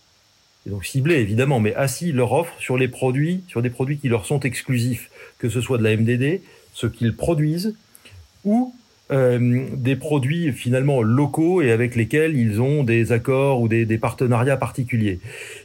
et 0.67 0.69
donc 0.69 0.85
ciblé 0.85 1.15
évidemment, 1.15 1.59
mais 1.59 1.73
assis 1.75 2.11
leur 2.11 2.33
offre 2.33 2.53
sur 2.59 2.77
les 2.77 2.87
produits, 2.87 3.43
sur 3.47 3.61
des 3.61 3.69
produits 3.69 3.97
qui 3.97 4.09
leur 4.09 4.25
sont 4.25 4.39
exclusifs, 4.41 5.09
que 5.39 5.49
ce 5.49 5.61
soit 5.61 5.77
de 5.77 5.83
la 5.83 5.95
MDD, 5.95 6.41
ce 6.73 6.87
qu'ils 6.87 7.15
produisent, 7.15 7.75
ou 8.43 8.73
euh, 9.11 9.65
des 9.75 9.95
produits 9.95 10.53
finalement 10.53 11.01
locaux 11.01 11.61
et 11.61 11.71
avec 11.71 11.95
lesquels 11.95 12.37
ils 12.37 12.61
ont 12.61 12.83
des 12.83 13.11
accords 13.11 13.61
ou 13.61 13.67
des, 13.67 13.85
partenariats 13.97 14.57
particuliers. 14.57 15.19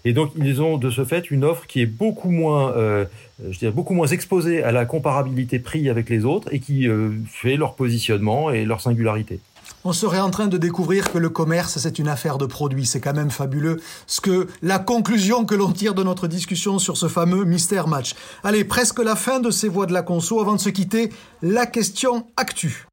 Et 0.04 0.12
donc 0.12 0.32
ils 0.36 0.60
ont 0.60 0.78
de 0.78 0.90
ce 0.90 1.04
fait 1.04 1.30
une 1.30 1.44
offre 1.44 1.66
qui 1.66 1.80
est 1.80 1.86
beaucoup 1.86 2.30
moins, 2.30 2.72
euh, 2.76 3.04
je 3.48 3.58
dirais 3.58 3.72
beaucoup 3.72 3.94
moins 3.94 4.08
exposée 4.08 4.62
à 4.64 4.72
la 4.72 4.84
comparabilité 4.84 5.58
prix 5.58 5.88
avec 5.88 6.10
les 6.10 6.24
autres 6.24 6.52
et 6.52 6.58
qui 6.58 6.88
euh, 6.88 7.10
fait 7.28 7.56
leur 7.56 7.74
positionnement 7.74 8.50
et 8.50 8.64
leur 8.64 8.80
singularité 8.80 9.38
on 9.84 9.92
serait 9.92 10.18
en 10.18 10.30
train 10.30 10.48
de 10.48 10.58
découvrir 10.58 11.12
que 11.12 11.18
le 11.18 11.28
commerce, 11.28 11.78
c'est 11.78 12.00
une 12.00 12.08
affaire 12.08 12.38
de 12.38 12.46
produits. 12.46 12.86
C'est 12.86 13.00
quand 13.00 13.14
même 13.14 13.30
fabuleux. 13.30 13.80
Ce 14.08 14.20
que, 14.20 14.48
la 14.60 14.80
conclusion 14.80 15.44
que 15.44 15.54
l'on 15.54 15.70
tire 15.70 15.94
de 15.94 16.02
notre 16.02 16.26
discussion 16.26 16.80
sur 16.80 16.96
ce 16.96 17.06
fameux 17.06 17.44
mystère 17.44 17.86
match. 17.86 18.14
Allez, 18.42 18.64
presque 18.64 18.98
la 18.98 19.14
fin 19.14 19.38
de 19.38 19.50
ces 19.52 19.68
voix 19.68 19.86
de 19.86 19.92
la 19.92 20.02
conso. 20.02 20.40
Avant 20.40 20.56
de 20.56 20.60
se 20.60 20.70
quitter, 20.70 21.12
la 21.40 21.66
question 21.66 22.26
actu. 22.36 22.86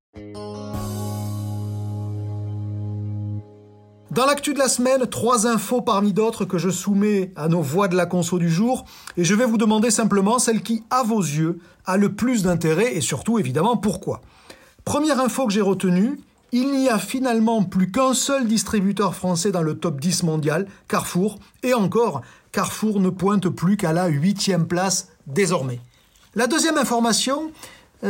Dans 4.13 4.27
l'actu 4.27 4.53
de 4.53 4.59
la 4.59 4.67
semaine, 4.67 5.07
trois 5.07 5.47
infos 5.47 5.81
parmi 5.81 6.13
d'autres 6.13 6.45
que 6.45 6.59
je 6.59 6.69
soumets 6.69 7.31
à 7.35 7.47
nos 7.47 7.63
voix 7.63 7.87
de 7.87 7.95
la 7.95 8.05
conso 8.05 8.37
du 8.37 8.47
jour, 8.47 8.85
et 9.17 9.23
je 9.23 9.33
vais 9.33 9.45
vous 9.45 9.57
demander 9.57 9.89
simplement 9.89 10.37
celle 10.37 10.61
qui, 10.61 10.83
à 10.91 11.01
vos 11.01 11.19
yeux, 11.19 11.57
a 11.87 11.97
le 11.97 12.13
plus 12.13 12.43
d'intérêt, 12.43 12.95
et 12.95 13.01
surtout 13.01 13.39
évidemment 13.39 13.75
pourquoi. 13.75 14.21
Première 14.85 15.19
info 15.19 15.47
que 15.47 15.53
j'ai 15.53 15.61
retenue, 15.61 16.19
il 16.51 16.73
n'y 16.73 16.89
a 16.89 16.99
finalement 16.99 17.63
plus 17.63 17.89
qu'un 17.89 18.13
seul 18.13 18.45
distributeur 18.45 19.15
français 19.15 19.51
dans 19.51 19.63
le 19.63 19.79
top 19.79 19.99
10 19.99 20.21
mondial, 20.21 20.67
Carrefour, 20.87 21.39
et 21.63 21.73
encore, 21.73 22.21
Carrefour 22.51 22.99
ne 22.99 23.09
pointe 23.09 23.49
plus 23.49 23.77
qu'à 23.77 23.93
la 23.93 24.09
huitième 24.09 24.67
place 24.67 25.07
désormais. 25.25 25.79
La 26.35 26.45
deuxième 26.45 26.77
information, 26.77 27.51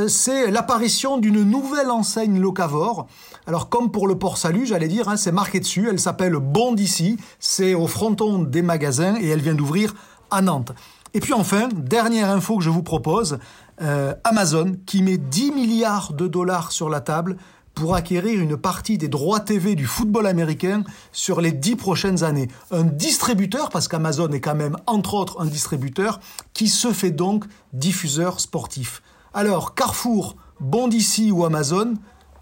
c'est 0.08 0.50
l'apparition 0.50 1.18
d'une 1.18 1.44
nouvelle 1.44 1.92
enseigne 1.92 2.40
locavore. 2.40 3.08
Alors 3.46 3.70
comme 3.70 3.92
pour 3.92 4.08
le 4.08 4.18
Port 4.18 4.38
Salut, 4.38 4.66
j'allais 4.66 4.88
dire, 4.88 5.10
hein, 5.10 5.18
c'est 5.18 5.32
marqué 5.32 5.60
dessus, 5.60 5.88
elle 5.90 6.00
s'appelle 6.00 6.34
Bon 6.36 6.74
d'ici, 6.74 7.18
c'est 7.40 7.74
au 7.74 7.88
fronton 7.88 8.40
des 8.40 8.62
magasins 8.62 9.16
et 9.20 9.28
elle 9.28 9.42
vient 9.42 9.56
d'ouvrir 9.56 9.94
à 10.32 10.42
Nantes. 10.42 10.72
Et 11.14 11.20
puis 11.20 11.34
enfin, 11.34 11.70
dernière 11.72 12.30
info 12.30 12.58
que 12.58 12.64
je 12.64 12.72
vous 12.72 12.82
propose, 12.82 13.38
euh, 13.82 14.14
Amazon 14.24 14.76
qui 14.86 15.04
met 15.04 15.18
10 15.18 15.52
milliards 15.52 16.14
de 16.14 16.28
dollars 16.28 16.72
sur 16.72 16.90
la 16.90 17.02
table 17.02 17.38
pour 17.76 17.96
acquérir 17.96 18.40
une 18.40 18.58
partie 18.58 18.98
des 18.98 19.08
droits 19.08 19.40
TV 19.40 19.76
du 19.76 19.86
football 19.86 20.28
américain 20.28 20.84
sur 21.12 21.42
les 21.42 21.52
dix 21.52 21.76
prochaines 21.76 22.24
années. 22.24 22.48
Un 22.72 22.84
distributeur, 22.84 23.70
parce 23.70 23.88
qu'Amazon 23.88 24.30
est 24.30 24.42
quand 24.42 24.56
même 24.56 24.78
entre 24.86 25.16
autres 25.16 25.42
un 25.42 25.46
distributeur, 25.46 26.20
qui 26.54 26.68
se 26.68 26.92
fait 26.94 27.12
donc 27.12 27.46
diffuseur 27.74 28.40
sportif. 28.40 29.02
Alors, 29.36 29.74
Carrefour, 29.74 30.36
Bondici 30.60 31.32
ou 31.32 31.44
Amazon, 31.44 31.96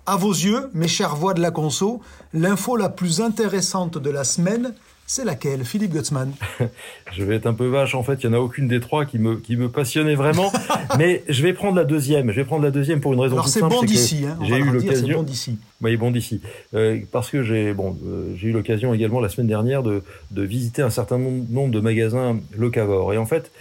à 0.06 0.18
vos 0.18 0.32
yeux, 0.34 0.70
mes 0.74 0.90
chères 0.90 1.16
voix 1.16 1.34
de 1.34 1.42
la 1.42 1.50
conso, 1.50 2.02
l'info 2.34 2.76
la 2.76 2.90
plus 2.90 3.22
intéressante 3.22 3.98
de 3.98 4.10
la 4.10 4.26
semaine, 4.26 4.74
c'est 5.08 5.24
laquelle, 5.24 5.64
Philippe 5.64 5.94
Gutzmann 5.94 6.34
Je 7.14 7.24
vais 7.24 7.36
être 7.36 7.46
un 7.46 7.54
peu 7.54 7.68
vache, 7.68 7.96
en 7.96 8.04
fait, 8.04 8.24
il 8.24 8.30
n'y 8.30 8.36
en 8.36 8.40
a 8.40 8.42
aucune 8.42 8.68
des 8.68 8.82
trois 8.82 9.06
qui 9.06 9.20
me, 9.20 9.38
qui 9.38 9.56
me 9.56 9.70
passionnait 9.70 10.16
vraiment, 10.16 10.52
mais 10.98 11.24
je 11.30 11.44
vais 11.44 11.54
prendre 11.54 11.78
la 11.78 11.86
deuxième. 11.86 12.30
Je 12.32 12.36
vais 12.36 12.46
prendre 12.46 12.64
la 12.64 12.72
deuxième 12.72 13.00
pour 13.00 13.14
une 13.14 13.22
raison 13.22 13.36
Alors 13.36 13.48
c'est 13.48 13.62
bon 13.62 13.84
d'ici, 13.84 14.26
hein, 14.26 14.38
j'ai 14.42 14.58
eu 14.58 14.70
l'occasion. 14.70 15.18
Bon 15.20 15.24
d'ici. 15.24 15.58
Oui, 15.82 15.96
bon 15.96 16.12
d'ici. 16.12 16.42
Euh, 16.74 17.00
parce 17.12 17.30
que 17.30 17.42
j'ai 17.42 17.74
bon, 17.74 17.98
euh, 18.06 18.34
j'ai 18.36 18.50
eu 18.50 18.52
l'occasion 18.52 18.94
également 18.94 19.22
la 19.22 19.30
semaine 19.30 19.48
dernière 19.48 19.82
de, 19.82 20.04
de 20.32 20.42
visiter 20.44 20.82
un 20.82 20.90
certain 20.90 21.18
nombre 21.18 21.72
de 21.72 21.80
magasins 21.80 22.38
locavores. 22.58 23.14
Et 23.14 23.18
en 23.18 23.26
fait, 23.26 23.52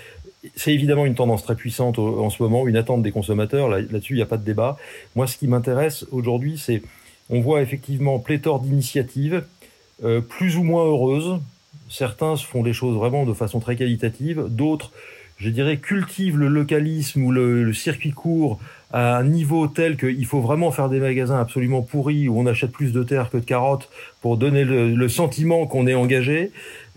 c'est 0.57 0.73
évidemment 0.73 1.07
une 1.07 1.15
tendance 1.15 1.45
très 1.45 1.55
puissante 1.55 1.99
en 1.99 2.31
ce 2.31 2.43
moment, 2.43 2.67
une 2.67 2.77
attente 2.77 3.03
des 3.03 3.13
consommateurs. 3.13 3.69
Là-dessus, 3.69 4.15
il 4.15 4.17
n'y 4.17 4.23
a 4.23 4.27
pas 4.27 4.39
de 4.39 4.45
débat. 4.45 4.79
Moi, 5.15 5.27
ce 5.27 5.37
qui 5.37 5.49
m'intéresse 5.49 6.07
aujourd'hui, 6.11 6.59
c'est 6.59 6.83
on 7.29 7.41
voit 7.41 7.63
effectivement 7.63 8.19
pléthore 8.19 8.61
d'initiatives, 8.61 9.45
euh, 10.03 10.21
plus 10.21 10.57
ou 10.57 10.65
moins 10.65 10.85
heureuses. 10.85 11.39
Certains 11.89 12.37
font 12.37 12.63
les 12.63 12.73
choses 12.73 12.97
vraiment 12.97 13.25
de 13.25 13.33
façon 13.33 13.61
très 13.61 13.77
qualitative, 13.77 14.47
d'autres, 14.49 14.93
je 15.41 15.49
dirais, 15.49 15.79
cultivent 15.79 16.39
le 16.39 16.49
localisme 16.49 17.23
ou 17.23 17.33
le 17.33 17.73
circuit 17.73 18.13
court 18.13 18.61
à 18.93 19.19
un 19.19 19.25
niveau 19.25 19.69
tel 19.69 19.97
qu'il 19.97 20.27
faut 20.27 20.41
vraiment 20.41 20.73
faire 20.73 20.89
des 20.89 20.99
magasins 20.99 21.39
absolument 21.39 21.83
pourris 21.83 22.29
où 22.29 22.39
on 22.39 22.47
achète 22.47 22.73
plus 22.73 22.93
de 22.93 23.03
terre 23.03 23.31
que 23.31 23.37
de 23.37 23.45
carottes 23.45 23.89
pour 24.21 24.37
donner 24.37 24.65
le, 24.65 25.09
sentiment 25.09 25.67
qu'on 25.67 25.87
est 25.87 25.95
engagé. 25.95 26.51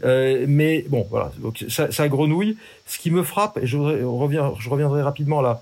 Euh, 0.03 0.45
mais 0.47 0.85
bon, 0.89 1.05
voilà, 1.09 1.31
ça, 1.69 1.91
ça, 1.91 2.07
grenouille. 2.07 2.57
Ce 2.85 2.97
qui 2.97 3.11
me 3.11 3.21
frappe, 3.21 3.59
et 3.61 3.67
je, 3.67 3.77
reviens, 3.77 4.53
je 4.59 4.69
reviendrai 4.69 5.03
rapidement 5.03 5.41
là, 5.41 5.61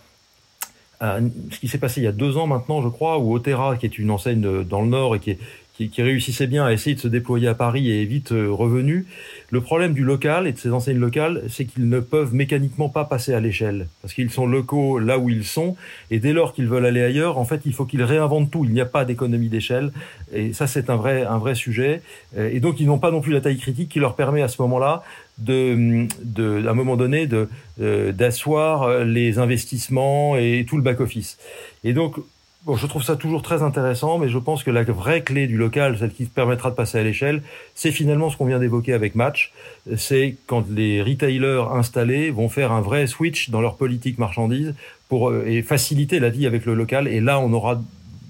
à 1.01 1.17
ce 1.51 1.59
qui 1.59 1.67
s'est 1.67 1.79
passé 1.79 1.99
il 1.99 2.03
y 2.05 2.07
a 2.07 2.11
deux 2.11 2.37
ans 2.37 2.47
maintenant, 2.47 2.81
je 2.81 2.87
crois, 2.87 3.17
où 3.17 3.33
Otera, 3.33 3.75
qui 3.75 3.85
est 3.85 3.97
une 3.97 4.11
enseigne 4.11 4.63
dans 4.63 4.81
le 4.81 4.87
Nord 4.87 5.15
et 5.15 5.19
qui 5.19 5.31
est, 5.31 5.39
qui, 5.73 6.01
réussissait 6.01 6.47
bien 6.47 6.65
à 6.65 6.71
essayer 6.73 6.95
de 6.95 6.99
se 7.01 7.07
déployer 7.07 7.47
à 7.47 7.55
Paris 7.55 7.89
et 7.91 8.05
vite 8.05 8.31
euh, 8.31 8.51
revenu. 8.51 9.05
Le 9.49 9.61
problème 9.61 9.93
du 9.93 10.03
local 10.03 10.47
et 10.47 10.53
de 10.53 10.57
ces 10.57 10.71
enseignes 10.71 10.99
locales, 10.99 11.43
c'est 11.49 11.65
qu'ils 11.65 11.89
ne 11.89 11.99
peuvent 11.99 12.33
mécaniquement 12.33 12.89
pas 12.89 13.05
passer 13.05 13.33
à 13.33 13.39
l'échelle 13.39 13.87
parce 14.01 14.13
qu'ils 14.13 14.29
sont 14.29 14.45
locaux 14.45 14.99
là 14.99 15.17
où 15.17 15.29
ils 15.29 15.45
sont 15.45 15.75
et 16.09 16.19
dès 16.19 16.33
lors 16.33 16.53
qu'ils 16.53 16.67
veulent 16.67 16.85
aller 16.85 17.01
ailleurs, 17.01 17.37
en 17.37 17.45
fait, 17.45 17.61
il 17.65 17.73
faut 17.73 17.85
qu'ils 17.85 18.03
réinventent 18.03 18.51
tout. 18.51 18.65
Il 18.65 18.71
n'y 18.71 18.81
a 18.81 18.85
pas 18.85 19.05
d'économie 19.05 19.49
d'échelle 19.49 19.91
et 20.33 20.53
ça, 20.53 20.67
c'est 20.67 20.89
un 20.89 20.95
vrai, 20.95 21.23
un 21.23 21.37
vrai 21.37 21.55
sujet. 21.55 22.01
Euh, 22.37 22.49
et 22.51 22.59
donc, 22.59 22.79
ils 22.79 22.87
n'ont 22.87 22.99
pas 22.99 23.11
non 23.11 23.21
plus 23.21 23.33
la 23.33 23.41
taille 23.41 23.57
critique 23.57 23.89
qui 23.89 23.99
leur 23.99 24.15
permet 24.15 24.41
à 24.41 24.47
ce 24.47 24.61
moment-là 24.61 25.03
de, 25.37 26.07
de, 26.23 26.65
à 26.67 26.71
un 26.71 26.73
moment 26.73 26.97
donné, 26.97 27.25
de 27.27 27.49
euh, 27.81 28.11
d'asseoir 28.11 29.03
les 29.05 29.39
investissements 29.39 30.35
et 30.35 30.65
tout 30.67 30.77
le 30.77 30.83
back 30.83 30.99
office. 30.99 31.37
Et 31.83 31.93
donc, 31.93 32.17
Bon, 32.63 32.75
je 32.75 32.85
trouve 32.85 33.01
ça 33.01 33.15
toujours 33.15 33.41
très 33.41 33.63
intéressant, 33.63 34.19
mais 34.19 34.29
je 34.29 34.37
pense 34.37 34.63
que 34.63 34.69
la 34.69 34.83
vraie 34.83 35.23
clé 35.23 35.47
du 35.47 35.57
local, 35.57 35.97
celle 35.97 36.13
qui 36.13 36.25
permettra 36.25 36.69
de 36.69 36.75
passer 36.75 36.99
à 36.99 37.03
l'échelle, 37.03 37.41
c'est 37.73 37.91
finalement 37.91 38.29
ce 38.29 38.37
qu'on 38.37 38.45
vient 38.45 38.59
d'évoquer 38.59 38.93
avec 38.93 39.15
Match. 39.15 39.51
C'est 39.97 40.35
quand 40.45 40.69
les 40.69 41.01
retailers 41.01 41.71
installés 41.73 42.29
vont 42.29 42.49
faire 42.49 42.71
un 42.71 42.81
vrai 42.81 43.07
switch 43.07 43.49
dans 43.49 43.61
leur 43.61 43.77
politique 43.77 44.19
marchandise 44.19 44.75
pour 45.09 45.31
euh, 45.31 45.43
et 45.47 45.63
faciliter 45.63 46.19
la 46.19 46.29
vie 46.29 46.45
avec 46.45 46.67
le 46.67 46.75
local. 46.75 47.07
Et 47.07 47.19
là, 47.19 47.39
on 47.39 47.51
aura 47.51 47.81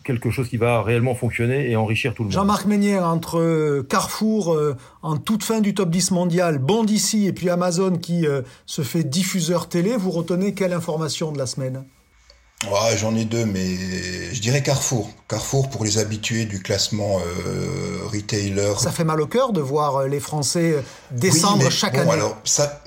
quelque 0.05 0.29
chose 0.29 0.47
qui 0.47 0.55
va 0.55 0.81
réellement 0.81 1.13
fonctionner 1.13 1.69
et 1.69 1.75
enrichir 1.75 2.13
tout 2.13 2.23
le 2.23 2.27
monde. 2.27 2.33
Jean-Marc 2.33 2.65
Meunier, 2.67 2.99
entre 2.99 3.37
euh, 3.37 3.83
Carrefour 3.83 4.53
euh, 4.53 4.77
en 5.01 5.17
toute 5.17 5.43
fin 5.43 5.59
du 5.59 5.73
top 5.73 5.89
10 5.89 6.11
mondial, 6.11 6.57
Bond 6.57 6.85
ici 6.85 7.27
et 7.27 7.33
puis 7.33 7.49
Amazon 7.49 7.97
qui 7.97 8.25
se 8.65 8.81
fait 8.81 9.03
diffuseur 9.03 9.67
télé, 9.67 9.97
vous 9.97 10.11
retenez 10.11 10.53
quelle 10.53 10.71
information 10.71 11.33
de 11.33 11.37
la 11.37 11.47
semaine? 11.47 11.83
J'en 12.95 13.15
ai 13.15 13.25
deux, 13.25 13.45
mais 13.45 13.75
je 14.33 14.39
dirais 14.39 14.61
Carrefour. 14.61 15.09
Carrefour 15.27 15.69
pour 15.69 15.83
les 15.83 15.97
habitués 15.97 16.45
du 16.45 16.61
classement 16.61 17.19
euh, 17.19 17.99
retailer. 18.05 18.73
Ça 18.77 18.91
fait 18.91 19.03
mal 19.03 19.19
au 19.21 19.27
cœur 19.27 19.51
de 19.51 19.61
voir 19.61 20.07
les 20.07 20.19
Français 20.19 20.75
descendre 21.09 21.69
chaque 21.71 21.97
année. 21.97 22.11
Alors 22.11 22.37
ça, 22.43 22.81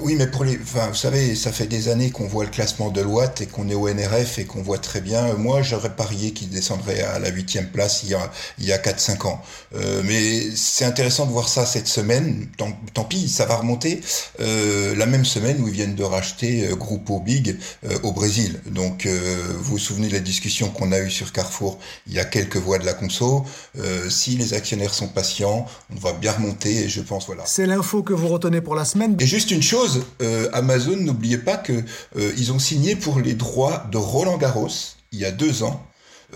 oui, 0.00 0.14
mais 0.16 0.26
pour 0.26 0.44
les, 0.44 0.58
enfin, 0.60 0.88
vous 0.88 0.94
savez, 0.94 1.34
ça 1.34 1.52
fait 1.52 1.66
des 1.66 1.88
années 1.88 2.10
qu'on 2.10 2.26
voit 2.26 2.44
le 2.44 2.50
classement 2.50 2.90
de 2.90 3.00
Loite 3.00 3.40
et 3.40 3.46
qu'on 3.46 3.68
est 3.68 3.74
au 3.74 3.88
NRF 3.88 4.38
et 4.38 4.44
qu'on 4.44 4.62
voit 4.62 4.78
très 4.78 5.00
bien. 5.00 5.34
Moi, 5.34 5.62
j'aurais 5.62 5.94
parié 5.94 6.32
qu'il 6.32 6.48
descendrait 6.48 7.00
à 7.02 7.18
la 7.18 7.30
huitième 7.30 7.68
place 7.68 8.02
il 8.04 8.10
y 8.10 8.14
a 8.14 8.30
il 8.58 8.66
y 8.66 8.72
a 8.72 8.78
quatre 8.78 9.00
cinq 9.00 9.24
ans. 9.24 9.42
Euh, 9.74 10.02
mais 10.04 10.42
c'est 10.54 10.84
intéressant 10.84 11.26
de 11.26 11.32
voir 11.32 11.48
ça 11.48 11.66
cette 11.66 11.88
semaine. 11.88 12.46
Tant, 12.56 12.72
tant 12.94 13.04
pis, 13.04 13.28
ça 13.28 13.46
va 13.46 13.56
remonter 13.56 14.00
euh, 14.40 14.94
la 14.96 15.06
même 15.06 15.24
semaine 15.24 15.60
où 15.60 15.68
ils 15.68 15.74
viennent 15.74 15.94
de 15.94 16.04
racheter 16.04 16.68
euh, 16.68 16.74
Grupo 16.74 17.20
Big 17.20 17.56
euh, 17.84 17.98
au 18.02 18.12
Brésil. 18.12 18.60
Donc, 18.66 19.06
euh, 19.06 19.36
vous 19.58 19.72
vous 19.72 19.78
souvenez 19.78 20.08
de 20.08 20.14
la 20.14 20.20
discussion 20.20 20.68
qu'on 20.70 20.92
a 20.92 21.00
eue 21.00 21.10
sur 21.10 21.32
Carrefour 21.32 21.78
Il 22.06 22.14
y 22.14 22.18
a 22.18 22.24
quelques 22.24 22.56
voix 22.56 22.78
de 22.78 22.86
la 22.86 22.94
conso. 22.94 23.44
Euh, 23.78 24.08
si 24.10 24.36
les 24.36 24.54
actionnaires 24.54 24.94
sont 24.94 25.08
patients, 25.08 25.66
on 25.94 25.98
va 25.98 26.12
bien 26.12 26.32
remonter. 26.32 26.84
Et 26.84 26.88
je 26.88 27.00
pense 27.00 27.26
voilà. 27.26 27.44
C'est 27.46 27.66
l'info 27.66 28.02
que 28.02 28.12
vous 28.12 28.28
retenez 28.28 28.60
pour 28.60 28.74
la 28.74 28.84
semaine. 28.84 29.16
Et 29.20 29.26
juste 29.26 29.50
une 29.50 29.62
chose 29.62 29.85
euh, 30.22 30.48
Amazon, 30.52 30.96
n'oubliez 30.96 31.38
pas 31.38 31.56
que 31.56 31.72
euh, 31.72 32.32
ils 32.36 32.52
ont 32.52 32.58
signé 32.58 32.96
pour 32.96 33.20
les 33.20 33.34
droits 33.34 33.86
de 33.90 33.96
Roland 33.96 34.36
Garros 34.36 34.68
il 35.12 35.18
y 35.18 35.24
a 35.24 35.30
deux 35.30 35.62
ans 35.62 35.86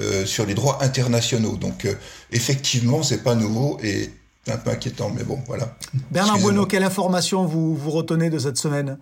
euh, 0.01 0.25
sur 0.25 0.47
les 0.47 0.55
droits 0.55 0.83
internationaux. 0.83 1.57
Donc 1.57 1.87
effectivement, 2.33 3.03
c'est 3.03 3.23
pas 3.23 3.35
nouveau 3.35 3.79
et 3.83 4.11
un 4.49 4.57
peu 4.57 4.71
inquiétant, 4.71 5.11
mais 5.15 5.23
bon, 5.23 5.39
voilà. 5.47 5.77
Bernard 6.11 6.39
Bueno, 6.39 6.67
quelle 6.67 6.85
information 6.85 7.45
vous, 7.45 7.77
vous 7.77 7.91
retenez 7.91 8.31
de 8.31 8.39
cette 8.39 8.57
semaine? 8.57 8.99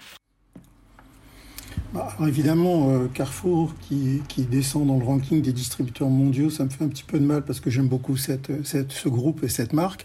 Bah, 1.95 2.09
évidemment, 2.27 2.91
euh, 2.91 3.07
Carrefour 3.07 3.73
qui, 3.81 4.21
qui, 4.29 4.43
descend 4.43 4.87
dans 4.87 4.99
le 4.99 5.05
ranking 5.05 5.41
des 5.41 5.55
distributeurs 5.55 6.11
mondiaux, 6.11 6.51
ça 6.51 6.65
me 6.65 6.69
fait 6.69 6.85
un 6.85 6.89
petit 6.89 7.03
peu 7.03 7.19
de 7.19 7.25
mal 7.25 7.43
parce 7.43 7.61
que 7.61 7.71
j'aime 7.71 7.89
beaucoup 7.89 8.19
cette, 8.19 8.51
cette, 8.67 8.93
ce 8.93 9.09
groupe 9.09 9.43
et 9.43 9.49
cette 9.49 9.73
marque. 9.73 10.05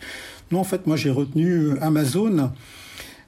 Non, 0.51 0.59
en 0.59 0.63
fait, 0.63 0.87
moi 0.87 0.95
j'ai 0.95 1.09
retenu 1.09 1.77
Amazon 1.81 2.51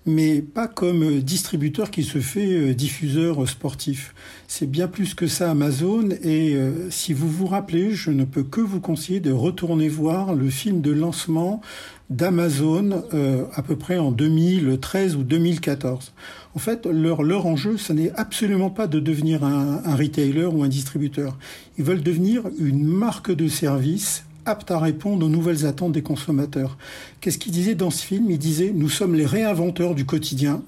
mais 0.06 0.42
pas 0.42 0.68
comme 0.68 1.20
distributeur 1.20 1.90
qui 1.90 2.04
se 2.04 2.20
fait 2.20 2.74
diffuseur 2.74 3.48
sportif. 3.48 4.14
C'est 4.48 4.70
bien 4.70 4.88
plus 4.88 5.16
que 5.16 5.28
ça 5.28 5.50
Amazon 5.50 6.10
et 6.22 6.56
euh, 6.56 6.90
si 6.92 7.14
vous 7.14 7.30
vous 7.30 7.48
rappelez, 7.48 7.92
je 7.92 8.12
ne 8.12 8.24
peux 8.24 8.44
que 8.44 8.62
vous 8.62 8.80
conseiller 8.80 9.20
de 9.20 9.32
retourner 9.32 9.90
voir 9.90 10.36
le 10.36 10.50
film 10.50 10.82
de 10.82 10.92
lancement 10.92 11.62
d'Amazon 12.10 13.04
euh, 13.14 13.46
à 13.54 13.64
peu 13.64 13.76
près 13.76 13.98
en 13.98 14.12
2013 14.12 15.16
ou 15.16 15.24
2014. 15.24 16.14
En 16.54 16.60
fait, 16.60 16.86
leur, 16.86 17.24
leur 17.24 17.48
enjeu, 17.48 17.78
ce 17.78 17.94
n'est 17.94 18.12
absolument 18.12 18.70
pas 18.70 18.88
de 18.88 19.00
devenir 19.00 19.44
un, 19.44 19.82
un 19.84 19.96
retailer 19.96 20.46
ou 20.46 20.64
un 20.64 20.70
distributeur. 20.70 21.38
Ils 21.78 21.84
veulent 21.84 22.04
devenir 22.04 22.44
une 22.60 22.84
marque 22.84 23.32
de 23.32 23.48
service 23.48 24.24
apte 24.46 24.72
à 24.72 24.80
répondre 24.80 25.26
aux 25.26 25.30
nouvelles 25.30 25.66
attentes 25.66 25.92
des 25.92 26.02
consommateurs. 26.02 26.78
Qu'est-ce 27.22 27.38
qu'il 27.38 27.52
disait 27.52 27.76
dans 27.76 27.90
ce 27.90 28.06
film? 28.06 28.30
Il 28.30 28.38
disait 28.38 28.72
Nous 28.74 28.90
sommes 28.90 29.16
les 29.16 29.26
réinventeurs 29.26 29.96
du 29.96 30.06
quotidien. 30.06 30.62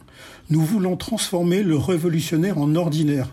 Nous 0.49 0.61
voulons 0.61 0.95
transformer 0.95 1.63
le 1.63 1.78
révolutionnaire 1.78 2.57
en 2.57 2.75
ordinaire. 2.75 3.30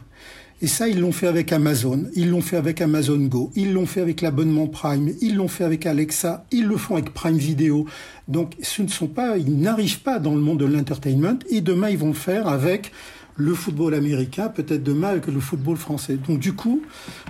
Et 0.63 0.67
ça, 0.67 0.89
ils 0.89 1.01
l'ont 1.01 1.13
fait 1.13 1.27
avec 1.27 1.53
Amazon, 1.53 2.05
ils 2.15 2.31
l'ont 2.31 2.41
fait 2.41 2.57
avec 2.57 2.81
Amazon 2.81 3.19
Go, 3.19 3.51
ils 3.55 3.73
l'ont 3.73 3.87
fait 3.87 4.01
avec 4.01 4.21
l'abonnement 4.21 4.67
Prime, 4.67 5.11
ils 5.21 5.35
l'ont 5.35 5.49
fait 5.49 5.65
avec 5.65 5.85
Alexa, 5.85 6.47
ils 6.53 6.67
le 6.67 6.77
font 6.77 6.95
avec 6.95 7.13
Prime 7.13 7.37
Video. 7.37 7.87
Donc, 8.29 8.55
ce 8.63 8.83
ne 8.83 8.89
sont 8.89 9.09
pas, 9.09 9.37
ils 9.37 9.59
n'arrivent 9.59 10.01
pas 10.01 10.19
dans 10.19 10.35
le 10.35 10.41
monde 10.41 10.61
de 10.61 10.65
l'entertainment. 10.65 11.39
Et 11.51 11.61
demain, 11.61 11.91
ils 11.91 11.99
vont 11.99 12.09
le 12.09 12.15
faire 12.15 12.47
avec 12.47 12.93
le 13.37 13.53
football 13.53 13.95
américain, 13.95 14.49
peut-être 14.49 14.83
demain 14.83 15.09
avec 15.09 15.27
le 15.27 15.41
football 15.41 15.77
français. 15.77 16.17
Donc, 16.27 16.39
du 16.39 16.53
coup, 16.53 16.83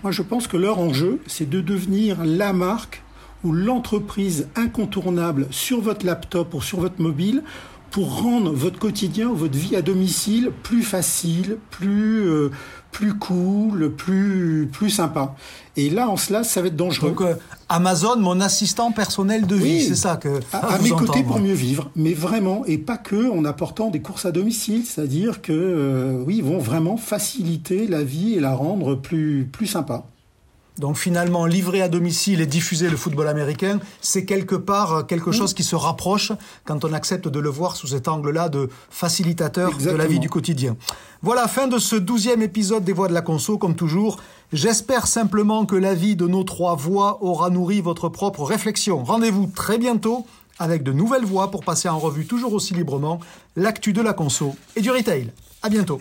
moi, 0.02 0.12
je 0.12 0.22
pense 0.22 0.46
que 0.46 0.56
leur 0.56 0.78
enjeu, 0.78 1.18
c'est 1.26 1.48
de 1.48 1.60
devenir 1.60 2.24
la 2.24 2.52
marque 2.52 3.02
ou 3.44 3.52
l'entreprise 3.52 4.48
incontournable 4.56 5.46
sur 5.50 5.80
votre 5.80 6.04
laptop 6.04 6.54
ou 6.54 6.60
sur 6.62 6.80
votre 6.80 7.00
mobile 7.00 7.42
pour 7.90 8.22
rendre 8.22 8.50
votre 8.52 8.80
quotidien 8.80 9.28
ou 9.28 9.36
votre 9.36 9.56
vie 9.56 9.76
à 9.76 9.82
domicile 9.82 10.50
plus 10.64 10.82
facile, 10.82 11.58
plus 11.70 12.28
euh, 12.28 12.50
plus 12.90 13.14
cool, 13.14 13.92
plus 13.92 14.68
plus 14.72 14.90
sympa. 14.90 15.36
Et 15.76 15.90
là, 15.90 16.08
en 16.08 16.16
cela, 16.16 16.42
ça 16.42 16.60
va 16.60 16.66
être 16.68 16.76
dangereux. 16.76 17.10
Donc 17.10 17.20
euh, 17.20 17.34
Amazon, 17.68 18.16
mon 18.16 18.40
assistant 18.40 18.90
personnel 18.90 19.46
de 19.46 19.54
vie, 19.54 19.76
oui, 19.78 19.84
c'est 19.86 19.94
ça 19.94 20.16
que 20.16 20.40
à, 20.52 20.74
à 20.74 20.78
mes 20.80 20.90
côtés 20.90 21.22
pour 21.22 21.38
mieux 21.38 21.54
vivre, 21.54 21.88
mais 21.94 22.14
vraiment 22.14 22.64
et 22.66 22.78
pas 22.78 22.96
que 22.96 23.30
en 23.30 23.44
apportant 23.44 23.90
des 23.90 24.00
courses 24.00 24.26
à 24.26 24.32
domicile, 24.32 24.82
c'est-à-dire 24.84 25.40
que 25.40 25.52
euh, 25.52 26.24
oui, 26.26 26.38
ils 26.38 26.44
vont 26.44 26.58
vraiment 26.58 26.96
faciliter 26.96 27.86
la 27.86 28.02
vie 28.02 28.34
et 28.34 28.40
la 28.40 28.54
rendre 28.56 28.96
plus 28.96 29.48
plus 29.52 29.68
sympa. 29.68 30.06
Donc 30.78 30.96
finalement, 30.96 31.46
livrer 31.46 31.82
à 31.82 31.88
domicile 31.88 32.40
et 32.40 32.46
diffuser 32.46 32.90
le 32.90 32.96
football 32.96 33.28
américain, 33.28 33.78
c'est 34.00 34.24
quelque 34.24 34.56
part 34.56 35.06
quelque 35.06 35.30
chose 35.30 35.52
mmh. 35.52 35.54
qui 35.54 35.62
se 35.62 35.76
rapproche 35.76 36.32
quand 36.64 36.84
on 36.84 36.92
accepte 36.92 37.28
de 37.28 37.38
le 37.38 37.48
voir 37.48 37.76
sous 37.76 37.88
cet 37.88 38.08
angle-là 38.08 38.48
de 38.48 38.68
facilitateur 38.90 39.68
Exactement. 39.68 39.92
de 39.92 39.98
la 39.98 40.06
vie 40.08 40.18
du 40.18 40.28
quotidien. 40.28 40.76
Voilà, 41.22 41.46
fin 41.48 41.68
de 41.68 41.78
ce 41.78 41.96
douzième 41.96 42.42
épisode 42.42 42.84
des 42.84 42.92
Voix 42.92 43.08
de 43.08 43.14
la 43.14 43.22
Conso, 43.22 43.56
comme 43.56 43.76
toujours. 43.76 44.18
J'espère 44.52 45.06
simplement 45.06 45.64
que 45.64 45.76
l'avis 45.76 46.16
de 46.16 46.26
nos 46.26 46.44
trois 46.44 46.74
voix 46.74 47.22
aura 47.22 47.50
nourri 47.50 47.80
votre 47.80 48.08
propre 48.08 48.42
réflexion. 48.42 49.04
Rendez-vous 49.04 49.46
très 49.46 49.78
bientôt 49.78 50.26
avec 50.58 50.82
de 50.82 50.92
nouvelles 50.92 51.24
voix 51.24 51.50
pour 51.50 51.64
passer 51.64 51.88
en 51.88 51.98
revue 51.98 52.26
toujours 52.26 52.52
aussi 52.52 52.74
librement 52.74 53.20
l'actu 53.56 53.92
de 53.92 54.02
la 54.02 54.12
conso 54.12 54.54
et 54.76 54.80
du 54.80 54.90
retail. 54.90 55.32
À 55.62 55.70
bientôt. 55.70 56.00